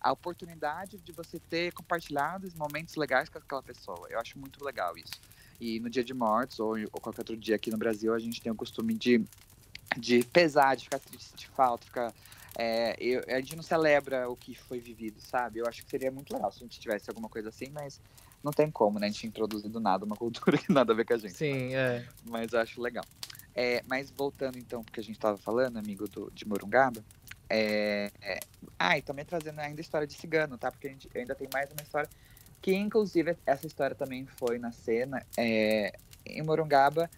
a 0.00 0.12
oportunidade 0.12 0.96
de 0.98 1.10
você 1.10 1.40
ter 1.40 1.72
compartilhado 1.72 2.48
momentos 2.56 2.94
legais 2.94 3.28
com 3.28 3.38
aquela 3.38 3.62
pessoa. 3.62 4.06
Eu 4.08 4.20
acho 4.20 4.38
muito 4.38 4.64
legal 4.64 4.96
isso. 4.96 5.20
E 5.60 5.80
no 5.80 5.90
dia 5.90 6.04
de 6.04 6.14
mortos, 6.14 6.60
ou, 6.60 6.76
ou 6.92 7.00
qualquer 7.00 7.22
outro 7.22 7.36
dia 7.36 7.56
aqui 7.56 7.70
no 7.70 7.76
Brasil, 7.76 8.14
a 8.14 8.18
gente 8.20 8.40
tem 8.40 8.52
o 8.52 8.54
costume 8.54 8.94
de, 8.94 9.24
de 9.96 10.22
pesar, 10.26 10.76
de 10.76 10.84
ficar 10.84 11.00
triste 11.00 11.34
de 11.34 11.48
falta, 11.48 11.84
ficar 11.84 12.14
é, 12.58 12.96
eu, 12.98 13.22
a 13.28 13.40
gente 13.40 13.54
não 13.54 13.62
celebra 13.62 14.28
o 14.28 14.34
que 14.34 14.52
foi 14.52 14.80
vivido, 14.80 15.20
sabe? 15.20 15.60
Eu 15.60 15.66
acho 15.66 15.84
que 15.84 15.88
seria 15.88 16.10
muito 16.10 16.34
legal 16.34 16.50
se 16.50 16.58
a 16.58 16.62
gente 16.66 16.80
tivesse 16.80 17.08
alguma 17.08 17.28
coisa 17.28 17.50
assim, 17.50 17.70
mas 17.72 18.00
não 18.42 18.50
tem 18.50 18.68
como, 18.68 18.98
né? 18.98 19.06
A 19.06 19.10
gente 19.10 19.28
introduzir 19.28 19.70
do 19.70 19.78
nada 19.78 20.04
uma 20.04 20.16
cultura 20.16 20.58
que 20.58 20.72
nada 20.72 20.92
a 20.92 20.96
ver 20.96 21.04
com 21.04 21.14
a 21.14 21.18
gente. 21.18 21.34
Sim, 21.34 21.76
é. 21.76 22.04
Mas 22.24 22.52
eu 22.52 22.58
acho 22.58 22.82
legal. 22.82 23.04
É, 23.54 23.80
mas 23.86 24.10
voltando 24.10 24.58
então, 24.58 24.82
porque 24.82 24.98
a 24.98 25.02
gente 25.02 25.16
estava 25.16 25.38
falando, 25.38 25.76
amigo 25.76 26.08
do, 26.08 26.30
de 26.32 26.46
Morungaba, 26.46 27.04
é, 27.48 28.10
é, 28.20 28.40
ah, 28.76 28.98
e 28.98 29.02
também 29.02 29.24
trazendo 29.24 29.60
ainda 29.60 29.80
a 29.80 29.82
história 29.82 30.06
de 30.06 30.14
cigano, 30.14 30.58
tá? 30.58 30.70
Porque 30.72 30.88
a 30.88 30.90
gente 30.90 31.08
ainda 31.16 31.36
tem 31.36 31.48
mais 31.52 31.70
uma 31.70 31.82
história 31.82 32.10
que, 32.60 32.74
inclusive, 32.74 33.36
essa 33.46 33.68
história 33.68 33.94
também 33.94 34.26
foi 34.26 34.58
na 34.58 34.72
cena. 34.72 35.24
É, 35.36 35.92
em 36.26 36.42
Morungaba, 36.42 37.08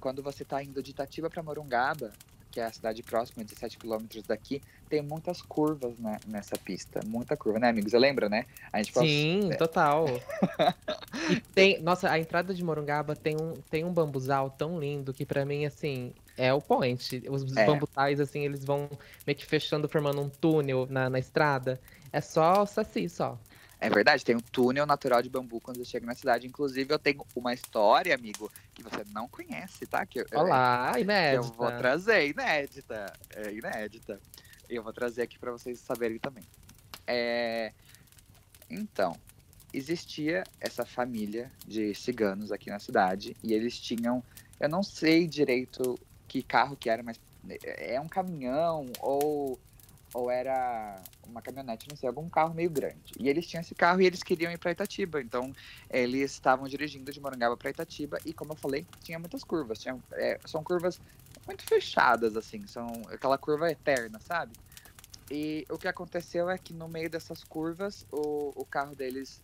quando 0.00 0.22
você 0.22 0.44
está 0.44 0.62
indo 0.62 0.82
de 0.82 0.92
Itatiba 0.92 1.28
para 1.28 1.42
Morungaba, 1.42 2.12
que 2.50 2.60
é 2.60 2.64
a 2.64 2.72
cidade 2.72 3.02
próxima, 3.02 3.44
17 3.44 3.78
quilômetros 3.78 4.22
daqui, 4.24 4.62
tem 4.88 5.02
muitas 5.02 5.42
curvas 5.42 5.98
né, 5.98 6.18
nessa 6.26 6.56
pista. 6.56 7.00
Muita 7.06 7.36
curva, 7.36 7.58
né, 7.58 7.68
amigos? 7.68 7.90
Você 7.90 7.98
lembra, 7.98 8.28
né? 8.28 8.46
A 8.72 8.82
gente 8.82 8.98
Sim, 8.98 9.50
total. 9.58 10.06
e 11.30 11.40
tem, 11.54 11.80
nossa, 11.82 12.10
a 12.10 12.18
entrada 12.18 12.54
de 12.54 12.64
Morungaba 12.64 13.14
tem 13.14 13.36
um, 13.36 13.54
tem 13.70 13.84
um 13.84 13.92
bambuzal 13.92 14.50
tão 14.50 14.78
lindo 14.78 15.12
que 15.12 15.26
para 15.26 15.44
mim, 15.44 15.66
assim, 15.66 16.12
é 16.36 16.52
o 16.52 16.60
point. 16.60 17.22
Os 17.28 17.56
é. 17.56 17.66
bambutais, 17.66 18.20
assim, 18.20 18.44
eles 18.44 18.64
vão 18.64 18.88
meio 19.26 19.36
que 19.36 19.44
fechando, 19.44 19.88
formando 19.88 20.20
um 20.20 20.28
túnel 20.28 20.86
na, 20.88 21.10
na 21.10 21.18
estrada. 21.18 21.80
É 22.12 22.20
só 22.20 22.62
o 22.62 22.66
saci, 22.66 23.08
só. 23.08 23.38
É 23.80 23.88
verdade, 23.88 24.24
tem 24.24 24.34
um 24.34 24.40
túnel 24.40 24.84
natural 24.84 25.22
de 25.22 25.30
bambu 25.30 25.60
quando 25.60 25.78
você 25.78 25.84
chega 25.84 26.04
na 26.04 26.14
cidade. 26.14 26.46
Inclusive, 26.46 26.92
eu 26.92 26.98
tenho 26.98 27.24
uma 27.34 27.54
história, 27.54 28.12
amigo, 28.14 28.50
que 28.74 28.82
você 28.82 29.04
não 29.12 29.28
conhece, 29.28 29.86
tá? 29.86 30.04
Que, 30.04 30.24
Olá, 30.34 30.92
é, 30.96 31.00
inédita. 31.00 31.36
eu 31.36 31.52
vou 31.52 31.70
trazer, 31.70 32.28
inédita. 32.28 33.12
É 33.30 33.52
inédita. 33.52 34.20
Eu 34.68 34.82
vou 34.82 34.92
trazer 34.92 35.22
aqui 35.22 35.38
para 35.38 35.52
vocês 35.52 35.78
saberem 35.78 36.18
também. 36.18 36.42
É... 37.06 37.72
Então, 38.68 39.16
existia 39.72 40.42
essa 40.60 40.84
família 40.84 41.50
de 41.66 41.94
ciganos 41.94 42.50
aqui 42.50 42.70
na 42.70 42.80
cidade 42.80 43.36
e 43.42 43.54
eles 43.54 43.78
tinham, 43.78 44.22
eu 44.58 44.68
não 44.68 44.82
sei 44.82 45.26
direito 45.26 45.98
que 46.26 46.42
carro 46.42 46.76
que 46.76 46.90
era, 46.90 47.02
mas 47.02 47.18
é 47.62 47.98
um 48.00 48.08
caminhão 48.08 48.86
ou 49.00 49.58
ou 50.14 50.30
era 50.30 51.00
uma 51.26 51.42
caminhonete, 51.42 51.86
não 51.88 51.96
sei, 51.96 52.08
algum 52.08 52.28
carro 52.28 52.54
meio 52.54 52.70
grande. 52.70 53.12
E 53.18 53.28
eles 53.28 53.46
tinham 53.46 53.60
esse 53.60 53.74
carro 53.74 54.00
e 54.00 54.06
eles 54.06 54.22
queriam 54.22 54.50
ir 54.50 54.58
para 54.58 54.70
Itatiba. 54.70 55.20
Então, 55.20 55.52
eles 55.90 56.32
estavam 56.32 56.66
dirigindo 56.66 57.12
de 57.12 57.20
Morangaba 57.20 57.56
para 57.56 57.70
Itatiba 57.70 58.18
e, 58.24 58.32
como 58.32 58.52
eu 58.52 58.56
falei, 58.56 58.86
tinha 59.02 59.18
muitas 59.18 59.44
curvas. 59.44 59.78
Tinha, 59.78 59.98
é, 60.12 60.38
são 60.46 60.62
curvas 60.62 61.00
muito 61.46 61.62
fechadas, 61.64 62.36
assim, 62.36 62.66
são 62.66 62.86
aquela 63.08 63.38
curva 63.38 63.70
eterna, 63.70 64.20
sabe? 64.20 64.52
E 65.30 65.66
o 65.68 65.76
que 65.76 65.86
aconteceu 65.86 66.48
é 66.48 66.56
que 66.56 66.72
no 66.72 66.88
meio 66.88 67.10
dessas 67.10 67.44
curvas, 67.44 68.06
o, 68.10 68.52
o 68.56 68.64
carro 68.64 68.94
deles 68.94 69.40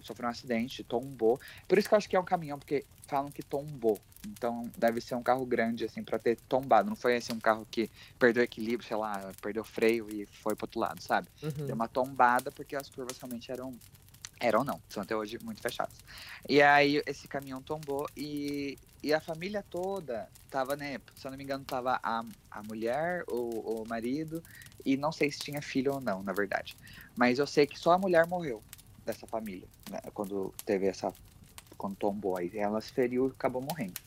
sofreu 0.00 0.28
um 0.28 0.30
acidente, 0.30 0.84
tombou. 0.84 1.40
Por 1.66 1.78
isso 1.78 1.88
que 1.88 1.94
eu 1.94 1.98
acho 1.98 2.08
que 2.08 2.16
é 2.16 2.20
um 2.20 2.24
caminhão, 2.24 2.58
porque 2.58 2.84
falam 3.06 3.30
que 3.30 3.42
tombou. 3.42 3.98
Então 4.26 4.70
deve 4.76 5.00
ser 5.00 5.14
um 5.14 5.22
carro 5.22 5.44
grande, 5.46 5.84
assim, 5.84 6.02
para 6.02 6.18
ter 6.18 6.36
tombado. 6.48 6.88
Não 6.88 6.96
foi 6.96 7.16
assim 7.16 7.32
um 7.32 7.40
carro 7.40 7.66
que 7.70 7.90
perdeu 8.18 8.42
equilíbrio, 8.42 8.86
sei 8.86 8.96
lá, 8.96 9.32
perdeu 9.40 9.64
freio 9.64 10.08
e 10.10 10.26
foi 10.26 10.54
pro 10.54 10.64
outro 10.64 10.80
lado, 10.80 11.02
sabe? 11.02 11.28
Uhum. 11.42 11.66
Deu 11.66 11.74
uma 11.74 11.88
tombada 11.88 12.50
porque 12.50 12.76
as 12.76 12.88
curvas 12.88 13.18
realmente 13.18 13.50
eram. 13.50 13.74
Eram 14.40 14.62
não, 14.62 14.80
são 14.88 15.02
até 15.02 15.16
hoje 15.16 15.36
muito 15.42 15.60
fechadas. 15.60 15.96
E 16.48 16.62
aí 16.62 17.02
esse 17.06 17.26
caminhão 17.26 17.60
tombou 17.60 18.08
e, 18.16 18.78
e 19.02 19.12
a 19.12 19.20
família 19.20 19.64
toda 19.68 20.28
tava, 20.48 20.76
né? 20.76 21.00
Se 21.16 21.26
eu 21.26 21.32
não 21.32 21.38
me 21.38 21.42
engano, 21.42 21.64
tava 21.64 21.98
a, 22.00 22.24
a 22.48 22.62
mulher, 22.62 23.24
o, 23.26 23.82
o 23.82 23.88
marido, 23.88 24.40
e 24.84 24.96
não 24.96 25.10
sei 25.10 25.32
se 25.32 25.40
tinha 25.40 25.60
filho 25.60 25.94
ou 25.94 26.00
não, 26.00 26.22
na 26.22 26.32
verdade. 26.32 26.76
Mas 27.16 27.40
eu 27.40 27.48
sei 27.48 27.66
que 27.66 27.76
só 27.76 27.92
a 27.92 27.98
mulher 27.98 28.28
morreu 28.28 28.62
dessa 29.04 29.26
família, 29.26 29.66
né? 29.90 29.98
Quando 30.14 30.54
teve 30.64 30.86
essa. 30.86 31.12
Quando 31.76 31.96
tombou 31.96 32.36
aí. 32.36 32.50
Ela 32.54 32.80
se 32.80 32.92
feriu 32.92 33.26
e 33.26 33.30
acabou 33.30 33.60
morrendo 33.60 34.00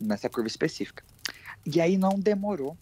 nessa 0.00 0.28
curva 0.28 0.48
específica. 0.48 1.04
E 1.66 1.80
aí 1.80 1.96
não 1.96 2.18
demorou 2.18 2.76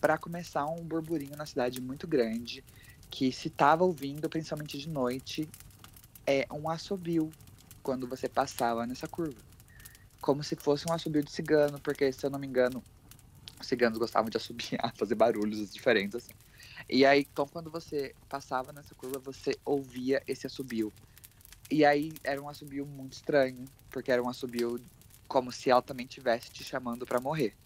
para 0.00 0.18
começar 0.18 0.66
um 0.66 0.82
burburinho 0.84 1.36
na 1.36 1.46
cidade 1.46 1.80
muito 1.80 2.06
grande 2.06 2.64
que 3.10 3.30
se 3.30 3.48
estava 3.48 3.84
ouvindo, 3.84 4.28
principalmente 4.28 4.76
de 4.76 4.88
noite, 4.88 5.48
é 6.26 6.46
um 6.50 6.68
assobio 6.68 7.30
quando 7.82 8.08
você 8.08 8.28
passava 8.28 8.86
nessa 8.86 9.06
curva. 9.06 9.38
Como 10.20 10.42
se 10.42 10.56
fosse 10.56 10.84
um 10.90 10.92
assobio 10.92 11.22
de 11.22 11.30
cigano, 11.30 11.78
porque 11.80 12.10
se 12.12 12.26
eu 12.26 12.30
não 12.30 12.38
me 12.38 12.46
engano, 12.46 12.82
os 13.60 13.66
ciganos 13.66 13.98
gostavam 13.98 14.28
de 14.28 14.36
assobiar, 14.36 14.92
fazer 14.98 15.14
barulhos 15.14 15.72
diferentes 15.72 16.16
assim. 16.16 16.32
E 16.88 17.06
aí, 17.06 17.26
então, 17.32 17.46
quando 17.46 17.70
você 17.70 18.14
passava 18.28 18.72
nessa 18.72 18.94
curva, 18.94 19.18
você 19.18 19.56
ouvia 19.64 20.22
esse 20.26 20.46
assobio. 20.46 20.92
E 21.70 21.84
aí 21.84 22.12
era 22.22 22.42
um 22.42 22.48
assobio 22.48 22.84
muito 22.84 23.12
estranho, 23.12 23.64
porque 23.90 24.10
era 24.10 24.22
um 24.22 24.28
assobio 24.28 24.78
como 25.34 25.50
se 25.50 25.68
ela 25.68 25.82
também 25.82 26.06
tivesse 26.06 26.48
te 26.48 26.62
chamando 26.62 27.04
para 27.04 27.20
morrer, 27.20 27.56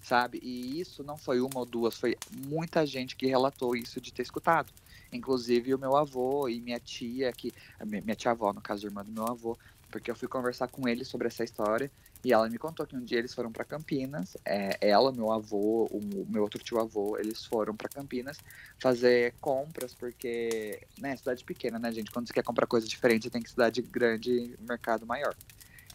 sabe? 0.00 0.38
E 0.40 0.78
isso 0.78 1.02
não 1.02 1.18
foi 1.18 1.40
uma 1.40 1.58
ou 1.58 1.66
duas, 1.66 1.96
foi 1.98 2.16
muita 2.46 2.86
gente 2.86 3.16
que 3.16 3.26
relatou 3.26 3.74
isso 3.74 4.00
de 4.00 4.12
ter 4.12 4.22
escutado. 4.22 4.72
Inclusive 5.12 5.74
o 5.74 5.78
meu 5.80 5.96
avô 5.96 6.48
e 6.48 6.60
minha 6.60 6.78
tia, 6.78 7.32
que 7.32 7.52
minha 7.84 8.14
tia-avó, 8.14 8.52
no 8.52 8.60
caso, 8.60 8.86
irmã 8.86 9.04
do 9.04 9.10
meu 9.10 9.26
avô, 9.26 9.58
porque 9.90 10.08
eu 10.08 10.14
fui 10.14 10.28
conversar 10.28 10.68
com 10.68 10.86
ele 10.86 11.04
sobre 11.04 11.26
essa 11.26 11.42
história 11.42 11.90
e 12.22 12.32
ela 12.32 12.48
me 12.48 12.56
contou 12.56 12.86
que 12.86 12.94
um 12.94 13.02
dia 13.02 13.18
eles 13.18 13.34
foram 13.34 13.50
para 13.50 13.64
Campinas, 13.64 14.36
é, 14.44 14.78
ela, 14.80 15.10
meu 15.10 15.32
avô, 15.32 15.88
o 15.90 16.00
meu 16.28 16.44
outro 16.44 16.62
tio-avô, 16.62 17.18
eles 17.18 17.44
foram 17.44 17.74
para 17.74 17.88
Campinas 17.88 18.38
fazer 18.78 19.34
compras, 19.40 19.92
porque, 19.92 20.86
né, 20.96 21.16
cidade 21.16 21.42
pequena, 21.42 21.80
né, 21.80 21.90
gente? 21.90 22.12
Quando 22.12 22.28
você 22.28 22.32
quer 22.32 22.44
comprar 22.44 22.68
coisa 22.68 22.86
diferente, 22.86 23.28
tem 23.28 23.42
que 23.42 23.50
cidade 23.50 23.82
grande, 23.82 24.56
mercado 24.60 25.04
maior. 25.04 25.34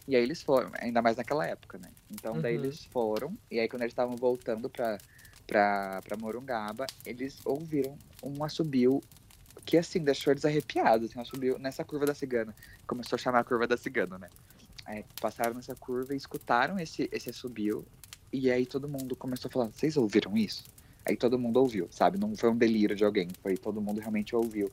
E 0.06 0.14
aí 0.14 0.22
eles 0.22 0.42
foram, 0.42 0.70
ainda 0.78 1.00
mais 1.00 1.16
naquela 1.16 1.46
época, 1.46 1.78
né? 1.78 1.90
Então 2.10 2.34
uhum. 2.34 2.40
daí 2.42 2.54
eles 2.54 2.84
foram, 2.86 3.36
e 3.50 3.58
aí 3.58 3.68
quando 3.68 3.82
eles 3.82 3.92
estavam 3.92 4.16
voltando 4.16 4.68
pra, 4.68 4.98
pra, 5.46 6.00
pra 6.02 6.16
Morungaba, 6.16 6.86
eles 7.06 7.38
ouviram 7.44 7.96
um 8.22 8.44
assobio 8.44 9.00
que 9.64 9.78
assim, 9.78 10.00
deixou 10.00 10.32
eles 10.32 10.44
arrepiados, 10.44 11.10
assim, 11.10 11.18
um 11.18 11.22
assobio 11.22 11.58
nessa 11.58 11.82
curva 11.84 12.04
da 12.04 12.14
cigana. 12.14 12.54
Começou 12.86 13.16
a 13.16 13.18
chamar 13.18 13.40
a 13.40 13.44
curva 13.44 13.66
da 13.66 13.76
cigana, 13.76 14.18
né? 14.18 14.28
Aí 14.84 15.04
passaram 15.20 15.54
nessa 15.54 15.74
curva 15.74 16.12
e 16.12 16.16
escutaram 16.16 16.78
esse, 16.78 17.08
esse 17.10 17.30
assobio, 17.30 17.86
e 18.30 18.50
aí 18.50 18.66
todo 18.66 18.88
mundo 18.88 19.16
começou 19.16 19.48
a 19.48 19.52
falar, 19.52 19.66
vocês 19.68 19.96
ouviram 19.96 20.36
isso? 20.36 20.64
Aí 21.06 21.16
todo 21.16 21.38
mundo 21.38 21.58
ouviu, 21.58 21.86
sabe? 21.90 22.18
Não 22.18 22.36
foi 22.36 22.50
um 22.50 22.56
delírio 22.56 22.96
de 22.96 23.04
alguém, 23.04 23.28
foi 23.42 23.56
todo 23.56 23.80
mundo 23.80 24.00
realmente 24.00 24.34
ouviu. 24.34 24.70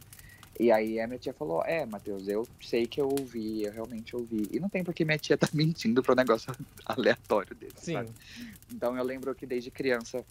E 0.62 0.72
aí 0.72 1.00
a 1.00 1.08
minha 1.08 1.18
tia 1.18 1.34
falou: 1.34 1.64
É, 1.66 1.88
Matheus, 1.88 2.28
eu 2.28 2.48
sei 2.62 2.86
que 2.86 3.02
eu 3.02 3.10
ouvi, 3.10 3.64
eu 3.64 3.72
realmente 3.72 4.16
ouvi. 4.16 4.48
E 4.52 4.60
não 4.60 4.70
tem 4.70 4.84
porque 4.84 5.04
minha 5.04 5.18
tia 5.18 5.36
tá 5.36 5.50
mentindo 5.52 6.04
pro 6.04 6.14
negócio 6.14 6.54
aleatório 6.86 7.56
dele. 7.56 7.74
Sim. 7.76 7.94
Sabe? 7.94 8.12
Então 8.72 8.96
eu 8.96 9.04
lembro 9.04 9.34
que 9.34 9.48
desde 9.48 9.72
criança 9.72 10.24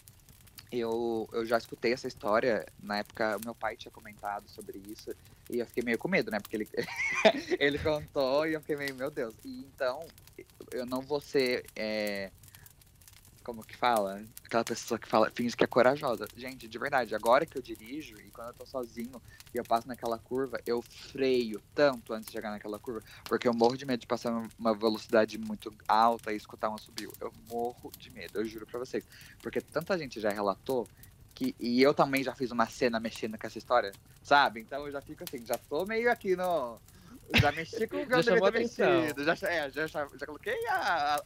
eu, 0.71 1.27
eu 1.33 1.45
já 1.45 1.57
escutei 1.57 1.91
essa 1.91 2.07
história. 2.07 2.65
Na 2.81 2.99
época, 2.99 3.37
meu 3.43 3.53
pai 3.53 3.75
tinha 3.75 3.91
comentado 3.91 4.47
sobre 4.47 4.81
isso. 4.89 5.13
E 5.49 5.59
eu 5.59 5.65
fiquei 5.65 5.83
meio 5.83 5.97
com 5.97 6.07
medo, 6.07 6.31
né? 6.31 6.39
Porque 6.39 6.55
ele, 6.55 6.69
ele 7.59 7.77
contou 7.77 8.47
e 8.47 8.53
eu 8.53 8.61
fiquei 8.61 8.77
meio, 8.77 8.95
meu 8.95 9.11
Deus. 9.11 9.35
E 9.43 9.65
então, 9.65 9.99
eu 10.71 10.85
não 10.85 11.01
vou 11.01 11.19
ser. 11.19 11.65
É, 11.75 12.31
como 13.43 13.63
que 13.63 13.75
fala? 13.75 14.23
Aquela 14.45 14.63
pessoa 14.63 14.99
que 14.99 15.07
fala, 15.07 15.31
finge 15.31 15.55
que 15.55 15.63
é 15.63 15.67
corajosa. 15.67 16.27
Gente, 16.35 16.67
de 16.67 16.77
verdade, 16.77 17.15
agora 17.15 17.45
que 17.45 17.57
eu 17.57 17.61
dirijo 17.61 18.15
e 18.19 18.29
quando 18.31 18.49
eu 18.49 18.53
tô 18.53 18.65
sozinho 18.65 19.21
e 19.53 19.57
eu 19.57 19.63
passo 19.63 19.87
naquela 19.87 20.17
curva, 20.17 20.59
eu 20.65 20.81
freio 20.81 21.61
tanto 21.73 22.13
antes 22.13 22.27
de 22.27 22.31
chegar 22.31 22.51
naquela 22.51 22.79
curva, 22.79 23.01
porque 23.25 23.47
eu 23.47 23.53
morro 23.53 23.75
de 23.75 23.85
medo 23.85 24.01
de 24.01 24.07
passar 24.07 24.31
uma 24.57 24.73
velocidade 24.73 25.37
muito 25.37 25.73
alta 25.87 26.31
e 26.31 26.37
escutar 26.37 26.69
um 26.69 26.77
subiu. 26.77 27.11
Eu 27.19 27.33
morro 27.49 27.91
de 27.97 28.09
medo, 28.11 28.39
eu 28.39 28.45
juro 28.45 28.65
pra 28.65 28.79
vocês. 28.79 29.03
Porque 29.41 29.59
tanta 29.59 29.97
gente 29.97 30.19
já 30.19 30.29
relatou 30.29 30.87
que, 31.33 31.55
e 31.59 31.81
eu 31.81 31.93
também 31.93 32.23
já 32.23 32.35
fiz 32.35 32.51
uma 32.51 32.67
cena 32.67 32.99
mexendo 32.99 33.37
com 33.37 33.47
essa 33.47 33.57
história, 33.57 33.91
sabe? 34.21 34.59
Então 34.61 34.85
eu 34.85 34.91
já 34.91 35.01
fico 35.01 35.23
assim, 35.23 35.45
já 35.45 35.57
tô 35.57 35.85
meio 35.85 36.11
aqui 36.11 36.35
no 36.35 36.77
já 37.39 37.51
mexi 37.51 37.87
com 37.87 37.97
o 37.97 38.07
que 38.07 38.13
eu 38.13 38.21
devia 38.21 38.41
ter 38.41 38.59
mexido. 38.59 39.23
Já, 39.23 39.33
é, 39.47 39.69
já, 39.69 39.87
já, 39.87 40.07
já, 40.17 40.25
coloquei 40.25 40.67
a, 40.67 41.15
a, 41.15 41.21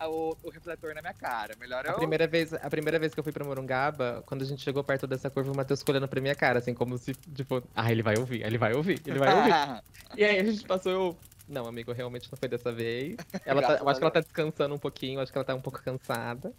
a, 0.00 0.08
o, 0.08 0.36
o, 0.42 0.50
refletor 0.50 0.94
na 0.94 1.00
minha 1.00 1.14
cara. 1.14 1.54
Melhor 1.58 1.84
eu... 1.84 1.92
A 1.92 1.94
primeira, 1.94 2.26
vez, 2.26 2.52
a 2.52 2.70
primeira 2.70 2.98
vez 2.98 3.14
que 3.14 3.20
eu 3.20 3.24
fui 3.24 3.32
pra 3.32 3.44
Morungaba, 3.44 4.22
quando 4.26 4.42
a 4.42 4.44
gente 4.44 4.62
chegou 4.62 4.84
perto 4.84 5.06
dessa 5.06 5.30
curva, 5.30 5.52
o 5.52 5.56
Matheus 5.56 5.82
olhando 5.88 6.08
pra 6.08 6.20
minha 6.20 6.34
cara, 6.34 6.58
assim, 6.58 6.74
como 6.74 6.98
se, 6.98 7.14
tipo, 7.34 7.62
ah, 7.74 7.90
ele 7.90 8.02
vai 8.02 8.18
ouvir, 8.18 8.44
ele 8.44 8.58
vai 8.58 8.74
ouvir, 8.74 9.00
ele 9.06 9.18
vai 9.18 9.34
ouvir. 9.34 9.82
e 10.16 10.24
aí 10.24 10.38
a 10.38 10.44
gente 10.44 10.64
passou, 10.66 10.92
eu... 10.92 11.16
Não, 11.48 11.66
amigo, 11.66 11.92
realmente 11.92 12.30
não 12.30 12.36
foi 12.36 12.48
dessa 12.48 12.70
vez. 12.70 13.16
Ela 13.46 13.62
tá, 13.62 13.78
eu 13.80 13.88
acho 13.88 13.98
que 13.98 14.04
ela 14.04 14.10
tá 14.10 14.20
descansando 14.20 14.74
um 14.74 14.78
pouquinho, 14.78 15.18
acho 15.18 15.32
que 15.32 15.38
ela 15.38 15.44
tá 15.46 15.54
um 15.54 15.60
pouco 15.62 15.82
cansada. 15.82 16.52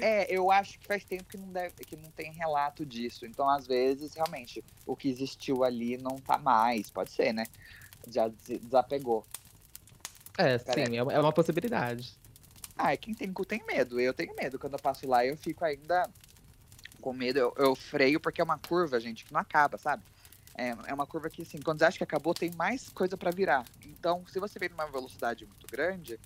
É, 0.00 0.32
eu 0.34 0.50
acho 0.50 0.78
que 0.78 0.86
faz 0.86 1.04
tempo 1.04 1.24
que 1.24 1.36
não, 1.36 1.48
deve, 1.48 1.74
que 1.84 1.96
não 1.96 2.10
tem 2.10 2.32
relato 2.32 2.84
disso. 2.84 3.26
Então, 3.26 3.48
às 3.48 3.66
vezes, 3.66 4.14
realmente, 4.14 4.64
o 4.86 4.94
que 4.94 5.08
existiu 5.08 5.64
ali 5.64 5.96
não 5.96 6.16
tá 6.18 6.38
mais. 6.38 6.90
Pode 6.90 7.10
ser, 7.10 7.32
né? 7.32 7.44
Já 8.08 8.28
desapegou. 8.28 9.24
É, 10.36 10.58
sim, 10.58 10.96
é, 10.96 10.98
é 10.98 11.20
uma 11.20 11.32
possibilidade. 11.32 12.12
Ah, 12.76 12.92
é 12.92 12.96
quem 12.96 13.14
tem 13.14 13.32
cu 13.32 13.44
tem 13.44 13.64
medo. 13.64 14.00
Eu 14.00 14.12
tenho 14.12 14.34
medo. 14.34 14.58
Quando 14.58 14.74
eu 14.74 14.78
passo 14.78 15.06
lá, 15.08 15.24
eu 15.24 15.36
fico 15.36 15.64
ainda 15.64 16.08
com 17.00 17.12
medo. 17.12 17.38
Eu, 17.38 17.54
eu 17.56 17.74
freio 17.74 18.18
porque 18.18 18.40
é 18.40 18.44
uma 18.44 18.58
curva, 18.58 18.98
gente, 18.98 19.24
que 19.24 19.32
não 19.32 19.40
acaba, 19.40 19.78
sabe? 19.78 20.02
É, 20.56 20.74
é 20.86 20.94
uma 20.94 21.06
curva 21.06 21.28
que, 21.28 21.42
assim, 21.42 21.58
quando 21.60 21.78
você 21.78 21.84
acha 21.84 21.98
que 21.98 22.04
acabou, 22.04 22.34
tem 22.34 22.50
mais 22.52 22.88
coisa 22.88 23.16
para 23.16 23.30
virar. 23.30 23.64
Então, 23.84 24.24
se 24.26 24.38
você 24.38 24.58
vem 24.58 24.68
numa 24.68 24.86
velocidade 24.86 25.44
muito 25.44 25.66
grande, 25.66 26.18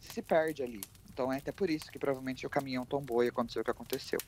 você 0.00 0.12
se 0.12 0.22
perde 0.22 0.62
ali. 0.62 0.80
Então, 1.12 1.32
é 1.32 1.38
até 1.38 1.52
por 1.52 1.68
isso 1.70 1.90
que 1.90 1.98
provavelmente 1.98 2.46
o 2.46 2.50
caminhão 2.50 2.84
tombou 2.86 3.22
e 3.22 3.28
aconteceu 3.28 3.62
o 3.62 3.64
que 3.64 3.70
aconteceu. 3.70 4.18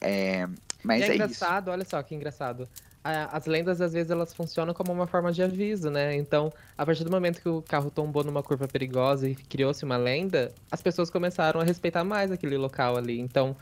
É, 0.00 0.48
mas 0.82 1.02
é, 1.02 1.08
é 1.08 1.14
engraçado, 1.14 1.64
isso. 1.64 1.70
olha 1.70 1.84
só 1.84 2.02
que 2.02 2.14
engraçado 2.14 2.68
as 3.04 3.44
lendas 3.44 3.82
às 3.82 3.92
vezes 3.92 4.10
elas 4.10 4.32
funcionam 4.32 4.72
como 4.72 4.90
uma 4.90 5.06
forma 5.06 5.30
de 5.30 5.42
aviso, 5.42 5.90
né? 5.90 6.16
Então, 6.16 6.50
a 6.76 6.86
partir 6.86 7.04
do 7.04 7.10
momento 7.10 7.40
que 7.40 7.48
o 7.48 7.60
carro 7.60 7.90
tombou 7.90 8.24
numa 8.24 8.42
curva 8.42 8.66
perigosa 8.66 9.28
e 9.28 9.34
criou-se 9.34 9.84
uma 9.84 9.98
lenda, 9.98 10.50
as 10.70 10.80
pessoas 10.80 11.10
começaram 11.10 11.60
a 11.60 11.64
respeitar 11.64 12.02
mais 12.02 12.32
aquele 12.32 12.56
local 12.56 12.96
ali. 12.96 13.20
Então, 13.20 13.54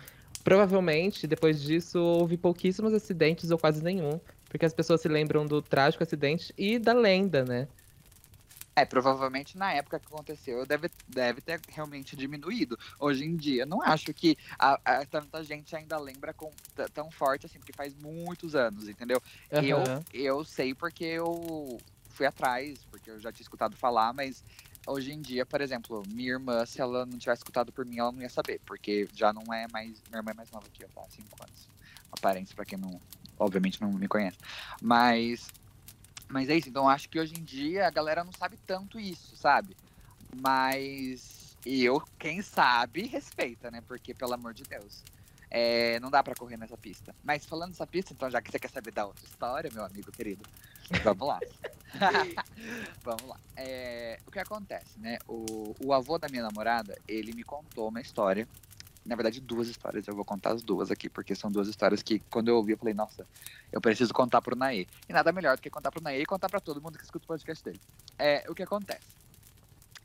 provavelmente, 0.45 1.27
depois 1.27 1.61
disso, 1.61 1.99
houve 1.99 2.37
pouquíssimos 2.37 2.95
acidentes 2.95 3.51
ou 3.51 3.59
quase 3.59 3.83
nenhum, 3.83 4.21
porque 4.49 4.65
as 4.65 4.73
pessoas 4.73 5.01
se 5.01 5.09
lembram 5.09 5.45
do 5.45 5.61
trágico 5.61 6.05
acidente 6.05 6.55
e 6.57 6.79
da 6.79 6.93
lenda, 6.93 7.45
né? 7.45 7.67
É, 8.75 8.85
provavelmente 8.87 9.59
na 9.59 9.73
época 9.73 10.01
que 10.01 10.07
aconteceu 10.07 10.65
deve, 10.65 10.91
deve 11.07 11.41
ter 11.43 11.61
realmente 11.69 12.17
diminuído. 12.17 12.79
Hoje 12.99 13.25
em 13.25 13.37
dia, 13.37 13.67
não 13.67 13.83
acho 13.83 14.15
que 14.15 14.37
a, 14.59 14.81
a, 14.85 15.05
tanta 15.05 15.45
gente 15.45 15.77
ainda 15.77 15.99
lembra 15.99 16.33
com, 16.33 16.51
tão 16.95 17.11
forte 17.11 17.45
assim, 17.45 17.59
porque 17.59 17.73
faz 17.73 17.95
muitos 17.95 18.55
anos, 18.55 18.89
entendeu? 18.89 19.23
Uhum. 19.53 19.63
Eu, 19.63 20.05
eu 20.15 20.45
sei 20.45 20.75
porque 20.75 21.05
eu 21.05 21.79
fui 22.09 22.25
atrás, 22.25 22.79
porque 22.91 23.11
eu 23.11 23.21
já 23.21 23.31
tinha 23.31 23.43
escutado 23.43 23.77
falar, 23.77 24.15
mas 24.15 24.43
hoje 24.87 25.13
em 25.13 25.21
dia, 25.21 25.45
por 25.45 25.61
exemplo, 25.61 26.03
minha 26.09 26.31
irmã, 26.31 26.65
se 26.65 26.81
ela 26.81 27.05
não 27.05 27.19
tivesse 27.19 27.41
escutado 27.41 27.73
por 27.73 27.85
mim, 27.85 27.99
ela 27.99 28.13
não 28.13 28.23
ia 28.23 28.29
saber, 28.29 28.61
porque 28.65 29.09
já 29.15 29.33
não 29.33 29.53
é 29.53 29.67
mais. 29.71 30.03
Minha 30.09 30.21
irmã 30.21 30.31
é 30.31 30.35
mais 30.35 30.51
nova 30.51 30.67
que 30.73 30.83
eu, 30.83 30.89
tá? 30.89 31.03
Cinco 31.11 31.37
anos. 31.43 31.69
Aparência, 32.11 32.55
pra 32.55 32.65
quem 32.65 32.79
não. 32.79 33.01
Obviamente 33.39 33.81
não 33.81 33.93
me 33.93 34.09
conhece. 34.09 34.39
Mas 34.81 35.49
mas 36.33 36.49
é 36.49 36.57
isso, 36.57 36.71
então 36.71 36.89
acho 36.89 37.11
que 37.11 37.21
hoje 37.21 37.35
em 37.39 37.45
dia 37.45 37.87
a 37.87 37.91
galera 37.91 38.25
não 38.25 38.33
sabe 38.33 38.59
tanto 38.67 38.99
isso, 38.99 39.37
sabe? 39.37 39.77
Mas 40.41 41.59
eu, 41.65 42.03
quem 42.19 42.41
sabe, 42.41 43.07
respeita, 43.07 43.71
né? 43.71 43.83
Porque, 43.87 44.15
pelo 44.15 44.33
amor 44.33 44.55
de 44.55 44.63
Deus, 44.63 45.05
é, 45.51 46.01
não 46.01 46.11
dá 46.11 46.23
para 46.23 46.35
correr 46.35 46.57
nessa 46.57 46.77
pista. 46.79 47.15
Mas 47.23 47.45
falando 47.45 47.73
dessa 47.73 47.87
pista, 47.87 48.15
então, 48.15 48.31
já 48.31 48.41
que 48.41 48.51
você 48.51 48.59
quer 48.59 48.71
saber 48.71 48.93
da 48.93 49.05
outra 49.05 49.23
história, 49.27 49.71
meu 49.75 49.85
amigo 49.85 50.11
querido, 50.11 50.43
vamos 51.05 51.29
lá. 51.29 51.39
vamos 53.05 53.25
lá. 53.25 53.39
É, 53.55 54.19
o 54.27 54.31
que 54.31 54.39
acontece, 54.39 54.99
né? 54.99 55.19
O, 55.29 55.77
o 55.85 55.93
avô 55.93 56.19
da 56.19 56.29
minha 56.31 56.45
namorada, 56.45 56.99
ele 57.07 57.35
me 57.35 57.45
contou 57.45 57.89
uma 57.89 58.01
história 58.01 58.49
na 59.05 59.17
verdade, 59.17 59.41
duas 59.41 59.69
histórias. 59.69 60.07
Eu 60.07 60.15
vou 60.15 60.25
contar 60.25 60.53
as 60.53 60.63
duas 60.63 60.91
aqui, 60.91 61.09
porque 61.09 61.35
são 61.35 61.51
duas 61.51 61.69
histórias 61.69 62.03
que, 62.03 62.21
quando 62.31 62.49
eu 62.49 62.57
ouvi, 62.57 62.73
eu 62.73 62.79
falei, 62.79 62.95
nossa, 62.95 63.27
eu 63.71 63.81
preciso 63.81 64.15
contar 64.15 64.41
pro 64.41 64.57
Naê. 64.57 64.87
E 65.09 65.13
nada 65.13 65.33
melhor 65.33 65.57
do 65.57 65.63
que 65.63 65.71
contar 65.71 65.91
pro 65.91 66.03
Naê 66.03 66.23
e 66.23 66.27
contar 66.27 66.49
para 66.49 66.61
todo 66.61 66.81
mundo 66.81 66.99
que 66.99 67.05
escuta 67.05 67.25
o 67.25 67.29
podcast 67.29 67.65
dele. 67.65 67.81
É, 68.19 68.45
o 68.49 68.55
que 68.55 68.63
acontece? 68.63 69.07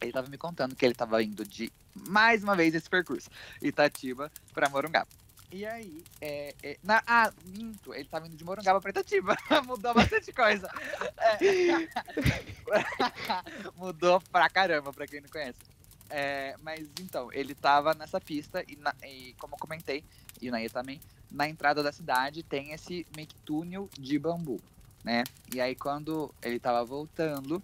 Ele 0.02 0.12
tava 0.12 0.30
me 0.30 0.38
contando 0.38 0.76
que 0.76 0.86
ele 0.86 0.94
tava 0.94 1.22
indo 1.24 1.46
de, 1.46 1.72
mais 2.08 2.44
uma 2.44 2.56
vez, 2.56 2.74
esse 2.74 2.90
percurso, 2.90 3.30
Itatiba 3.62 4.32
para 4.54 4.70
Morungaba. 4.70 5.08
E 5.50 5.66
aí, 5.66 6.04
é, 6.20 6.54
é, 6.62 6.78
na, 6.84 7.02
ah, 7.08 7.32
minto, 7.46 7.94
ele 7.94 8.10
tava 8.10 8.28
indo 8.28 8.36
de 8.36 8.44
Morungaba 8.44 8.82
pra 8.82 8.90
Itatiba. 8.90 9.38
Mudou 9.66 9.94
bastante 9.94 10.34
coisa. 10.34 10.70
É, 11.18 11.38
mudou 13.78 14.22
pra 14.30 14.50
caramba, 14.50 14.92
pra 14.92 15.08
quem 15.08 15.22
não 15.22 15.30
conhece. 15.30 15.77
É, 16.10 16.56
mas 16.62 16.88
então, 17.02 17.32
ele 17.34 17.54
tava 17.54 17.94
nessa 17.94 18.20
pista 18.20 18.64
e, 18.68 18.76
na, 18.78 18.94
e, 19.04 19.34
como 19.40 19.56
eu 19.56 19.60
comentei, 19.60 20.04
e 20.42 20.50
o 20.50 20.52
Nair 20.52 20.72
também, 20.72 21.02
na 21.30 21.48
entrada 21.48 21.84
da 21.84 21.92
cidade 21.92 22.44
tem 22.44 22.72
esse 22.72 23.06
meio 23.16 23.28
túnel 23.46 23.90
de 24.00 24.18
bambu, 24.18 24.60
né? 25.04 25.24
E 25.54 25.60
aí 25.60 25.76
quando 25.76 26.34
ele 26.42 26.60
tava 26.60 26.84
voltando, 26.86 27.62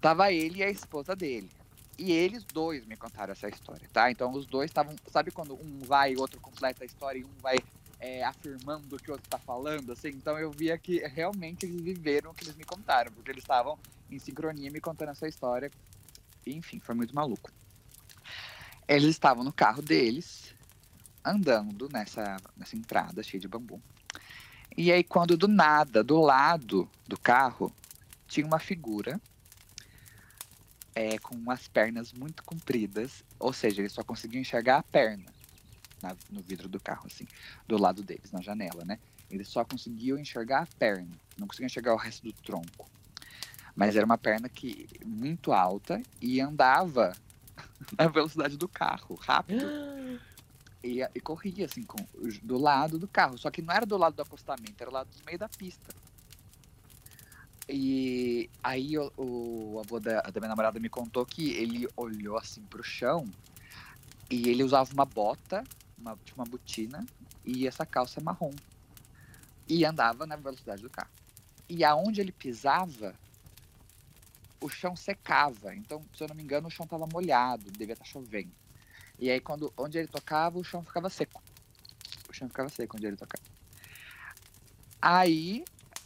tava 0.00 0.32
ele 0.32 0.58
e 0.58 0.62
a 0.62 0.70
esposa 0.70 1.16
dele. 1.16 1.50
E 1.98 2.12
eles 2.12 2.44
dois 2.44 2.84
me 2.86 2.96
contaram 2.96 3.32
essa 3.32 3.48
história, 3.48 3.88
tá? 3.92 4.10
Então 4.10 4.32
os 4.32 4.46
dois 4.46 4.70
estavam, 4.70 4.94
sabe 5.06 5.30
quando 5.30 5.54
um 5.54 5.80
vai 5.80 6.12
e 6.12 6.16
o 6.16 6.20
outro 6.20 6.40
completa 6.40 6.84
a 6.84 6.86
história 6.86 7.18
e 7.18 7.24
um 7.24 7.30
vai 7.40 7.56
é, 7.98 8.24
afirmando 8.24 8.96
o 8.96 8.98
que 8.98 9.10
o 9.10 9.12
outro 9.12 9.28
tá 9.28 9.38
falando, 9.38 9.92
assim? 9.92 10.08
Então 10.08 10.38
eu 10.38 10.50
via 10.50 10.76
que 10.78 10.98
realmente 11.06 11.66
eles 11.66 11.80
viveram 11.80 12.30
o 12.30 12.34
que 12.34 12.44
eles 12.44 12.56
me 12.56 12.64
contaram, 12.64 13.12
porque 13.12 13.30
eles 13.30 13.44
estavam 13.44 13.78
em 14.10 14.18
sincronia 14.18 14.70
me 14.70 14.80
contando 14.80 15.10
essa 15.10 15.28
história 15.28 15.70
enfim, 16.46 16.80
foi 16.80 16.94
muito 16.94 17.14
maluco. 17.14 17.50
Eles 18.88 19.10
estavam 19.10 19.44
no 19.44 19.52
carro 19.52 19.82
deles, 19.82 20.54
andando 21.24 21.88
nessa, 21.92 22.36
nessa 22.56 22.76
entrada 22.76 23.22
cheia 23.22 23.40
de 23.40 23.48
bambu. 23.48 23.80
E 24.76 24.90
aí, 24.90 25.04
quando 25.04 25.36
do 25.36 25.48
nada, 25.48 26.02
do 26.02 26.20
lado 26.20 26.88
do 27.06 27.18
carro, 27.18 27.72
tinha 28.26 28.46
uma 28.46 28.58
figura 28.58 29.20
é, 30.94 31.18
com 31.18 31.34
umas 31.34 31.68
pernas 31.68 32.12
muito 32.12 32.42
compridas, 32.44 33.24
ou 33.38 33.52
seja, 33.52 33.80
eles 33.80 33.92
só 33.92 34.02
conseguiam 34.02 34.40
enxergar 34.40 34.78
a 34.78 34.82
perna 34.82 35.26
na, 36.02 36.16
no 36.30 36.40
vidro 36.40 36.68
do 36.68 36.80
carro, 36.80 37.06
assim, 37.06 37.26
do 37.66 37.78
lado 37.78 38.02
deles, 38.02 38.32
na 38.32 38.40
janela, 38.40 38.84
né? 38.84 38.98
Eles 39.30 39.48
só 39.48 39.64
conseguiam 39.64 40.18
enxergar 40.18 40.62
a 40.62 40.66
perna, 40.78 41.10
não 41.38 41.46
conseguiam 41.46 41.66
enxergar 41.66 41.94
o 41.94 41.96
resto 41.96 42.24
do 42.24 42.32
tronco. 42.32 42.88
Mas 43.80 43.96
era 43.96 44.04
uma 44.04 44.18
perna 44.18 44.46
que 44.46 44.86
muito 45.06 45.54
alta 45.54 46.02
e 46.20 46.38
andava 46.38 47.16
na 47.96 48.08
velocidade 48.08 48.58
do 48.58 48.68
carro, 48.68 49.14
rápido. 49.14 49.64
E, 50.82 51.02
e, 51.14 51.20
corria 51.20 51.66
assim 51.66 51.82
com, 51.82 51.98
do 52.42 52.56
lado 52.56 52.98
do 52.98 53.06
carro. 53.06 53.36
Só 53.36 53.50
que 53.50 53.60
não 53.60 53.74
era 53.74 53.84
do 53.84 53.98
lado 53.98 54.16
do 54.16 54.22
acostamento, 54.22 54.76
era 54.80 54.90
do 54.90 54.94
lado 54.94 55.10
do 55.10 55.24
meio 55.26 55.38
da 55.38 55.46
pista. 55.46 55.94
E 57.68 58.48
aí 58.62 58.96
o, 58.96 59.12
o 59.18 59.78
avô 59.78 60.00
da, 60.00 60.22
da 60.22 60.40
minha 60.40 60.48
namorada 60.48 60.80
me 60.80 60.88
contou 60.88 61.26
que 61.26 61.50
ele 61.50 61.86
olhou 61.94 62.38
assim 62.38 62.62
pro 62.62 62.82
chão 62.82 63.28
e 64.30 64.48
ele 64.48 64.64
usava 64.64 64.90
uma 64.94 65.04
bota, 65.04 65.62
uma, 65.98 66.16
tipo 66.24 66.40
uma 66.40 66.46
botina, 66.46 67.04
e 67.44 67.66
essa 67.66 67.84
calça 67.84 68.18
marrom. 68.18 68.54
E 69.68 69.84
andava 69.84 70.24
na 70.24 70.36
velocidade 70.36 70.80
do 70.80 70.88
carro. 70.88 71.10
E 71.68 71.84
aonde 71.84 72.22
ele 72.22 72.32
pisava, 72.32 73.14
o 74.60 74.68
chão 74.68 74.94
secava. 74.94 75.74
Então, 75.74 76.04
se 76.14 76.22
eu 76.22 76.28
não 76.28 76.34
me 76.34 76.42
engano, 76.42 76.68
o 76.68 76.70
chão 76.70 76.84
estava 76.84 77.06
molhado, 77.06 77.70
devia 77.70 77.94
estar 77.94 78.04
tá 78.04 78.10
chovendo. 78.10 78.52
E 79.18 79.30
aí, 79.30 79.40
quando, 79.40 79.72
onde 79.76 79.98
ele 79.98 80.08
tocava, 80.08 80.58
o 80.58 80.64
chão 80.64 80.82
ficava 80.82 81.08
seco. 81.10 81.42
O 82.28 82.32
chão 82.32 82.48
ficava 82.48 82.68
seco 82.68 82.96
onde 82.96 83.06
ele 83.06 83.16
tocava. 83.16 83.42
Aí, 85.00 85.64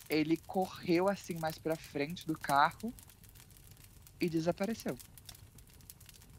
ele 0.08 0.36
correu 0.36 1.08
assim 1.08 1.34
mais 1.34 1.58
para 1.58 1.76
frente 1.76 2.26
do 2.26 2.38
carro 2.38 2.92
e 4.20 4.28
desapareceu. 4.28 4.96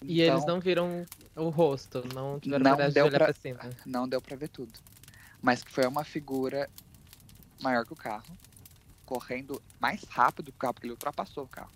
E 0.02 0.22
então, 0.22 0.36
eles 0.36 0.46
não 0.46 0.60
viram 0.60 1.06
o 1.36 1.50
rosto, 1.50 2.04
não 2.14 2.40
tiveram 2.40 2.64
Não 2.64 2.72
coragem 2.72 2.90
de 2.90 2.94
deu 2.94 3.06
olhar 3.06 3.18
pra- 3.18 3.26
pra 3.28 3.34
cima. 3.34 3.60
Não 3.86 4.08
deu 4.08 4.22
pra 4.22 4.36
ver 4.36 4.50
tudo. 4.50 4.78
Mas 5.42 5.64
foi 5.64 5.86
uma 5.86 6.04
figura 6.04 6.70
maior 7.62 7.86
que 7.86 7.94
o 7.94 7.96
carro, 7.96 8.38
correndo 9.06 9.62
mais 9.80 10.04
rápido 10.04 10.52
que 10.52 10.58
o 10.58 10.60
carro, 10.60 10.74
porque 10.74 10.88
ele 10.88 10.94
ultrapassou 10.94 11.44
o 11.44 11.48
carro. 11.48 11.72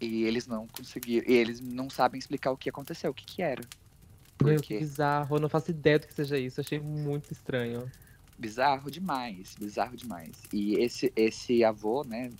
E 0.00 0.24
eles 0.24 0.46
não 0.46 0.66
conseguiram. 0.68 1.26
E 1.28 1.34
eles 1.34 1.60
não 1.60 1.90
sabem 1.90 2.18
explicar 2.18 2.50
o 2.52 2.56
que 2.56 2.70
aconteceu, 2.70 3.10
o 3.10 3.14
que, 3.14 3.24
que 3.24 3.42
era. 3.42 3.62
Meu, 4.42 4.60
Porque 4.60 4.78
que 4.78 4.78
bizarro. 4.78 5.36
Eu 5.36 5.40
não 5.40 5.48
faço 5.48 5.70
ideia 5.70 5.98
do 5.98 6.06
que 6.06 6.14
seja 6.14 6.38
isso. 6.38 6.60
Achei 6.60 6.80
muito 6.80 7.32
estranho. 7.32 7.90
bizarro 8.38 8.90
demais, 8.90 9.54
bizarro 9.58 9.96
demais. 9.96 10.42
E 10.52 10.74
esse, 10.76 11.12
esse 11.14 11.62
avô, 11.62 12.02
né? 12.04 12.30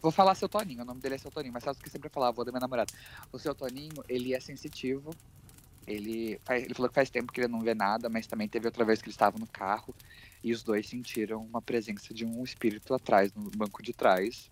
Vou 0.00 0.12
falar 0.12 0.34
seu 0.36 0.48
Toninho, 0.48 0.82
o 0.82 0.84
nome 0.84 1.00
dele 1.00 1.16
é 1.16 1.18
seu 1.18 1.30
Toninho, 1.30 1.52
mas 1.52 1.64
sabe 1.64 1.78
o 1.78 1.82
que 1.82 1.90
sempre 1.90 2.08
falar, 2.08 2.28
avô 2.28 2.44
da 2.44 2.52
minha 2.52 2.60
namorada. 2.60 2.92
O 3.32 3.38
seu 3.38 3.54
Toninho, 3.54 4.04
ele 4.08 4.32
é 4.34 4.40
sensitivo. 4.40 5.10
Ele, 5.86 6.38
faz- 6.44 6.62
ele 6.64 6.74
falou 6.74 6.88
que 6.88 6.94
faz 6.94 7.10
tempo 7.10 7.32
que 7.32 7.40
ele 7.40 7.48
não 7.48 7.60
vê 7.62 7.74
nada, 7.74 8.08
mas 8.08 8.26
também 8.28 8.48
teve 8.48 8.66
outra 8.66 8.84
vez 8.84 9.00
que 9.02 9.06
ele 9.08 9.12
estava 9.14 9.38
no 9.38 9.46
carro 9.46 9.92
e 10.44 10.52
os 10.52 10.62
dois 10.62 10.88
sentiram 10.88 11.42
uma 11.44 11.60
presença 11.60 12.14
de 12.14 12.24
um 12.24 12.44
espírito 12.44 12.94
atrás, 12.94 13.32
no 13.34 13.50
banco 13.50 13.82
de 13.82 13.92
trás. 13.92 14.48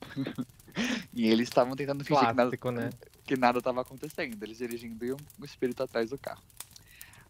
e 1.12 1.28
eles 1.28 1.48
estavam 1.48 1.74
tentando 1.74 2.04
fingir 2.04 2.20
que 2.20 2.34
nada, 2.34 2.50
né? 2.72 2.90
que 3.24 3.36
nada 3.36 3.58
estava 3.58 3.80
acontecendo, 3.80 4.42
eles 4.42 4.58
dirigindo 4.58 5.04
e 5.04 5.12
um, 5.12 5.16
um 5.40 5.44
espírito 5.44 5.82
atrás 5.82 6.10
do 6.10 6.18
carro. 6.18 6.42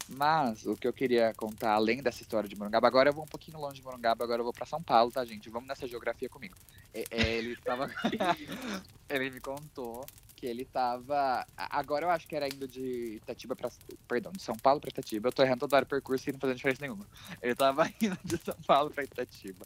Mas 0.08 0.66
o 0.66 0.74
que 0.74 0.86
eu 0.86 0.92
queria 0.92 1.32
contar, 1.34 1.72
além 1.72 2.02
dessa 2.02 2.22
história 2.22 2.48
de 2.48 2.56
Morungaba, 2.56 2.86
agora 2.86 3.10
eu 3.10 3.14
vou 3.14 3.24
um 3.24 3.28
pouquinho 3.28 3.58
longe 3.58 3.76
de 3.76 3.82
Morungaba, 3.82 4.24
agora 4.24 4.40
eu 4.40 4.44
vou 4.44 4.52
para 4.52 4.66
São 4.66 4.82
Paulo, 4.82 5.10
tá, 5.10 5.24
gente? 5.24 5.48
Vamos 5.48 5.68
nessa 5.68 5.86
geografia 5.86 6.28
comigo. 6.28 6.54
É, 6.92 7.04
é, 7.10 7.38
ele 7.38 7.56
tava. 7.56 7.90
ele 9.08 9.30
me 9.30 9.40
contou 9.40 10.04
que 10.42 10.46
ele 10.46 10.64
tava. 10.64 11.46
Agora 11.56 12.04
eu 12.04 12.10
acho 12.10 12.26
que 12.26 12.34
era 12.34 12.46
indo 12.46 12.66
de 12.66 13.16
Itatiba 13.16 13.54
pra. 13.54 13.70
Perdão, 14.08 14.32
de 14.32 14.42
São 14.42 14.56
Paulo 14.56 14.80
pra 14.80 14.90
Itatiba. 14.90 15.28
Eu 15.28 15.32
tô 15.32 15.42
errando 15.42 15.60
toda 15.60 15.76
hora 15.76 15.84
o 15.84 15.88
percurso 15.88 16.28
e 16.28 16.32
não 16.32 16.40
fazendo 16.40 16.56
diferença 16.56 16.82
nenhuma. 16.82 17.06
Ele 17.40 17.54
tava 17.54 17.88
indo 18.02 18.18
de 18.24 18.36
São 18.38 18.56
Paulo 18.66 18.90
pra 18.90 19.04
Itatiba. 19.04 19.64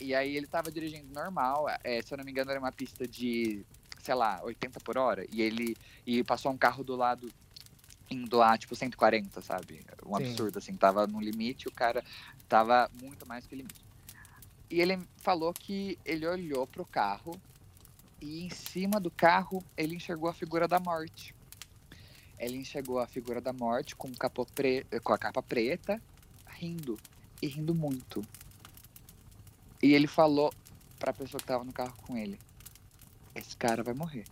E 0.00 0.14
aí 0.14 0.36
ele 0.36 0.46
tava 0.46 0.70
dirigindo 0.70 1.12
normal. 1.12 1.66
é, 1.82 2.00
se 2.02 2.12
eu 2.12 2.18
não 2.18 2.24
me 2.24 2.30
engano, 2.30 2.50
era 2.50 2.60
uma 2.60 2.72
pista 2.72 3.06
de, 3.06 3.64
sei 4.00 4.14
lá, 4.14 4.40
80 4.42 4.80
por 4.80 4.96
hora. 4.96 5.26
E 5.30 5.42
ele. 5.42 5.76
E 6.06 6.22
passou 6.24 6.52
um 6.52 6.56
carro 6.58 6.84
do 6.84 6.96
lado 6.96 7.30
indo 8.10 8.40
a, 8.40 8.56
tipo, 8.56 8.74
140, 8.74 9.40
sabe? 9.42 9.84
Um 10.06 10.16
Sim. 10.16 10.24
absurdo, 10.24 10.58
assim. 10.58 10.74
Tava 10.74 11.06
no 11.06 11.20
limite, 11.20 11.68
o 11.68 11.72
cara 11.72 12.02
tava 12.48 12.90
muito 13.00 13.26
mais 13.26 13.46
que 13.46 13.54
o 13.54 13.58
limite. 13.58 13.86
E 14.70 14.80
ele 14.80 14.98
falou 15.18 15.52
que 15.52 15.98
ele 16.04 16.26
olhou 16.26 16.66
pro 16.66 16.84
carro 16.84 17.40
e 18.20 18.44
em 18.44 18.50
cima 18.50 19.00
do 19.00 19.10
carro 19.10 19.64
ele 19.76 19.94
enxergou 19.96 20.28
a 20.28 20.34
figura 20.34 20.68
da 20.68 20.78
morte. 20.78 21.34
Ele 22.38 22.56
enxergou 22.56 22.98
a 22.98 23.06
figura 23.06 23.40
da 23.40 23.52
morte 23.52 23.96
com, 23.96 24.12
capô 24.12 24.44
pre... 24.46 24.84
com 25.02 25.12
a 25.12 25.18
capa 25.18 25.42
preta, 25.42 26.00
rindo. 26.46 26.98
E 27.40 27.46
rindo 27.46 27.74
muito. 27.74 28.22
E 29.82 29.94
ele 29.94 30.06
falou 30.06 30.52
pra 30.98 31.12
pessoa 31.12 31.40
que 31.40 31.46
tava 31.46 31.64
no 31.64 31.72
carro 31.72 31.96
com 32.02 32.16
ele: 32.16 32.38
Esse 33.34 33.56
cara 33.56 33.82
vai 33.82 33.94
morrer. 33.94 34.24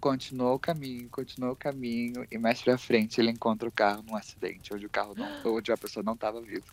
Continuou 0.00 0.54
o 0.54 0.58
caminho, 0.58 1.08
continuou 1.10 1.52
o 1.52 1.56
caminho, 1.56 2.26
e 2.30 2.38
mais 2.38 2.62
pra 2.62 2.78
frente 2.78 3.20
ele 3.20 3.30
encontra 3.30 3.68
o 3.68 3.72
carro 3.72 4.02
num 4.02 4.16
acidente, 4.16 4.72
onde 4.72 4.86
o 4.86 4.90
carro 4.90 5.14
não, 5.14 5.28
onde 5.54 5.70
a 5.70 5.76
pessoa 5.76 6.02
não 6.02 6.16
tava 6.16 6.40
viva. 6.40 6.66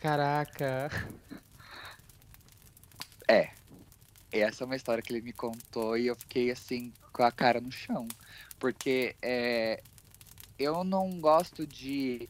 Caraca. 0.00 0.90
É. 3.28 3.50
Essa 4.32 4.62
é 4.62 4.66
uma 4.66 4.76
história 4.76 5.02
que 5.02 5.12
ele 5.12 5.22
me 5.22 5.32
contou 5.32 5.96
e 5.96 6.06
eu 6.06 6.14
fiquei 6.14 6.50
assim, 6.50 6.92
com 7.12 7.22
a 7.22 7.32
cara 7.32 7.60
no 7.60 7.70
chão. 7.70 8.06
Porque 8.58 9.16
é, 9.20 9.82
eu 10.58 10.84
não 10.84 11.20
gosto 11.20 11.66
de 11.66 12.28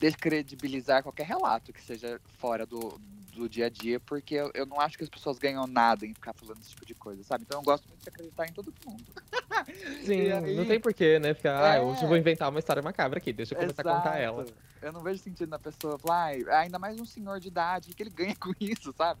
descredibilizar 0.00 1.02
qualquer 1.02 1.26
relato 1.26 1.72
que 1.72 1.82
seja 1.82 2.18
fora 2.38 2.64
do, 2.64 2.98
do 3.34 3.48
dia 3.48 3.66
a 3.66 3.68
dia, 3.68 4.00
porque 4.00 4.34
eu, 4.34 4.50
eu 4.54 4.64
não 4.66 4.80
acho 4.80 4.96
que 4.96 5.04
as 5.04 5.10
pessoas 5.10 5.38
ganham 5.38 5.66
nada 5.66 6.06
em 6.06 6.14
ficar 6.14 6.32
falando 6.32 6.58
esse 6.60 6.70
tipo 6.70 6.86
de 6.86 6.94
coisa, 6.94 7.22
sabe? 7.22 7.44
Então 7.46 7.60
eu 7.60 7.64
gosto 7.64 7.86
muito 7.86 8.02
de 8.02 8.08
acreditar 8.08 8.46
em 8.48 8.52
todo 8.52 8.72
mundo. 8.86 9.04
Sim, 10.04 10.32
aí- 10.32 10.56
não 10.56 10.64
tem 10.64 10.80
porquê, 10.80 11.18
né? 11.18 11.34
Ficar, 11.34 11.62
ah, 11.62 11.76
É. 11.76 11.80
hoje 11.80 12.02
eu 12.02 12.08
vou 12.08 12.16
inventar 12.16 12.48
uma 12.48 12.58
história 12.58 12.82
macabra 12.82 13.18
aqui, 13.18 13.30
deixa 13.32 13.54
eu 13.54 13.58
começar 13.58 13.82
a 13.82 13.96
contar 13.96 14.18
ela. 14.18 14.42
Exato. 14.42 14.58
Eu 14.80 14.92
não 14.92 15.02
vejo 15.02 15.22
sentido 15.22 15.50
na 15.50 15.58
pessoa 15.58 15.98
falar, 15.98 16.28
"Ai, 16.28 16.42
ainda 16.64 16.78
mais 16.78 16.98
um 16.98 17.04
senhor 17.04 17.38
de 17.38 17.48
idade, 17.48 17.90
o 17.90 17.94
que 17.94 18.02
ele 18.02 18.08
ganha 18.08 18.34
com 18.40 18.54
isso, 18.58 18.94
sabe? 18.96 19.20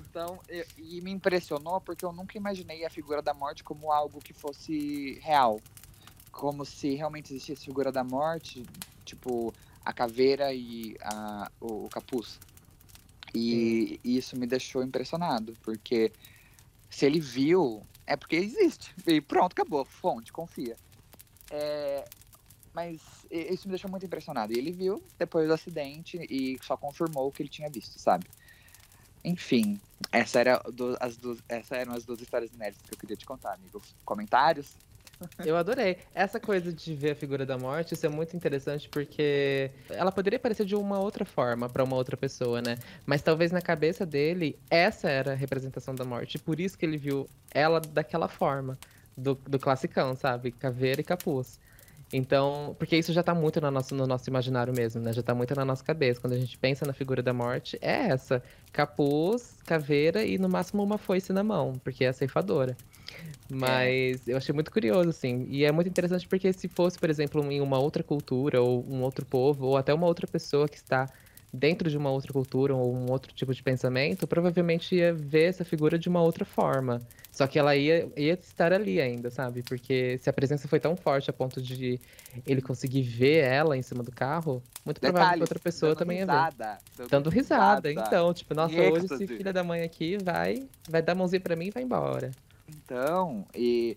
Então, 0.00 0.38
e, 0.50 0.66
e 0.76 1.00
me 1.00 1.10
impressionou 1.10 1.80
porque 1.80 2.04
eu 2.04 2.12
nunca 2.12 2.36
imaginei 2.36 2.84
a 2.84 2.90
figura 2.90 3.22
da 3.22 3.32
morte 3.32 3.64
como 3.64 3.90
algo 3.90 4.20
que 4.20 4.34
fosse 4.34 5.18
real. 5.22 5.58
Como 6.30 6.64
se 6.66 6.94
realmente 6.94 7.32
existisse 7.32 7.64
figura 7.64 7.90
da 7.90 8.04
morte, 8.04 8.64
tipo, 9.04 9.52
a 9.88 9.92
caveira 9.94 10.52
e 10.52 10.94
a- 11.00 11.50
o, 11.58 11.86
o 11.86 11.88
capuz. 11.88 12.38
E 13.34 13.98
isso 14.04 14.36
me 14.36 14.46
deixou 14.46 14.82
impressionado, 14.82 15.54
porque 15.62 16.12
se 16.90 17.06
ele 17.06 17.18
viu, 17.20 17.82
é 18.06 18.14
porque 18.14 18.36
existe. 18.36 18.94
E 19.06 19.18
pronto, 19.22 19.52
acabou. 19.52 19.86
Fonte, 19.86 20.30
confia. 20.30 20.76
É, 21.50 22.04
mas 22.74 23.00
isso 23.30 23.66
me 23.66 23.70
deixou 23.72 23.90
muito 23.90 24.04
impressionado. 24.04 24.52
E 24.52 24.58
ele 24.58 24.72
viu 24.72 25.02
depois 25.18 25.48
do 25.48 25.54
acidente 25.54 26.18
e 26.28 26.58
só 26.62 26.76
confirmou 26.76 27.26
o 27.26 27.32
que 27.32 27.40
ele 27.42 27.48
tinha 27.48 27.70
visto, 27.70 27.98
sabe? 27.98 28.26
Enfim, 29.24 29.80
essa 30.12 30.38
era 30.40 30.58
do- 30.58 30.98
as 31.00 31.16
duas, 31.16 31.38
essas 31.48 31.78
eram 31.78 31.94
as 31.94 32.04
duas 32.04 32.20
histórias 32.20 32.52
inéditas 32.52 32.86
que 32.86 32.94
eu 32.94 32.98
queria 32.98 33.16
te 33.16 33.24
contar, 33.24 33.54
amigo. 33.54 33.80
Comentários? 34.04 34.76
Eu 35.44 35.56
adorei. 35.56 35.98
Essa 36.14 36.38
coisa 36.38 36.72
de 36.72 36.94
ver 36.94 37.12
a 37.12 37.14
figura 37.14 37.44
da 37.44 37.58
morte, 37.58 37.94
isso 37.94 38.06
é 38.06 38.08
muito 38.08 38.36
interessante 38.36 38.88
porque 38.88 39.70
ela 39.90 40.12
poderia 40.12 40.38
parecer 40.38 40.64
de 40.64 40.76
uma 40.76 40.98
outra 40.98 41.24
forma 41.24 41.68
pra 41.68 41.82
uma 41.84 41.96
outra 41.96 42.16
pessoa, 42.16 42.62
né? 42.62 42.78
Mas 43.04 43.22
talvez 43.22 43.50
na 43.50 43.60
cabeça 43.60 44.06
dele, 44.06 44.58
essa 44.70 45.08
era 45.08 45.32
a 45.32 45.34
representação 45.34 45.94
da 45.94 46.04
morte. 46.04 46.38
Por 46.38 46.60
isso 46.60 46.78
que 46.78 46.86
ele 46.86 46.96
viu 46.96 47.28
ela 47.52 47.80
daquela 47.80 48.28
forma, 48.28 48.78
do, 49.16 49.34
do 49.34 49.58
classicão, 49.58 50.14
sabe? 50.14 50.52
Caveira 50.52 51.00
e 51.00 51.04
capuz. 51.04 51.58
Então, 52.12 52.74
porque 52.78 52.96
isso 52.96 53.12
já 53.12 53.22
tá 53.22 53.34
muito 53.34 53.60
no 53.60 53.70
nosso, 53.70 53.94
no 53.94 54.06
nosso 54.06 54.30
imaginário 54.30 54.72
mesmo, 54.74 55.00
né? 55.02 55.12
Já 55.12 55.22
tá 55.22 55.34
muito 55.34 55.54
na 55.54 55.64
nossa 55.64 55.84
cabeça. 55.84 56.20
Quando 56.20 56.32
a 56.32 56.38
gente 56.38 56.56
pensa 56.56 56.86
na 56.86 56.92
figura 56.92 57.22
da 57.22 57.34
morte, 57.34 57.78
é 57.82 58.08
essa: 58.08 58.42
capuz, 58.72 59.58
caveira 59.66 60.24
e 60.24 60.38
no 60.38 60.48
máximo 60.48 60.82
uma 60.82 60.96
foice 60.96 61.32
na 61.32 61.42
mão, 61.42 61.74
porque 61.84 62.04
é 62.04 62.08
a 62.08 62.12
ceifadora. 62.12 62.76
Mas 63.50 64.28
eu 64.28 64.36
achei 64.36 64.54
muito 64.54 64.70
curioso, 64.70 65.08
assim. 65.08 65.46
E 65.48 65.64
é 65.64 65.72
muito 65.72 65.88
interessante 65.88 66.28
porque 66.28 66.52
se 66.52 66.68
fosse, 66.68 66.98
por 66.98 67.08
exemplo, 67.08 67.42
em 67.50 67.60
uma 67.60 67.78
outra 67.78 68.02
cultura, 68.02 68.60
ou 68.60 68.84
um 68.88 69.02
outro 69.02 69.24
povo, 69.24 69.66
ou 69.66 69.76
até 69.76 69.92
uma 69.92 70.06
outra 70.06 70.26
pessoa 70.26 70.68
que 70.68 70.76
está 70.76 71.08
dentro 71.52 71.88
de 71.88 71.96
uma 71.96 72.10
outra 72.10 72.32
cultura, 72.32 72.74
ou 72.74 72.94
um 72.94 73.10
outro 73.10 73.32
tipo 73.32 73.54
de 73.54 73.62
pensamento, 73.62 74.26
provavelmente 74.26 74.94
ia 74.94 75.14
ver 75.14 75.44
essa 75.44 75.64
figura 75.64 75.98
de 75.98 76.08
uma 76.08 76.20
outra 76.20 76.44
forma. 76.44 77.00
Só 77.32 77.46
que 77.46 77.58
ela 77.58 77.74
ia, 77.76 78.10
ia 78.16 78.34
estar 78.34 78.72
ali 78.72 79.00
ainda, 79.00 79.30
sabe? 79.30 79.62
Porque 79.62 80.18
se 80.18 80.28
a 80.28 80.32
presença 80.32 80.66
foi 80.68 80.80
tão 80.80 80.96
forte 80.96 81.30
a 81.30 81.32
ponto 81.32 81.62
de 81.62 82.00
ele 82.46 82.60
conseguir 82.60 83.02
ver 83.02 83.44
ela 83.44 83.76
em 83.76 83.82
cima 83.82 84.02
do 84.02 84.10
carro, 84.12 84.62
muito 84.84 85.00
provável 85.00 85.36
que 85.36 85.42
outra 85.42 85.58
pessoa 85.58 85.90
dando 85.90 85.98
também 86.00 86.18
ia 86.18 86.26
ver. 86.26 86.32
risada, 86.32 86.78
Dando 87.08 87.30
risada. 87.30 87.92
Então, 87.92 88.34
tipo, 88.34 88.54
nossa, 88.54 88.74
hoje 88.74 89.06
esse 89.06 89.26
filho 89.26 89.52
da 89.52 89.62
mãe 89.62 89.82
aqui 89.82 90.18
vai, 90.22 90.68
vai 90.88 91.00
dar 91.00 91.14
mãozinha 91.14 91.40
pra 91.40 91.56
mim 91.56 91.66
e 91.66 91.70
vai 91.70 91.82
embora. 91.82 92.30
Então, 92.68 93.46
e. 93.54 93.96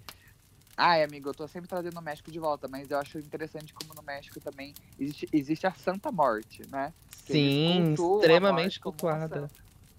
Ai, 0.78 1.03
amigo, 1.03 1.30
eu 1.30 1.34
tô 1.34 1.47
sempre 1.47 1.67
trazendo 1.67 1.99
o 1.99 2.01
México 2.01 2.32
de 2.32 2.39
volta, 2.39 2.67
mas 2.67 2.89
eu 2.89 2.97
acho 2.97 3.19
interessante 3.19 3.74
como 3.74 3.93
no 3.93 4.01
México 4.01 4.39
também 4.39 4.74
existe, 4.97 5.30
existe 5.32 5.67
a 5.67 5.74
Santa 5.74 6.11
Morte, 6.11 6.63
né? 6.72 6.93
Que 7.26 7.34
Sim, 7.34 7.93
extremamente 7.93 8.80
cultuada. 8.80 9.51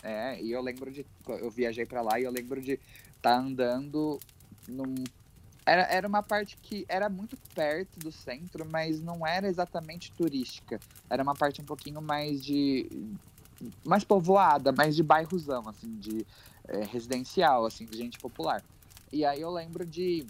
É, 0.03 0.43
e 0.43 0.51
eu 0.51 0.61
lembro 0.61 0.91
de. 0.91 1.07
Eu 1.29 1.51
viajei 1.51 1.87
pra 1.87 2.03
lá 2.03 2.19
e 2.19 2.25
eu 2.25 2.31
lembro 2.33 2.61
de 2.61 2.81
estar 3.17 3.37
andando 3.37 4.19
num. 4.67 4.95
Era, 5.65 5.83
era 5.83 6.09
uma 6.09 6.23
parte 6.23 6.57
que 6.57 6.85
era 6.89 7.09
muito 7.09 7.37
perto 7.55 8.01
do 8.01 8.11
centro, 8.11 8.67
mas 8.67 9.01
não 9.01 9.25
era 9.25 9.47
exatamente 9.47 10.11
turística. 10.13 10.81
Era 11.09 11.23
uma 11.23 11.35
parte 11.35 11.61
um 11.61 11.65
pouquinho 11.65 12.03
mais 12.03 12.43
de. 12.43 12.89
mais 13.85 14.03
povoada, 14.03 14.73
mais 14.73 14.97
de 14.97 15.05
bairrozão, 15.05 15.69
assim, 15.69 15.95
de 15.99 16.27
é, 16.69 16.85
residencial, 16.85 17.65
assim, 17.67 17.85
de 17.85 17.97
gente 17.97 18.19
popular. 18.19 18.63
E 19.13 19.25
aí 19.25 19.41
eu 19.41 19.51
lembro 19.51 19.85
de. 19.87 20.27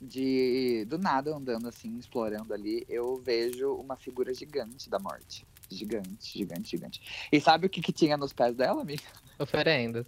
De. 0.00 0.84
Do 0.86 0.98
nada, 0.98 1.34
andando 1.34 1.68
assim, 1.68 1.96
explorando 1.98 2.52
ali, 2.52 2.84
eu 2.88 3.16
vejo 3.16 3.74
uma 3.74 3.96
figura 3.96 4.34
gigante 4.34 4.90
da 4.90 4.98
morte. 4.98 5.46
Gigante, 5.70 6.38
gigante, 6.38 6.70
gigante. 6.70 7.26
E 7.32 7.40
sabe 7.40 7.66
o 7.66 7.70
que, 7.70 7.80
que 7.80 7.92
tinha 7.92 8.16
nos 8.16 8.32
pés 8.32 8.54
dela, 8.54 8.82
amiga? 8.82 9.02
Oferendas. 9.38 10.04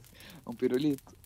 Um 0.47 0.55
pirulito. 0.55 1.17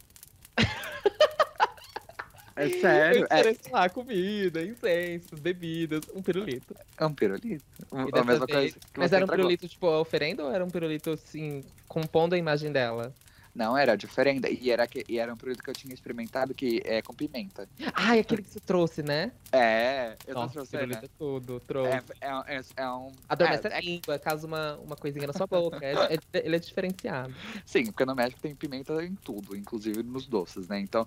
é 2.56 2.68
sério, 2.68 3.26
é, 3.30 3.70
lá, 3.70 3.88
comida, 3.88 4.62
incenso, 4.62 5.34
bebidas, 5.36 6.02
um 6.14 6.22
pirulito. 6.22 6.74
é 6.98 7.06
um 7.06 7.14
pirulito. 7.14 7.64
E 7.92 8.18
a 8.18 8.24
mesma 8.24 8.46
vez- 8.46 8.74
coisa 8.74 8.78
que 8.78 9.00
Mas 9.00 9.10
você 9.10 9.16
era 9.16 9.24
um 9.24 9.26
entregou. 9.26 9.36
pirulito, 9.36 9.68
tipo, 9.68 9.86
oferenda 9.86 10.44
ou 10.44 10.52
era 10.52 10.64
um 10.64 10.68
pirulito, 10.70 11.10
assim, 11.10 11.64
compondo 11.88 12.34
a 12.34 12.38
imagem 12.38 12.70
dela? 12.70 13.14
Não, 13.54 13.76
era 13.76 13.96
diferente. 13.96 14.58
E 14.60 14.70
era, 14.70 14.86
que, 14.86 15.04
e 15.08 15.18
era 15.18 15.32
um 15.32 15.36
produto 15.36 15.62
que 15.62 15.70
eu 15.70 15.74
tinha 15.74 15.92
experimentado 15.92 16.54
que 16.54 16.80
é 16.84 17.02
com 17.02 17.12
pimenta. 17.12 17.68
Ah, 17.92 18.16
é 18.16 18.20
aquele 18.20 18.42
que 18.42 18.50
você 18.50 18.60
trouxe, 18.60 19.02
né? 19.02 19.32
É, 19.52 20.16
eu 20.26 20.34
Nossa, 20.34 20.54
trouxendo. 20.54 20.86
né? 20.86 21.02
tudo, 21.18 21.60
trouxe. 21.60 21.92
É, 21.92 22.02
é, 22.20 22.56
é, 22.56 22.62
é 22.76 22.88
um. 22.90 23.12
Adormece 23.28 23.66
é, 23.66 23.76
a 23.76 23.80
língua, 23.80 24.18
causa 24.18 24.46
uma, 24.46 24.76
uma 24.76 24.96
coisinha 24.96 25.26
na 25.26 25.32
sua 25.32 25.46
boca. 25.46 25.84
É- 25.84 26.14
é- 26.14 26.46
ele 26.46 26.56
é 26.56 26.58
diferenciado. 26.58 27.34
Sim, 27.66 27.86
porque 27.86 28.04
no 28.04 28.14
México 28.14 28.40
tem 28.40 28.54
pimenta 28.54 29.04
em 29.04 29.14
tudo, 29.16 29.56
inclusive 29.56 30.02
nos 30.02 30.26
doces, 30.26 30.68
né? 30.68 30.78
Então 30.78 31.06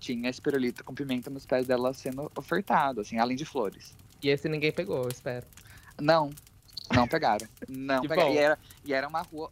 tinha 0.00 0.28
esse 0.28 0.40
pirulito 0.40 0.82
com 0.84 0.94
pimenta 0.94 1.30
nos 1.30 1.46
pés 1.46 1.66
dela 1.66 1.92
sendo 1.92 2.30
ofertado, 2.36 3.00
assim, 3.00 3.18
além 3.18 3.36
de 3.36 3.44
flores. 3.44 3.94
E 4.22 4.28
esse 4.28 4.48
ninguém 4.48 4.72
pegou, 4.72 5.02
eu 5.02 5.08
espero. 5.08 5.46
Não, 6.00 6.30
não 6.94 7.06
pegaram. 7.06 7.46
Não 7.68 8.02
pegaram. 8.02 8.32
E 8.32 8.38
era, 8.38 8.58
e 8.84 8.92
era 8.92 9.06
uma 9.06 9.22
rua 9.22 9.50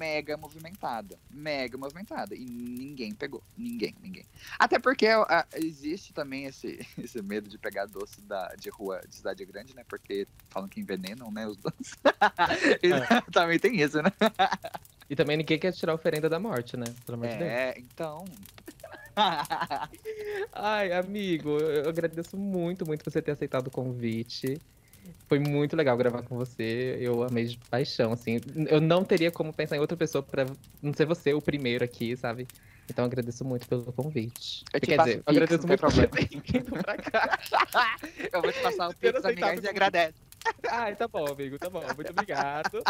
mega 0.00 0.34
movimentada. 0.38 1.18
Mega 1.30 1.76
movimentada. 1.76 2.34
E 2.34 2.46
ninguém 2.46 3.14
pegou. 3.14 3.42
Ninguém, 3.54 3.94
ninguém. 4.00 4.24
Até 4.58 4.78
porque 4.78 5.06
existe 5.56 6.14
também 6.14 6.46
esse, 6.46 6.80
esse 6.96 7.20
medo 7.20 7.50
de 7.50 7.58
pegar 7.58 7.84
doce 7.84 8.22
da, 8.22 8.54
de 8.58 8.70
rua 8.70 9.02
de 9.06 9.14
cidade 9.14 9.44
grande, 9.44 9.76
né? 9.76 9.84
Porque 9.86 10.26
falam 10.48 10.66
que 10.66 10.80
envenenam, 10.80 11.30
né? 11.30 11.46
Os 11.46 11.58
doces. 11.58 11.94
E 12.82 13.30
também 13.30 13.58
tem 13.58 13.78
isso, 13.80 14.00
né? 14.00 14.10
E 15.08 15.14
também 15.14 15.36
ninguém 15.36 15.58
quer 15.58 15.72
tirar 15.72 15.92
a 15.92 15.94
oferenda 15.94 16.28
da 16.28 16.38
morte, 16.38 16.76
né? 16.76 16.86
Pelo 17.04 17.18
amor 17.18 17.28
de 17.28 17.36
Deus. 17.36 17.50
É, 17.50 17.74
então. 17.78 18.24
Ai, 20.52 20.92
amigo, 20.92 21.58
eu 21.58 21.88
agradeço 21.88 22.36
muito, 22.36 22.86
muito 22.86 23.04
você 23.04 23.20
ter 23.20 23.32
aceitado 23.32 23.66
o 23.66 23.70
convite. 23.70 24.58
Foi 25.28 25.38
muito 25.38 25.76
legal 25.76 25.96
gravar 25.96 26.22
com 26.22 26.36
você. 26.36 26.96
Eu 27.00 27.22
amei 27.22 27.44
de 27.44 27.58
paixão, 27.70 28.12
assim. 28.12 28.40
Eu 28.68 28.80
não 28.80 29.04
teria 29.04 29.30
como 29.30 29.52
pensar 29.52 29.76
em 29.76 29.80
outra 29.80 29.96
pessoa 29.96 30.22
pra 30.22 30.46
não 30.82 30.92
ser 30.92 31.06
você 31.06 31.32
o 31.32 31.40
primeiro 31.40 31.84
aqui, 31.84 32.16
sabe? 32.16 32.48
Então 32.90 33.04
agradeço 33.04 33.44
muito 33.44 33.68
pelo 33.68 33.92
convite. 33.92 34.64
Eu 34.72 34.80
Quer 34.80 34.98
dizer, 34.98 35.16
eu 35.18 35.22
agradeço 35.26 35.66
muito 35.66 35.80
por 35.80 35.92
ter 35.92 36.64
pra 36.82 36.96
cá. 36.96 37.38
Eu 38.32 38.42
vou 38.42 38.52
te 38.52 38.60
passar 38.60 38.88
o 38.88 38.94
Pix, 38.94 39.24
amiga, 39.24 39.46
aceitado 39.46 39.64
e 39.64 39.68
agradece. 39.68 40.14
Ai, 40.68 40.96
tá 40.96 41.06
bom, 41.06 41.26
amigo, 41.26 41.58
tá 41.58 41.70
bom. 41.70 41.82
Muito 41.94 42.10
obrigado. 42.10 42.82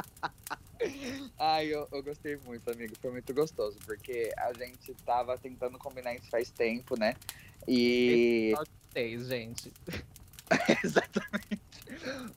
Ai, 1.38 1.66
eu, 1.66 1.86
eu 1.92 2.02
gostei 2.02 2.38
muito, 2.46 2.70
amigo. 2.70 2.94
Foi 3.00 3.10
muito 3.10 3.34
gostoso, 3.34 3.78
porque 3.84 4.32
a 4.38 4.52
gente 4.54 4.94
tava 5.04 5.36
tentando 5.36 5.76
combinar 5.78 6.14
isso 6.14 6.30
faz 6.30 6.50
tempo, 6.50 6.98
né? 6.98 7.14
E. 7.68 8.54
Vocês, 8.92 9.26
gente. 9.26 9.72
Exatamente. 10.82 11.60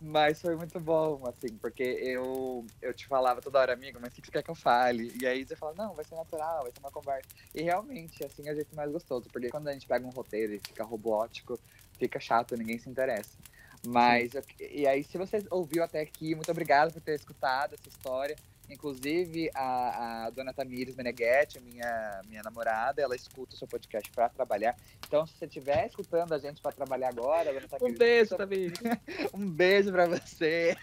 Mas 0.01 0.41
foi 0.41 0.55
muito 0.55 0.79
bom, 0.79 1.23
assim, 1.27 1.57
porque 1.57 1.83
eu, 1.83 2.65
eu 2.81 2.93
te 2.93 3.07
falava 3.07 3.41
toda 3.41 3.59
hora, 3.59 3.73
amigo, 3.73 3.99
mas 4.01 4.11
o 4.13 4.15
que 4.15 4.25
você 4.25 4.31
quer 4.31 4.43
que 4.43 4.51
eu 4.51 4.55
fale? 4.55 5.11
E 5.21 5.25
aí 5.25 5.45
você 5.45 5.55
fala, 5.55 5.73
não, 5.75 5.93
vai 5.95 6.03
ser 6.05 6.15
natural, 6.15 6.63
vai 6.63 6.71
ser 6.71 6.79
uma 6.79 6.91
conversa. 6.91 7.29
E 7.55 7.61
realmente, 7.61 8.23
assim, 8.23 8.47
é 8.47 8.51
o 8.51 8.55
jeito 8.55 8.75
mais 8.75 8.91
gostoso, 8.91 9.29
porque 9.31 9.49
quando 9.49 9.67
a 9.67 9.73
gente 9.73 9.87
pega 9.87 10.05
um 10.05 10.09
roteiro 10.11 10.53
e 10.53 10.59
fica 10.59 10.83
robótico, 10.83 11.59
fica 11.97 12.19
chato, 12.19 12.57
ninguém 12.57 12.77
se 12.77 12.89
interessa. 12.89 13.37
Mas, 13.85 14.33
eu- 14.33 14.43
e 14.59 14.87
aí, 14.87 15.03
se 15.03 15.17
você 15.17 15.43
ouviu 15.49 15.83
até 15.83 16.01
aqui, 16.01 16.35
muito 16.35 16.51
obrigado 16.51 16.93
por 16.93 17.01
ter 17.01 17.15
escutado 17.15 17.73
essa 17.73 17.89
história. 17.89 18.35
Inclusive, 18.69 19.49
a, 19.53 20.25
a 20.25 20.29
dona 20.29 20.53
Tamires 20.53 20.95
Meneghetti, 20.95 21.59
minha, 21.59 22.21
minha 22.27 22.41
namorada, 22.41 23.01
ela 23.01 23.15
escuta 23.15 23.53
o 23.55 23.57
seu 23.57 23.67
podcast 23.67 24.09
para 24.11 24.29
trabalhar. 24.29 24.75
Então, 25.05 25.25
se 25.27 25.33
você 25.33 25.45
estiver 25.45 25.85
escutando 25.87 26.33
a 26.33 26.37
gente 26.39 26.61
para 26.61 26.71
trabalhar 26.71 27.09
agora, 27.09 27.53
dona 27.53 27.65
Um 27.65 27.69
Tamires, 27.69 27.97
beijo, 27.99 28.37
Tamires. 28.37 28.79
um 29.33 29.49
beijo 29.49 29.91
pra 29.91 30.05
você. 30.07 30.75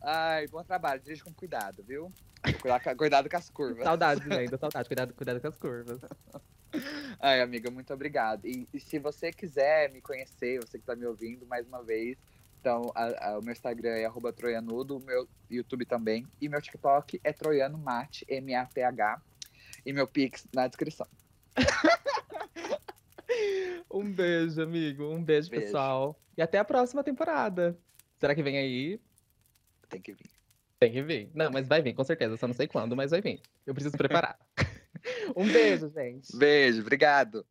Ai, 0.00 0.46
bom 0.48 0.62
trabalho. 0.62 1.00
Dirige 1.00 1.22
com 1.24 1.32
cuidado, 1.32 1.82
viu? 1.82 2.12
Cuidado, 2.96 3.28
com- 3.28 3.36
as 3.36 3.50
curvas. 3.50 3.84
Saudades 3.84 4.30
ainda, 4.30 4.56
saudades. 4.56 4.88
Cuidado, 4.88 5.14
cuidado 5.14 5.40
com 5.40 5.48
as 5.48 5.58
curvas. 5.58 6.00
Ai, 7.18 7.40
amiga, 7.40 7.70
muito 7.70 7.92
obrigado. 7.92 8.46
E, 8.46 8.68
e 8.72 8.80
se 8.80 8.98
você 8.98 9.32
quiser 9.32 9.92
me 9.92 10.00
conhecer, 10.00 10.60
você 10.60 10.78
que 10.78 10.84
tá 10.84 10.94
me 10.94 11.04
ouvindo, 11.04 11.44
mais 11.46 11.66
uma 11.66 11.82
vez, 11.82 12.16
então 12.60 12.92
a- 12.94 13.30
a- 13.30 13.38
o 13.38 13.42
meu 13.42 13.52
Instagram 13.52 13.90
é 13.96 14.04
arroba 14.04 14.32
troianudo, 14.32 14.98
o 14.98 15.00
meu 15.00 15.26
YouTube 15.48 15.86
também. 15.86 16.26
E 16.40 16.48
meu 16.48 16.60
TikTok 16.60 17.20
é 17.24 17.32
troiano 17.32 17.78
mate, 17.78 18.24
M-A-T-H. 18.28 19.22
E 19.84 19.92
meu 19.92 20.06
Pix 20.06 20.46
na 20.54 20.66
descrição. 20.68 21.06
Um 23.92 24.12
beijo, 24.12 24.62
amigo. 24.62 25.04
Um 25.04 25.22
beijo, 25.22 25.50
Beijo. 25.50 25.66
pessoal. 25.66 26.20
E 26.36 26.42
até 26.42 26.58
a 26.58 26.64
próxima 26.64 27.02
temporada. 27.02 27.76
Será 28.18 28.34
que 28.34 28.42
vem 28.42 28.56
aí? 28.56 29.00
Tem 29.88 30.00
que 30.00 30.12
vir. 30.12 30.30
Tem 30.78 30.92
que 30.92 31.02
vir. 31.02 31.30
Não, 31.34 31.50
mas 31.50 31.66
vai 31.66 31.82
vir, 31.82 31.92
com 31.94 32.04
certeza. 32.04 32.36
Só 32.36 32.46
não 32.46 32.54
sei 32.54 32.68
quando, 32.68 32.94
mas 32.94 33.10
vai 33.10 33.20
vir. 33.20 33.40
Eu 33.66 33.74
preciso 33.74 33.96
preparar. 33.96 34.38
um 35.36 35.46
beijo, 35.46 35.88
gente. 35.90 36.36
Beijo, 36.36 36.82
obrigado. 36.82 37.44